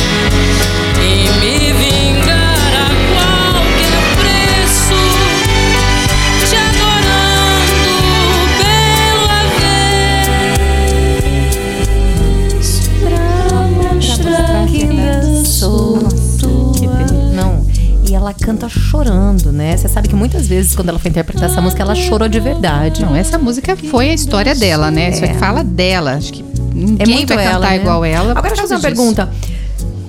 canta 18.46 18.70
chorando, 18.70 19.52
né? 19.52 19.76
Você 19.76 19.88
sabe 19.90 20.08
que 20.08 20.16
muitas 20.16 20.48
vezes, 20.48 20.76
quando 20.76 20.90
ela 20.90 21.00
foi 21.00 21.10
interpretar 21.10 21.50
essa 21.50 21.60
música, 21.62 21.82
ela 21.82 21.96
chorou 21.96 22.28
de 22.30 22.40
verdade. 22.40 23.02
Não, 23.04 23.16
essa 23.16 23.38
música 23.40 23.76
foi 23.76 24.10
a 24.12 24.14
história 24.14 24.54
dela, 24.54 24.92
né? 24.92 25.10
Isso 25.10 25.26
É. 25.26 25.30
aqui 25.30 25.40
fala 25.40 25.64
dela. 25.64 26.14
Acho 26.14 26.32
que 26.32 26.46
ninguém 26.74 26.98
É 27.00 27.06
muito 27.18 27.34
vai 27.34 27.44
ela, 27.44 27.54
cantar 27.56 27.70
né? 27.72 27.76
igual 27.78 28.06
ela. 28.06 28.32
Agora 28.32 28.48
deixa 28.50 28.62
eu 28.64 28.68
fazer 28.68 28.76
uma 28.76 28.80
disso. 28.82 28.96
pergunta. 28.96 29.30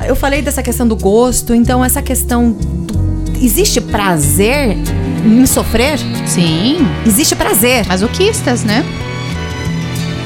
Eu 0.07 0.15
falei 0.15 0.43
dessa 0.43 0.63
questão 0.63 0.87
do 0.87 0.95
gosto, 0.97 1.55
então 1.55 1.85
essa 1.85 2.03
questão. 2.03 2.53
do- 2.53 3.07
Existe 3.41 3.81
prazer 3.83 4.77
em 5.25 5.45
sofrer? 5.47 5.99
Sim, 6.27 6.79
Existe 7.07 7.35
prazer. 7.37 7.87
masoquistas, 7.87 8.65
né? 8.65 8.85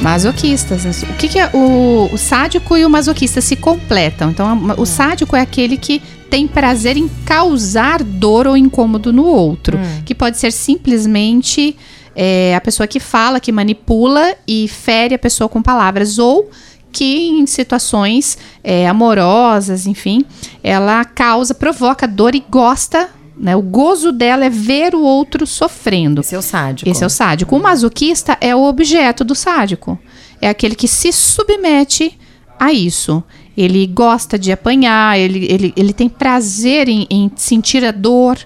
Masoquistas. 0.01 1.03
O 1.03 1.07
que, 1.15 1.29
que 1.29 1.39
é 1.39 1.51
o, 1.53 2.09
o 2.13 2.17
sádico 2.17 2.77
e 2.77 2.85
o 2.87 2.91
masoquista 2.91 3.41
se 3.41 3.55
completam? 3.57 4.31
Então, 4.31 4.75
o 4.79 4.87
sádico 4.87 5.37
é 5.37 5.41
aquele 5.41 5.77
que 5.77 6.01
tem 6.31 6.47
prazer 6.47 6.97
em 6.97 7.09
causar 7.27 8.03
dor 8.03 8.47
ou 8.47 8.57
incômodo 8.57 9.13
no 9.13 9.25
outro, 9.25 9.77
que 10.05 10.15
pode 10.15 10.39
ser 10.39 10.53
simplesmente 10.53 11.77
é, 12.15 12.55
a 12.55 12.61
pessoa 12.61 12.87
que 12.87 13.01
fala, 13.01 13.41
que 13.41 13.51
manipula 13.51 14.35
e 14.47 14.69
fere 14.69 15.15
a 15.15 15.19
pessoa 15.19 15.49
com 15.49 15.61
palavras, 15.61 16.19
ou 16.19 16.49
que 16.93 17.29
em 17.29 17.47
situações 17.47 18.39
é, 18.63 18.89
amorosas, 18.89 19.87
enfim, 19.87 20.25
ela 20.63 21.05
causa, 21.05 21.55
provoca 21.55 22.07
dor 22.07 22.35
e 22.35 22.45
gosta 22.49 23.09
Né? 23.41 23.57
O 23.57 23.63
gozo 23.63 24.13
dela 24.13 24.45
é 24.45 24.51
ver 24.51 24.95
o 24.95 25.01
outro 25.01 25.47
sofrendo. 25.47 26.21
Esse 26.21 26.35
é 26.35 26.39
o 26.39 26.43
sádico. 26.43 26.91
Esse 26.91 27.03
é 27.03 27.07
o 27.07 27.11
sádico. 27.11 27.57
O 27.57 27.63
masoquista 27.63 28.37
é 28.39 28.55
o 28.55 28.63
objeto 28.63 29.25
do 29.25 29.35
sádico. 29.35 29.99
É 30.43 30.49
aquele 30.51 30.75
que 30.75 30.87
se 30.87 31.11
submete 31.11 32.19
a 32.59 32.71
isso. 32.71 33.25
Ele 33.57 33.87
gosta 33.87 34.39
de 34.39 34.53
apanhar, 34.53 35.19
ele, 35.19 35.47
ele, 35.51 35.73
ele 35.77 35.93
tem 35.93 36.09
prazer 36.09 36.89
em, 36.89 37.07
em 37.11 37.31
sentir 37.37 37.85
a 37.85 37.91
dor. 37.91 38.39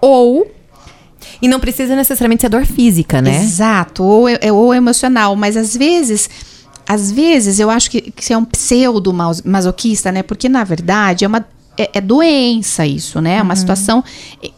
Ou 0.00 0.46
E 1.42 1.46
não 1.48 1.60
precisa 1.60 1.94
necessariamente 1.94 2.40
ser 2.42 2.48
dor 2.48 2.64
física, 2.66 3.20
né? 3.22 3.36
Exato, 3.42 4.02
ou, 4.02 4.28
é- 4.28 4.50
ou 4.52 4.74
emocional, 4.74 5.36
mas 5.36 5.56
às 5.56 5.76
vezes, 5.76 6.28
às 6.86 7.12
vezes 7.12 7.60
eu 7.60 7.68
acho 7.70 7.90
que, 7.90 8.00
que 8.00 8.24
você 8.24 8.32
é 8.32 8.38
um 8.38 8.44
pseudo 8.44 9.12
mas- 9.12 9.42
masoquista, 9.42 10.10
né? 10.10 10.22
Porque 10.22 10.48
na 10.48 10.64
verdade 10.64 11.24
é 11.24 11.28
uma 11.28 11.44
é, 11.78 11.90
é 11.94 12.00
doença 12.00 12.84
isso, 12.84 13.20
né? 13.20 13.36
É 13.36 13.42
uma 13.42 13.54
situação 13.54 14.02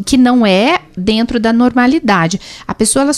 que 0.06 0.16
não 0.16 0.46
é 0.46 0.80
dentro 0.96 1.38
da 1.38 1.52
normalidade. 1.52 2.40
A 2.66 2.74
pessoa 2.74 3.02
ela, 3.02 3.12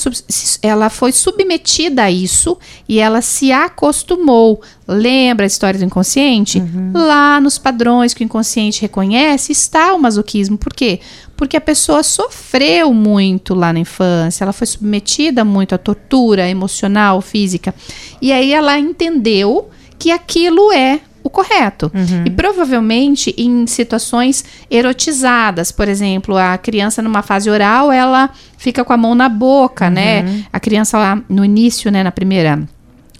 ela 0.60 0.90
foi 0.90 1.12
submetida 1.12 2.02
a 2.02 2.10
isso 2.10 2.58
e 2.88 2.98
ela 2.98 3.22
se 3.22 3.52
acostumou. 3.52 4.60
Lembra 4.88 5.46
a 5.46 5.46
história 5.46 5.78
do 5.78 5.84
inconsciente? 5.84 6.60
Lá 6.92 7.40
nos 7.40 7.58
padrões 7.58 8.12
que 8.12 8.24
o 8.24 8.26
inconsciente 8.26 8.82
reconhece 8.82 9.52
está 9.52 9.94
o 9.94 10.00
masoquismo. 10.00 10.58
Por 10.58 10.74
quê? 10.74 10.98
Porque 11.36 11.56
a 11.56 11.60
pessoa 11.60 12.02
sofreu 12.02 12.92
muito 12.92 13.54
lá 13.54 13.72
na 13.72 13.78
infância, 13.78 14.44
ela 14.44 14.52
foi 14.52 14.66
submetida 14.66 15.44
muito 15.44 15.74
à 15.74 15.78
tortura 15.78 16.48
emocional, 16.48 17.20
física. 17.20 17.74
E 18.20 18.32
aí 18.32 18.52
ela 18.52 18.78
entendeu 18.78 19.70
que 19.98 20.10
aquilo 20.10 20.72
é 20.72 21.00
o 21.22 21.30
correto. 21.30 21.90
E 22.26 22.30
provavelmente 22.30 23.34
em 23.38 23.66
situações 23.66 24.44
erotizadas, 24.70 25.70
por 25.70 25.88
exemplo, 25.88 26.36
a 26.36 26.56
criança 26.58 27.00
numa 27.02 27.22
fase 27.22 27.48
oral, 27.48 27.92
ela 27.92 28.30
fica 28.56 28.84
com 28.84 28.92
a 28.92 28.96
mão 28.96 29.14
na 29.14 29.28
boca, 29.28 29.88
né? 29.90 30.44
A 30.52 30.60
criança 30.60 30.98
lá 30.98 31.22
no 31.28 31.44
início, 31.44 31.90
né, 31.90 32.02
na 32.02 32.12
primeira 32.12 32.60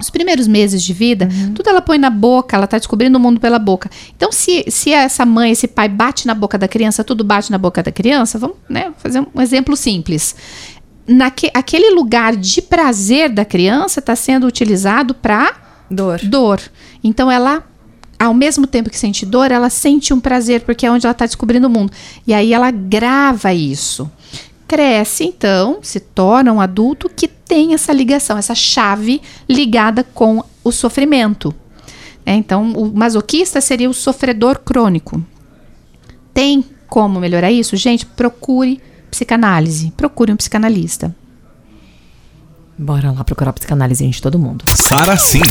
os 0.03 0.11
primeiros 0.11 0.49
meses 0.49 0.83
de 0.83 0.93
vida, 0.93 1.29
tudo 1.55 1.71
ela 1.71 1.81
põe 1.81 1.97
na 1.97 2.11
boca, 2.11 2.57
ela 2.57 2.67
tá 2.67 2.77
descobrindo 2.77 3.17
o 3.17 3.21
mundo 3.21 3.39
pela 3.39 3.59
boca. 3.59 3.89
Então, 4.17 4.33
se, 4.33 4.65
se 4.69 4.93
essa 4.93 5.25
mãe, 5.25 5.53
esse 5.53 5.69
pai 5.69 5.89
bate 5.89 6.27
na 6.27 6.35
boca 6.35 6.59
da 6.59 6.67
criança, 6.67 7.05
tudo 7.05 7.23
bate 7.23 7.53
na 7.53 7.59
boca 7.59 7.83
da 7.83 7.93
criança, 7.93 8.37
vamos 8.37 8.57
né, 8.69 8.93
fazer 8.99 9.25
um 9.33 9.41
exemplo 9.41 9.77
simples. 9.77 10.35
Naque, 11.07 11.51
aquele 11.55 11.95
lugar 11.95 12.37
de 12.37 12.61
prazer 12.61 13.31
da 13.31 13.45
criança 13.45 14.01
está 14.01 14.17
sendo 14.17 14.47
utilizado 14.47 15.15
para 15.15 15.55
Dor. 15.89 16.21
dor. 16.25 16.61
Então, 17.05 17.31
ela, 17.31 17.63
ao 18.23 18.33
mesmo 18.33 18.67
tempo 18.67 18.89
que 18.89 18.99
sente 18.99 19.27
dor, 19.27 19.51
ela 19.51 19.69
sente 19.69 20.15
um 20.15 20.21
prazer, 20.21 20.61
porque 20.63 20.87
é 20.87 20.91
onde 20.91 21.07
ela 21.07 21.13
está 21.13 21.27
descobrindo 21.27 21.67
o 21.67 21.71
mundo. 21.71 21.93
E 22.27 22.33
aí 22.33 22.53
ela 22.53 22.71
grava 22.71 23.53
isso. 23.53 24.11
Cresce, 24.69 25.25
então, 25.25 25.81
se 25.83 25.99
torna 25.99 26.53
um 26.53 26.61
adulto 26.61 27.09
que 27.09 27.27
tem 27.27 27.75
essa 27.75 27.93
ligação, 27.93 28.39
essa 28.39 28.55
chave 28.55 29.21
ligada 29.49 30.05
com 30.05 30.43
o 30.63 30.71
sofrimento. 30.71 31.55
né? 32.25 32.35
Então, 32.35 32.73
o 32.73 32.97
masoquista 32.97 33.61
seria 33.61 33.91
o 33.91 33.95
sofredor 33.95 34.61
crônico. 34.61 35.23
Tem 36.33 36.65
como 36.89 37.19
melhorar 37.21 37.51
isso? 37.51 37.77
Gente, 37.77 38.07
procure 38.07 38.81
psicanálise. 39.11 39.93
Procure 39.97 40.33
um 40.33 40.37
psicanalista. 40.37 41.15
Bora 42.79 43.11
lá 43.11 43.23
procurar 43.25 43.53
psicanálise 43.53 44.09
de 44.09 44.23
todo 44.23 44.39
mundo. 44.39 44.65
Sara 44.75 45.17
sim. 45.17 45.43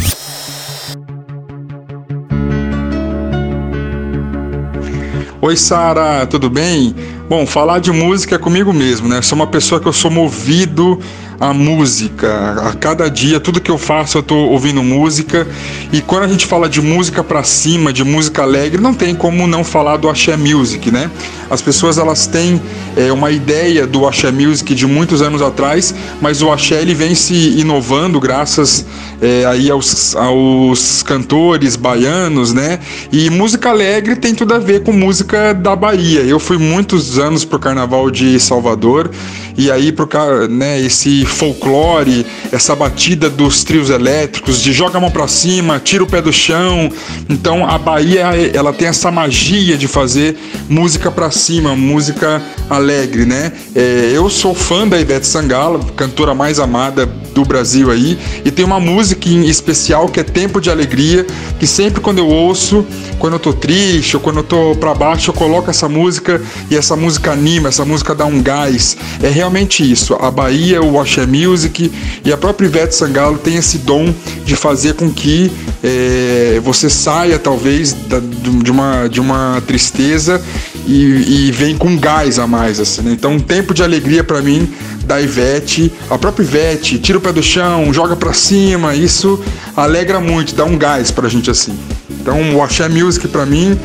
Oi, 5.44 5.58
Sara, 5.58 6.24
tudo 6.28 6.52
bem? 6.52 6.94
Bom, 7.28 7.48
falar 7.48 7.80
de 7.80 7.92
música 7.92 8.36
é 8.36 8.38
comigo 8.38 8.72
mesmo, 8.72 9.08
né? 9.08 9.24
Sou 9.24 9.36
uma 9.36 9.48
pessoa 9.48 9.82
que 9.82 9.88
eu 9.88 9.92
sou 9.92 10.12
movido 10.12 11.00
à 11.42 11.56
música. 11.56 12.70
A 12.70 12.74
cada 12.74 13.10
dia, 13.10 13.40
tudo 13.40 13.60
que 13.60 13.72
eu 13.72 13.78
faço, 13.80 14.20
eu 14.20 14.24
tô 14.24 14.36
ouvindo 14.36 14.84
música. 14.84 15.48
E 15.92 16.00
quando 16.00 16.24
a 16.24 16.28
gente 16.28 16.46
fala 16.46 16.70
de 16.70 16.80
música 16.80 17.24
pra 17.24 17.44
cima, 17.44 17.92
de 17.92 18.04
música 18.04 18.44
alegre, 18.44 18.80
não 18.80 18.94
tem 18.94 19.16
como 19.16 19.48
não 19.48 19.64
falar 19.64 19.98
do 19.98 20.08
axé 20.08 20.38
music, 20.38 20.92
né? 20.92 21.10
As 21.50 21.60
pessoas 21.60 21.98
elas 21.98 22.28
têm 22.28 22.62
é, 22.96 23.12
uma 23.12 23.32
ideia 23.32 23.88
do 23.88 24.08
axé 24.08 24.32
music 24.32 24.76
de 24.76 24.86
muitos 24.86 25.24
anos 25.24 25.42
atrás, 25.42 25.96
mas 26.22 26.44
o 26.44 26.52
axé 26.52 26.80
ele 26.80 26.94
vem 26.94 27.16
se 27.16 27.60
inovando 27.60 28.20
graças 28.20 28.86
é, 29.20 29.44
aí 29.46 29.72
aos, 29.72 30.16
aos 30.16 31.02
cantores 31.02 31.76
baianos, 31.76 32.54
né? 32.54 32.80
E 33.12 33.32
música 33.32 33.70
alegre 33.72 34.16
tem 34.16 34.36
tudo 34.36 34.54
a 34.54 34.60
ver 34.60 34.84
com 34.84 34.94
música 34.94 35.54
da 35.56 35.76
Bahia. 35.76 36.22
Eu 36.22 36.40
fui 36.40 36.60
muitos 36.60 37.18
anos 37.18 37.44
pro 37.44 37.58
Carnaval 37.58 38.12
de 38.12 38.40
Salvador 38.40 39.10
e 39.58 39.72
aí 39.72 39.92
pro 39.92 40.08
né, 40.50 40.80
esse 40.80 41.26
folclore, 41.26 42.26
essa 42.52 42.76
batida 42.76 43.30
dos 43.30 43.64
trios 43.64 43.90
elétricos, 43.90 44.62
de 44.62 44.74
joga 44.74 44.98
a 44.98 45.02
mão 45.02 45.12
pra 45.12 45.28
cima, 45.28 45.80
tira 45.84 46.04
o 46.04 46.08
pé 46.08 46.22
do 46.22 46.34
chão. 46.34 46.92
Então 47.30 47.66
a 47.66 47.78
Bahia 47.78 48.30
ela 48.54 48.74
tem 48.74 48.88
essa 48.88 49.12
magia 49.12 49.78
de 49.78 49.88
fazer 49.88 50.38
música 50.70 51.10
pra 51.12 51.32
cima, 51.32 51.76
música 51.76 52.42
alegre, 52.70 53.26
né? 53.26 53.52
É, 53.76 54.12
eu 54.14 54.30
sou 54.30 54.54
fã 54.54 54.88
da 54.88 55.00
Ivete 55.00 55.28
Sangalo, 55.28 55.80
cantora 55.96 56.34
mais 56.34 56.60
amada 56.60 57.06
do 57.34 57.46
Brasil 57.46 57.90
aí, 57.90 58.18
e 58.44 58.52
tem 58.52 58.66
uma 58.66 58.80
música 58.80 59.30
em 59.30 59.46
especial 59.46 60.08
que 60.08 60.20
é 60.20 60.24
Tempo 60.24 60.60
de 60.60 60.70
Alegria, 60.70 61.26
que 61.60 61.66
sempre 61.66 62.02
quando 62.02 62.18
eu 62.18 62.28
ouço, 62.28 62.86
quando 63.20 63.34
eu 63.34 63.40
tô 63.40 63.54
triste 63.54 64.16
ou 64.16 64.22
quando 64.22 64.38
eu 64.38 64.44
tô 64.44 64.76
pra 64.76 64.94
baixo, 64.94 65.30
eu 65.30 65.34
coloco 65.34 65.70
essa 65.70 65.88
música 65.88 66.42
e 66.70 66.76
essa 66.76 66.96
música 66.96 67.32
anima, 67.32 67.70
essa 67.70 67.86
música 67.86 68.14
dá 68.14 68.26
um 68.26 68.42
gás. 68.42 68.98
É 69.22 69.30
realmente 69.42 69.90
isso. 69.90 70.14
A 70.16 70.30
Bahia, 70.30 70.82
o 70.84 71.00
Axé 71.00 71.26
Music 71.26 71.92
e 72.24 72.32
a 72.32 72.38
própria 72.38 72.68
Ivete 72.68 72.94
Sangalo 72.96 73.38
tem 73.40 73.56
esse 73.56 73.80
dom 73.80 74.14
de 74.46 74.56
fazer 74.56 74.94
com 74.94 75.12
que 75.12 75.52
é, 75.84 76.62
você 76.64 76.90
saia 76.90 77.40
talvez 77.40 77.94
da- 78.08 78.20
de, 78.20 78.70
uma, 78.72 79.08
de 79.08 79.20
uma 79.20 79.62
tristeza 79.66 80.40
e, 80.88 81.48
e 81.48 81.52
vem 81.52 81.76
com 81.76 81.98
gás 81.98 82.38
a 82.38 82.46
mais. 82.46 82.80
Assim, 82.80 83.02
né? 83.02 83.12
Então, 83.14 83.34
um 83.34 83.40
tempo 83.40 83.74
de 83.74 83.82
alegria 83.84 84.24
pra 84.24 84.42
mim 84.42 84.72
da 85.06 85.20
Ivete, 85.20 85.92
a 86.10 86.18
própria 86.18 86.44
Ivete, 86.44 87.00
tira 87.00 87.18
o 87.18 87.22
pé 87.22 87.34
do 87.34 87.42
chão, 87.42 87.92
joga 87.92 88.16
pra 88.16 88.34
cima, 88.34 88.96
isso 88.96 89.44
alegra 89.76 90.20
muito, 90.20 90.54
dá 90.56 90.64
um 90.64 90.78
gás 90.78 91.10
pra 91.12 91.28
gente 91.28 91.50
assim. 91.50 91.74
Então, 92.10 92.38
o 92.40 92.90
Music 92.90 93.28
pra 93.28 93.46
mim 93.46 93.78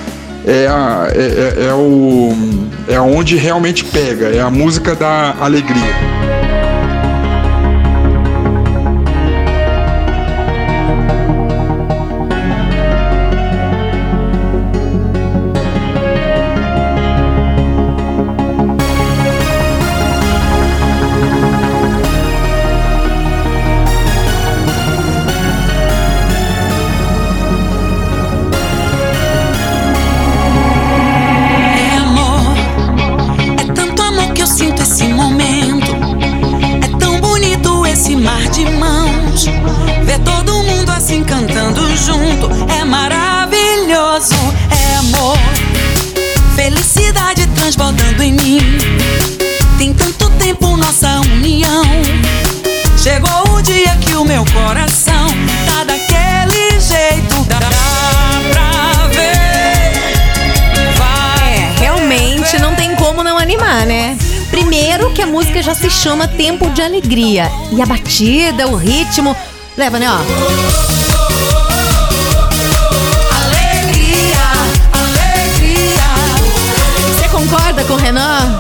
é, 0.46 0.66
a, 0.68 1.08
é, 1.12 1.64
é, 1.64 1.66
é 1.66 1.74
o 1.74 2.32
é 2.88 3.00
onde 3.00 3.36
realmente 3.36 3.84
pega, 3.84 4.26
é 4.28 4.40
a 4.40 4.50
música 4.50 4.94
da 4.94 5.34
alegria. 5.40 6.45
Nossa 50.96 51.20
união. 51.20 51.82
Chegou 52.96 53.54
o 53.54 53.60
dia 53.60 53.94
que 53.96 54.14
o 54.14 54.24
meu 54.24 54.42
coração 54.46 55.26
tá 55.68 55.84
daquele 55.84 56.80
jeito. 56.80 57.44
Dá 57.44 57.58
pra 57.58 59.06
ver. 59.08 59.92
Vai 60.96 61.58
É, 61.58 61.72
realmente 61.78 62.58
não 62.58 62.74
tem 62.74 62.96
como 62.96 63.22
não 63.22 63.36
animar, 63.36 63.84
né? 63.84 64.16
Primeiro 64.50 65.12
que 65.12 65.20
a 65.20 65.26
música 65.26 65.62
já 65.62 65.74
se 65.74 65.90
chama 65.90 66.26
Tempo 66.26 66.70
de 66.70 66.80
Alegria. 66.80 67.50
E 67.72 67.82
a 67.82 67.84
batida, 67.84 68.66
o 68.66 68.76
ritmo. 68.76 69.36
Leva, 69.76 69.98
né, 69.98 70.06
ó. 70.08 70.16
Alegria, 73.36 74.40
alegria. 74.94 76.06
Você 77.14 77.28
concorda 77.28 77.84
com 77.84 77.92
o 77.92 77.96
Renan? 77.96 78.55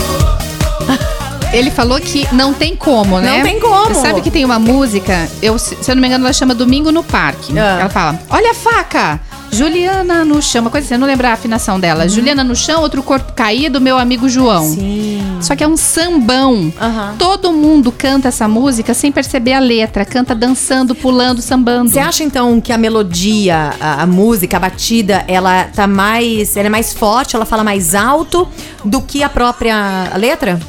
Ele 1.56 1.70
falou 1.70 1.98
que 1.98 2.28
não 2.34 2.52
tem 2.52 2.76
como, 2.76 3.18
né? 3.18 3.38
Não 3.38 3.42
tem 3.42 3.58
como. 3.58 3.86
Você 3.86 3.94
sabe 3.94 4.20
que 4.20 4.30
tem 4.30 4.44
uma 4.44 4.58
música, 4.58 5.26
eu, 5.40 5.58
se 5.58 5.74
eu 5.88 5.94
não 5.94 6.02
me 6.02 6.08
engano, 6.08 6.24
ela 6.24 6.32
chama 6.32 6.54
Domingo 6.54 6.92
no 6.92 7.02
Parque. 7.02 7.58
Ah. 7.58 7.78
Ela 7.80 7.88
fala: 7.88 8.20
Olha 8.28 8.50
a 8.50 8.54
faca! 8.54 9.20
Juliana 9.50 10.22
no 10.22 10.42
chão, 10.42 10.60
uma 10.60 10.70
coisa 10.70 10.84
assim, 10.84 10.94
eu 10.94 11.00
não 11.00 11.06
lembro 11.06 11.26
a 11.26 11.32
afinação 11.32 11.80
dela. 11.80 12.06
Juliana 12.08 12.44
no 12.44 12.54
chão, 12.54 12.82
outro 12.82 13.02
corpo 13.02 13.32
caído, 13.32 13.80
meu 13.80 13.96
amigo 13.96 14.28
João. 14.28 14.66
Sim. 14.66 15.38
Só 15.40 15.56
que 15.56 15.64
é 15.64 15.68
um 15.68 15.78
sambão. 15.78 16.70
Aham. 16.78 17.14
Todo 17.18 17.50
mundo 17.52 17.90
canta 17.90 18.28
essa 18.28 18.46
música 18.46 18.92
sem 18.92 19.10
perceber 19.10 19.54
a 19.54 19.58
letra, 19.58 20.04
canta 20.04 20.34
dançando, 20.34 20.94
pulando, 20.94 21.40
sambando. 21.40 21.88
Você 21.88 21.98
acha 22.00 22.22
então 22.22 22.60
que 22.60 22.70
a 22.70 22.76
melodia, 22.76 23.72
a, 23.80 24.02
a 24.02 24.06
música, 24.06 24.58
a 24.58 24.60
batida, 24.60 25.24
ela 25.26 25.64
tá 25.64 25.86
mais. 25.86 26.54
Ela 26.54 26.66
é 26.66 26.70
mais 26.70 26.92
forte, 26.92 27.34
ela 27.34 27.46
fala 27.46 27.64
mais 27.64 27.94
alto 27.94 28.46
do 28.84 29.00
que 29.00 29.22
a 29.22 29.28
própria 29.28 30.12
letra? 30.16 30.60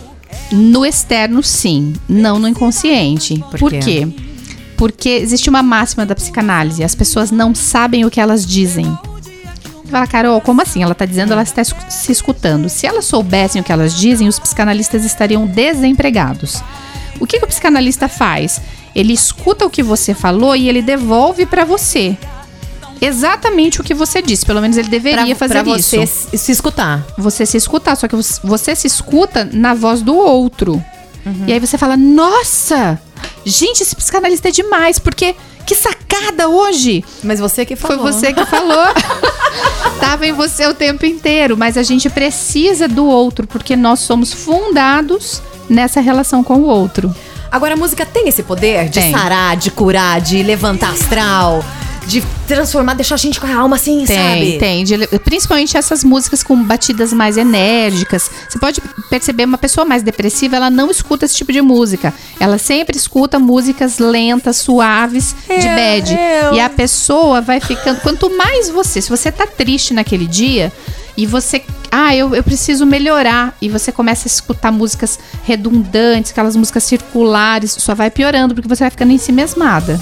No 0.52 0.86
externo, 0.86 1.44
sim. 1.44 1.94
Não 2.08 2.40
no 2.40 2.48
inconsciente. 2.48 3.44
Por 3.52 3.60
Por, 3.60 3.72
quê? 3.72 3.80
quê? 3.80 4.08
Porque 4.78 5.10
existe 5.10 5.50
uma 5.50 5.64
máxima 5.64 6.06
da 6.06 6.16
psicanálise. 6.16 6.84
As 6.84 6.96
pessoas 6.96 7.32
não 7.32 7.54
sabem 7.56 8.06
o 8.06 8.12
que 8.12 8.20
elas 8.22 8.46
dizem. 8.46 8.98
Fala, 9.90 10.06
Carol, 10.06 10.40
como 10.42 10.62
assim? 10.62 10.84
Ela 10.84 10.94
tá 10.94 11.06
dizendo, 11.06 11.34
ela 11.34 11.44
está 11.44 11.64
se 11.64 12.12
escutando. 12.12 12.70
Se 12.70 12.86
elas 12.86 13.06
soubessem 13.06 13.62
o 13.62 13.64
que 13.64 13.72
elas 13.72 13.96
dizem, 13.96 14.28
os 14.28 14.38
psicanalistas 14.38 15.06
estariam 15.06 15.48
desempregados. 15.48 16.62
O 17.20 17.26
que, 17.26 17.40
que 17.40 17.46
o 17.46 17.48
psicanalista 17.48 18.08
faz? 18.08 18.62
Ele 18.94 19.14
escuta 19.14 19.66
o 19.66 19.70
que 19.70 19.82
você 19.82 20.14
falou 20.14 20.56
e 20.56 20.68
ele 20.68 20.82
devolve 20.82 21.46
pra 21.46 21.64
você. 21.66 22.18
Exatamente 23.02 23.80
o 23.82 23.84
que 23.84 23.94
você 23.94 24.22
disse. 24.22 24.46
Pelo 24.46 24.62
menos 24.62 24.78
ele 24.78 24.88
deveria 24.90 25.36
pra, 25.36 25.48
fazer 25.48 25.64
pra 25.64 25.78
isso 25.78 25.98
você 25.98 26.38
se 26.38 26.52
escutar. 26.52 27.06
você 27.18 27.46
se 27.46 27.58
escutar, 27.58 27.96
só 27.96 28.08
que 28.08 28.16
você- 28.44 28.76
se 28.76 28.88
escuta 28.88 29.48
na 29.52 29.74
voz 29.74 30.02
do 30.02 30.16
outro. 30.16 30.84
Uhum. 31.26 31.44
E 31.48 31.54
aí 31.54 31.60
você 31.60 31.78
fala: 31.78 31.96
"Nossa! 31.98 33.00
Gente, 33.46 33.82
esse 33.82 33.96
psicanalista 33.96 34.50
é 34.50 34.52
demais, 34.52 35.00
porque 35.00 35.36
que 35.66 35.76
sacada 35.76 36.48
hoje!" 36.50 37.04
Mas 37.24 37.40
você 37.40 37.66
que 37.66 37.76
Foi 37.76 37.98
falou. 37.98 38.12
você 38.14 38.34
que 38.34 38.46
falou. 38.46 38.86
Tava 40.00 40.26
em 40.26 40.32
você 40.32 40.66
o 40.68 40.74
tempo 40.74 41.06
inteiro, 41.06 41.58
mas 41.58 41.78
a 41.78 41.84
gente 41.84 42.10
precisa 42.10 42.88
do 42.88 43.06
outro, 43.06 43.48
porque 43.48 43.76
nós 43.76 44.00
somos 44.00 44.32
fundados 44.34 45.42
nessa 45.70 46.00
relação 46.00 46.44
com 46.44 46.56
o 46.56 46.64
outro. 46.66 47.14
Agora, 47.52 47.74
a 47.74 47.78
música 47.78 48.06
tem 48.06 48.28
esse 48.28 48.44
poder 48.44 48.90
de 48.90 49.00
Tem. 49.00 49.12
sarar, 49.12 49.56
de 49.58 49.72
curar, 49.72 50.20
de 50.22 50.44
levantar 50.44 50.92
astral, 50.92 51.64
de 52.08 52.24
transformar, 52.48 52.94
deixar 52.94 53.16
a 53.16 53.18
gente 53.18 53.40
com 53.40 53.46
a 53.48 53.56
alma 53.56 53.76
assim, 53.76 54.06
Tem, 54.06 54.16
sabe? 54.18 54.58
tem. 54.58 54.84
De- 54.86 55.08
principalmente 55.20 55.76
essas 55.76 56.04
músicas 56.04 56.42
com 56.42 56.56
batidas 56.64 57.12
mais 57.12 57.36
enérgicas. 57.38 58.30
Você 58.50 58.58
pode 58.58 58.82
perceber 59.10 59.44
uma 59.46 59.58
pessoa 59.58 59.86
mais 59.86 60.02
depressiva, 60.04 60.56
ela 60.56 60.70
não 60.70 60.90
escuta 60.90 61.26
esse 61.26 61.36
tipo 61.36 61.52
de 61.52 61.62
música. 61.62 62.14
Ela 62.40 62.58
sempre 62.58 62.98
escuta 62.98 63.38
músicas 63.38 64.00
lentas, 64.00 64.56
suaves, 64.58 65.36
de 65.48 65.54
Eu- 65.68 65.76
bad. 65.76 66.14
eu- 66.14 66.54
E 66.56 66.60
a 66.62 66.70
pessoa 66.70 67.42
vai 67.42 67.60
ficando. 67.60 68.00
Quanto 68.00 68.30
mais 68.36 68.70
você, 68.70 69.02
se 69.02 69.10
você 69.10 69.32
tá 69.32 69.46
triste 69.46 69.94
naquele 69.94 70.26
dia. 70.28 70.72
E 71.18 71.26
você, 71.26 71.64
ah, 71.92 72.16
eu, 72.16 72.36
eu 72.36 72.44
preciso 72.44 72.86
melhorar. 72.86 73.58
E 73.60 73.68
você 73.68 73.92
começa 73.92 74.28
a 74.28 74.30
escutar 74.30 74.72
músicas 74.72 75.20
redundantes, 75.44 76.32
aquelas 76.32 76.56
músicas 76.56 76.84
circulares, 76.84 77.72
só 77.80 77.96
vai 77.96 78.12
piorando, 78.12 78.54
porque 78.54 78.68
você 78.70 78.84
vai 78.84 78.92
ficando 78.92 79.12
ensimesmada. 79.12 80.00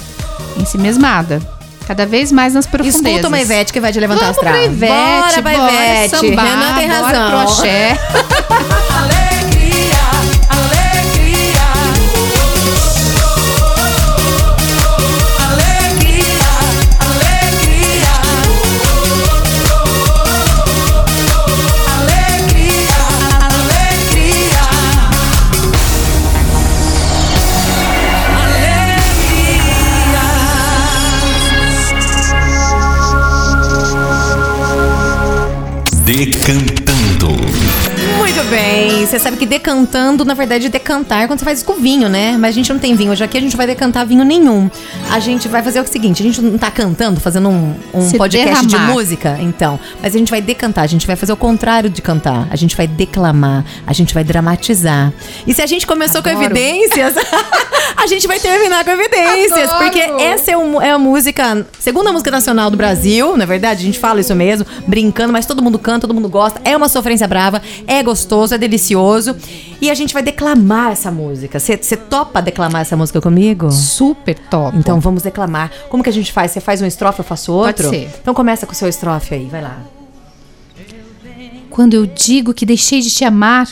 Ensimesmada. 0.60 1.55
Cada 1.86 2.04
vez 2.04 2.32
mais 2.32 2.52
nas 2.54 2.66
profundezas. 2.66 3.04
Escuta 3.06 3.28
uma 3.28 3.40
Ivete 3.40 3.72
que 3.72 3.80
vai 3.80 3.92
te 3.92 4.00
levantar 4.00 4.32
Vamos 4.32 4.38
astral. 4.38 4.54
pra 4.54 4.64
Ivete, 4.64 5.40
bora 5.42 5.56
bora 5.56 5.72
Ivete. 5.72 6.16
sambar, 6.16 6.44
Renan 6.44 6.74
tem 6.74 6.88
bora 6.88 7.00
razão. 7.02 7.28
pro 7.30 7.38
axé. 7.38 7.98
Você 39.06 39.20
sabe 39.20 39.36
que 39.36 39.46
decantando, 39.46 40.24
na 40.24 40.34
verdade, 40.34 40.68
decantar 40.68 41.22
é 41.22 41.26
quando 41.28 41.38
você 41.38 41.44
faz 41.44 41.58
isso 41.58 41.66
com 41.66 41.74
vinho, 41.74 42.08
né? 42.08 42.36
Mas 42.36 42.50
a 42.50 42.52
gente 42.52 42.72
não 42.72 42.78
tem 42.80 42.96
vinho. 42.96 43.12
Hoje 43.12 43.22
aqui 43.22 43.38
a 43.38 43.40
gente 43.40 43.52
não 43.52 43.56
vai 43.56 43.66
decantar 43.68 44.04
vinho 44.04 44.24
nenhum. 44.24 44.68
A 45.12 45.20
gente 45.20 45.46
vai 45.46 45.62
fazer 45.62 45.80
o 45.80 45.86
seguinte: 45.86 46.20
a 46.22 46.26
gente 46.26 46.42
não 46.42 46.58
tá 46.58 46.72
cantando, 46.72 47.20
fazendo 47.20 47.48
um, 47.48 47.72
um 47.94 48.00
Se 48.10 48.18
podcast 48.18 48.66
de 48.66 48.72
derramar. 48.72 48.92
música, 48.92 49.38
então. 49.40 49.78
Mas 50.02 50.12
a 50.12 50.18
gente 50.18 50.28
vai 50.28 50.40
decantar, 50.42 50.82
a 50.82 50.86
gente 50.88 51.06
vai 51.06 51.14
fazer 51.14 51.32
o 51.32 51.36
contrário 51.36 51.88
de 51.88 52.02
cantar. 52.02 52.48
A 52.50 52.56
gente 52.56 52.76
vai 52.76 52.88
declamar, 52.88 53.64
a 53.86 53.92
gente 53.92 54.12
vai 54.12 54.24
dramatizar. 54.24 55.12
E 55.46 55.54
se 55.54 55.62
a 55.62 55.66
gente 55.66 55.86
começou 55.86 56.20
com 56.20 56.28
Adoro. 56.28 56.44
evidências, 56.46 57.14
a 57.96 58.06
gente 58.08 58.26
vai 58.26 58.40
terminar 58.40 58.84
com 58.84 58.90
evidências. 58.90 59.70
Adoro. 59.70 59.84
Porque 59.84 60.00
essa 60.00 60.50
é, 60.50 60.56
um- 60.56 60.82
é 60.82 60.90
a 60.90 60.98
música, 60.98 61.64
segunda 61.78 62.10
música 62.10 62.32
nacional 62.32 62.72
do 62.72 62.76
Brasil, 62.76 63.36
na 63.36 63.46
verdade, 63.46 63.82
a 63.82 63.86
gente 63.86 64.00
fala 64.00 64.20
isso 64.20 64.34
mesmo, 64.34 64.66
brincando, 64.84 65.32
mas 65.32 65.46
todo 65.46 65.62
mundo 65.62 65.78
canta, 65.78 66.08
todo 66.08 66.14
mundo 66.14 66.28
gosta. 66.28 66.60
É 66.64 66.76
uma 66.76 66.88
sofrência 66.88 67.28
brava, 67.28 67.62
é 67.86 68.02
gostoso, 68.02 68.52
é 68.52 68.58
delicioso. 68.58 68.95
E 69.80 69.90
a 69.90 69.94
gente 69.94 70.14
vai 70.14 70.22
declamar 70.22 70.92
essa 70.92 71.10
música. 71.10 71.58
Você 71.58 71.96
topa 71.96 72.40
declamar 72.40 72.82
essa 72.82 72.96
música 72.96 73.20
comigo? 73.20 73.70
Super 73.70 74.38
top. 74.38 74.76
Então 74.76 75.00
vamos 75.00 75.22
declamar. 75.22 75.70
Como 75.88 76.02
que 76.02 76.10
a 76.10 76.12
gente 76.12 76.32
faz? 76.32 76.50
Você 76.50 76.60
faz 76.60 76.80
uma 76.80 76.88
estrofe, 76.88 77.20
eu 77.20 77.24
faço 77.24 77.52
Pode 77.52 77.68
outro? 77.68 77.90
ser. 77.90 78.10
Então 78.20 78.34
começa 78.34 78.66
com 78.66 78.72
o 78.72 78.76
seu 78.76 78.88
estrofe 78.88 79.34
aí, 79.34 79.46
vai 79.46 79.62
lá. 79.62 79.78
Quando 81.70 81.94
eu 81.94 82.06
digo 82.06 82.54
que 82.54 82.64
deixei 82.64 83.00
de 83.00 83.10
te 83.10 83.24
amar, 83.24 83.68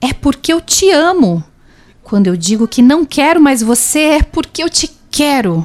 é 0.00 0.12
porque 0.12 0.52
eu 0.52 0.60
te 0.60 0.90
amo. 0.90 1.42
Quando 2.02 2.26
eu 2.26 2.36
digo 2.36 2.68
que 2.68 2.82
não 2.82 3.04
quero 3.04 3.40
mais 3.40 3.62
você, 3.62 4.00
é 4.00 4.22
porque 4.22 4.62
eu 4.62 4.68
te 4.68 4.90
quero. 5.10 5.64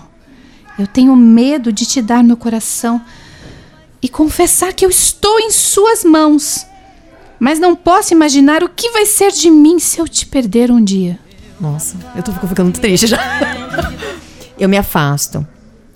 Eu 0.78 0.88
tenho 0.88 1.16
medo 1.16 1.72
de 1.74 1.86
te 1.86 2.02
dar 2.02 2.24
meu 2.24 2.38
coração 2.38 3.02
e 4.02 4.08
confessar 4.08 4.74
que 4.74 4.86
eu 4.86 4.89
estou 4.89 5.39
em 5.39 5.52
suas 5.52 6.04
mãos. 6.04 6.66
Mas 7.39 7.59
não 7.59 7.75
posso 7.75 8.13
imaginar 8.13 8.63
o 8.63 8.69
que 8.69 8.89
vai 8.91 9.05
ser 9.05 9.31
de 9.31 9.49
mim 9.49 9.79
se 9.79 9.99
eu 9.99 10.07
te 10.07 10.25
perder 10.25 10.71
um 10.71 10.83
dia. 10.83 11.19
Nossa, 11.59 11.95
eu 12.15 12.23
tô 12.23 12.31
ficando 12.31 12.65
muito 12.65 12.81
triste 12.81 13.07
já. 13.07 13.19
eu 14.57 14.69
me 14.69 14.77
afasto. 14.77 15.45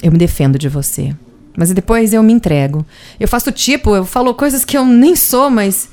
Eu 0.01 0.11
me 0.11 0.17
defendo 0.17 0.57
de 0.57 0.69
você. 0.69 1.15
Mas 1.57 1.71
depois 1.71 2.13
eu 2.13 2.23
me 2.23 2.31
entrego. 2.31 2.85
Eu 3.19 3.27
faço 3.27 3.51
tipo, 3.51 3.95
eu 3.95 4.05
falo 4.05 4.33
coisas 4.33 4.63
que 4.63 4.77
eu 4.77 4.85
nem 4.85 5.15
sou, 5.15 5.49
mas. 5.49 5.89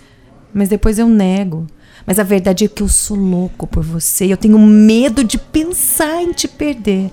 Mas 0.54 0.68
depois 0.68 0.98
eu 0.98 1.08
nego. 1.08 1.66
Mas 2.06 2.20
a 2.20 2.22
verdade 2.22 2.64
é 2.64 2.68
que 2.68 2.82
eu 2.82 2.88
sou 2.88 3.16
louco 3.16 3.66
por 3.66 3.82
você. 3.82 4.26
e 4.26 4.30
Eu 4.30 4.36
tenho 4.36 4.58
medo 4.58 5.24
de 5.24 5.38
pensar 5.38 6.22
em 6.22 6.32
te 6.32 6.46
perder. 6.46 7.10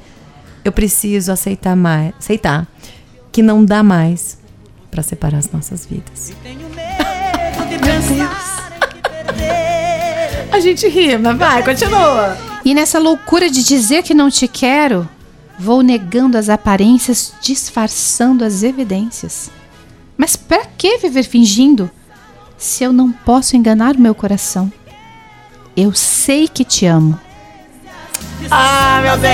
Eu 0.64 0.72
preciso 0.72 1.32
aceitar 1.32 1.76
mais. 1.76 2.14
Aceitar 2.20 2.68
que 3.32 3.42
não 3.42 3.66
dá 3.66 3.82
mais 3.82 4.38
pra 4.92 5.02
separar 5.02 5.40
as 5.40 5.52
nossas 5.52 5.88
vidas. 5.88 6.32
A 10.52 10.60
gente 10.60 10.88
rima, 10.88 11.34
vai, 11.34 11.64
continua. 11.64 12.38
E 12.64 12.74
nessa 12.74 13.00
loucura 13.00 13.50
de 13.50 13.64
dizer 13.64 14.04
que 14.04 14.14
não 14.14 14.30
te 14.30 14.48
quero, 14.48 15.10
vou 15.58 15.82
negando 15.82 16.38
as 16.38 16.48
aparências, 16.48 17.34
disfarçando 17.42 18.46
as 18.46 18.64
evidências. 18.64 19.50
Mas 20.16 20.36
pra 20.36 20.66
que 20.78 20.98
viver 21.00 21.24
fingindo 21.24 21.90
se 22.58 22.84
eu 22.84 22.94
não 22.94 23.12
posso 23.12 23.56
enganar 23.56 23.96
o 23.96 24.00
meu 24.00 24.16
coração? 24.16 24.72
Eu 25.76 25.92
sei 25.94 26.48
que 26.48 26.64
te 26.64 26.86
amo. 26.86 27.20
Ah, 28.52 29.02
meu 29.02 29.18
Deus! 29.18 29.34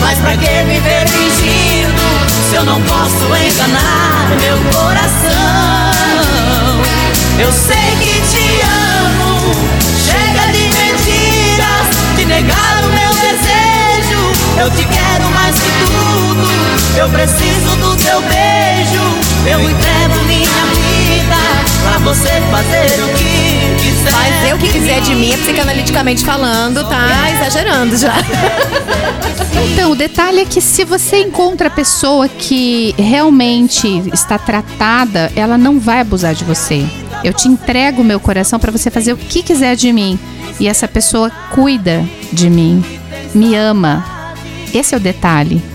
Mas 0.00 0.18
pra 0.20 0.36
que 0.36 0.64
viver 0.64 1.08
fingindo 1.08 2.02
se 2.48 2.54
eu 2.56 2.64
não 2.64 2.80
posso 2.82 3.24
enganar 3.24 4.28
meu 4.40 4.72
coração? 4.72 5.83
Eu 7.38 7.50
sei 7.50 7.76
que 8.00 8.20
te 8.30 8.60
amo. 8.62 9.54
Chega 9.98 10.52
de 10.52 10.62
mentiras, 10.68 12.16
de 12.16 12.24
negar 12.26 12.84
o 12.84 12.88
meu 12.88 13.10
desejo. 13.10 14.20
Eu 14.60 14.70
te 14.70 14.84
quero 14.84 15.28
mais 15.30 15.56
que 15.56 15.70
tudo. 15.86 16.48
Eu 16.96 17.08
preciso 17.08 17.76
do 17.76 17.96
teu 17.96 18.20
beijo. 18.22 19.02
Eu 19.46 19.60
entrego 19.68 20.24
minha 20.26 20.64
vida 20.74 21.36
pra 21.82 21.98
você 21.98 22.40
fazer 22.50 23.02
o 23.02 23.08
que 23.18 23.82
quiser. 23.82 24.10
Fazer 24.10 24.54
o 24.54 24.58
que 24.58 24.68
quiser 24.68 25.00
de 25.00 25.14
mim, 25.14 25.36
psicanaliticamente 25.36 26.24
falando, 26.24 26.88
tá 26.88 27.30
exagerando 27.32 27.96
já. 27.96 28.14
Então, 29.72 29.90
o 29.90 29.96
detalhe 29.96 30.40
é 30.40 30.44
que 30.44 30.60
se 30.60 30.84
você 30.84 31.22
encontra 31.22 31.68
a 31.68 31.70
pessoa 31.70 32.28
que 32.28 32.94
realmente 32.96 34.02
está 34.12 34.38
tratada, 34.38 35.32
ela 35.34 35.58
não 35.58 35.80
vai 35.80 36.00
abusar 36.00 36.34
de 36.34 36.44
você. 36.44 36.84
Eu 37.24 37.32
te 37.32 37.48
entrego 37.48 38.02
o 38.02 38.04
meu 38.04 38.20
coração 38.20 38.60
para 38.60 38.70
você 38.70 38.90
fazer 38.90 39.14
o 39.14 39.16
que 39.16 39.42
quiser 39.42 39.74
de 39.74 39.92
mim. 39.92 40.18
E 40.60 40.68
essa 40.68 40.86
pessoa 40.86 41.30
cuida 41.52 42.06
de 42.30 42.48
mim, 42.50 42.84
me 43.34 43.56
ama. 43.56 44.04
Esse 44.72 44.94
é 44.94 44.98
o 44.98 45.00
detalhe. 45.00 45.73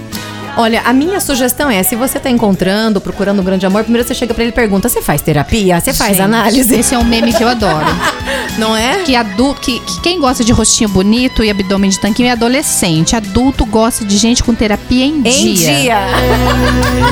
Olha, 0.58 0.82
a 0.86 0.92
minha 0.94 1.20
sugestão 1.20 1.70
é, 1.70 1.82
se 1.84 1.96
você 1.96 2.20
tá 2.20 2.30
encontrando, 2.30 3.00
procurando 3.00 3.42
um 3.42 3.44
grande 3.44 3.66
amor, 3.66 3.84
primeiro 3.84 4.08
você 4.08 4.14
chega 4.14 4.34
pra 4.34 4.44
ele 4.44 4.52
e 4.52 4.56
pergunta, 4.56 4.90
você 4.90 5.02
faz 5.02 5.22
terapia? 5.22 5.80
Você 5.80 5.94
faz 5.94 6.12
Gente, 6.18 6.22
análise? 6.22 6.76
Esse 6.76 6.94
é 6.94 6.98
um 6.98 7.04
meme 7.04 7.34
que 7.34 7.44
eu 7.44 7.48
adoro. 7.48 7.86
Não 8.58 8.76
é? 8.76 9.04
Que, 9.04 9.16
adulto, 9.16 9.62
que, 9.62 9.80
que 9.80 10.02
quem 10.02 10.20
gosta 10.20 10.44
de 10.44 10.52
rostinho 10.52 10.90
bonito 10.90 11.44
e 11.44 11.50
abdômen 11.50 11.90
de 11.90 12.00
tanquinho 12.00 12.28
é 12.28 12.32
adolescente. 12.32 13.16
Adulto 13.16 13.66
gosta 13.66 14.04
de 14.04 14.18
gente 14.18 14.44
com 14.44 14.54
terapia 14.54 15.06
em, 15.06 15.20
Em 15.20 15.54
dia. 15.54 15.98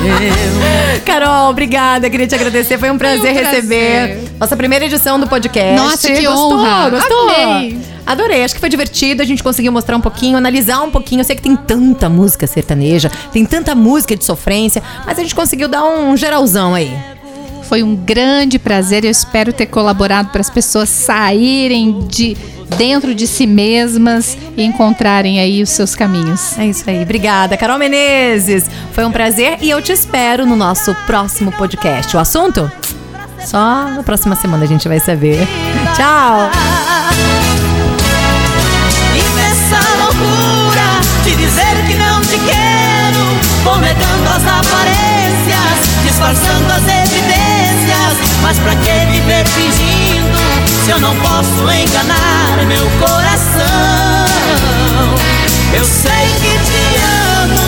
Carol, 1.05 1.49
obrigada. 1.49 2.09
Queria 2.09 2.27
te 2.27 2.35
agradecer. 2.35 2.77
Foi 2.77 2.91
um 2.91 2.97
prazer, 2.97 3.33
prazer. 3.33 3.45
receber. 3.45 4.23
Nossa 4.39 4.57
primeira 4.57 4.85
edição 4.85 5.19
do 5.19 5.27
podcast. 5.27 5.75
Nossa, 5.81 6.07
que 6.07 6.21
gostou, 6.21 6.59
honra. 6.59 6.89
Gostou? 6.89 7.29
Amei. 7.29 7.96
Adorei. 8.07 8.43
Acho 8.43 8.55
que 8.55 8.59
foi 8.59 8.69
divertido. 8.69 9.21
A 9.21 9.25
gente 9.25 9.43
conseguiu 9.43 9.71
mostrar 9.71 9.97
um 9.97 10.01
pouquinho, 10.01 10.37
analisar 10.37 10.81
um 10.81 10.89
pouquinho. 10.89 11.19
Eu 11.19 11.25
sei 11.25 11.35
que 11.35 11.41
tem 11.41 11.55
tanta 11.55 12.09
música 12.09 12.47
sertaneja, 12.47 13.11
tem 13.33 13.45
tanta 13.45 13.75
música 13.75 14.15
de 14.15 14.23
sofrência, 14.23 14.81
mas 15.05 15.19
a 15.19 15.21
gente 15.21 15.35
conseguiu 15.35 15.67
dar 15.67 15.83
um 15.83 16.15
geralzão 16.15 16.73
aí. 16.73 16.91
Foi 17.63 17.83
um 17.83 17.95
grande 17.95 18.57
prazer 18.57 19.03
e 19.03 19.07
eu 19.07 19.11
espero 19.11 19.51
ter 19.51 19.65
colaborado 19.65 20.29
para 20.29 20.39
as 20.39 20.49
pessoas 20.49 20.87
saírem 20.87 22.07
de 22.07 22.37
dentro 22.77 23.13
de 23.13 23.27
si 23.27 23.45
mesmas 23.45 24.37
e 24.55 24.63
encontrarem 24.63 25.39
aí 25.39 25.61
os 25.61 25.69
seus 25.69 25.93
caminhos. 25.93 26.57
É 26.57 26.65
isso 26.65 26.89
aí. 26.89 27.01
Obrigada, 27.01 27.57
Carol 27.57 27.77
Menezes. 27.77 28.69
Foi 28.93 29.03
um 29.05 29.11
prazer 29.11 29.57
e 29.61 29.69
eu 29.69 29.81
te 29.81 29.91
espero 29.91 30.45
no 30.45 30.55
nosso 30.55 30.95
próximo 31.05 31.51
podcast. 31.51 32.15
O 32.15 32.19
assunto? 32.19 32.71
Só 33.45 33.89
na 33.89 34.03
próxima 34.03 34.35
semana 34.35 34.63
a 34.63 34.67
gente 34.67 34.87
vai 34.87 34.99
saber. 34.99 35.45
Tchau! 35.95 37.36
Vou 43.67 43.77
negando 43.79 44.29
as 44.29 44.43
aparências, 44.47 46.01
disfarçando 46.01 46.71
as 46.71 46.83
evidências 46.83 48.13
Mas 48.41 48.57
pra 48.59 48.73
que 48.75 49.05
viver 49.11 49.45
fingindo 49.45 50.37
se 50.85 50.91
eu 50.91 51.01
não 51.01 51.13
posso 51.17 51.69
enganar 51.69 52.65
meu 52.65 52.89
coração? 52.91 53.65
Eu 55.73 55.83
sei 55.83 56.31
que 56.39 56.57
te 56.63 56.85
amo, 57.43 57.59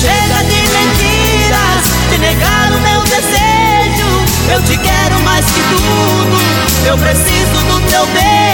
chega 0.00 0.44
de 0.44 0.62
mentiras 0.72 1.84
De 2.10 2.18
negar 2.20 2.72
o 2.72 2.80
meu 2.80 3.02
desejo, 3.02 4.08
eu 4.50 4.62
te 4.62 4.78
quero 4.78 5.20
mais 5.24 5.44
que 5.44 5.60
tudo 5.60 6.38
Eu 6.86 6.96
preciso 6.96 7.64
do 7.66 7.80
teu 7.90 8.06
beijo 8.06 8.48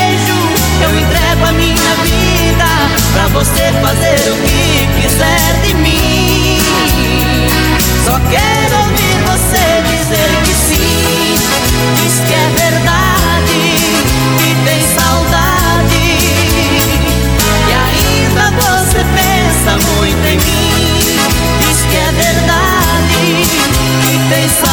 eu 0.83 0.91
entrego 0.99 1.47
a 1.47 1.53
minha 1.53 1.95
vida 2.03 2.67
pra 3.13 3.29
você 3.29 3.73
fazer 3.81 4.31
o 4.31 4.37
que 4.37 5.01
quiser 5.01 5.61
de 5.63 5.75
mim. 5.75 6.64
Só 8.05 8.19
quero 8.31 8.77
ouvir 8.83 9.17
você 9.27 9.83
dizer 9.91 10.31
que 10.45 10.55
sim. 10.55 11.35
Diz 11.97 12.15
que 12.27 12.35
é 12.35 12.49
verdade, 12.63 13.61
que 14.39 14.51
tem 14.65 14.81
saudade. 14.99 16.05
E 17.69 17.73
ainda 17.73 18.45
você 18.61 18.99
pensa 18.99 19.71
muito 19.97 20.25
em 20.27 20.37
mim. 20.37 21.19
Diz 21.61 21.81
que 21.91 21.97
é 21.97 22.13
verdade, 22.13 23.21
que 24.03 24.15
tem 24.29 24.49
saudade. 24.49 24.64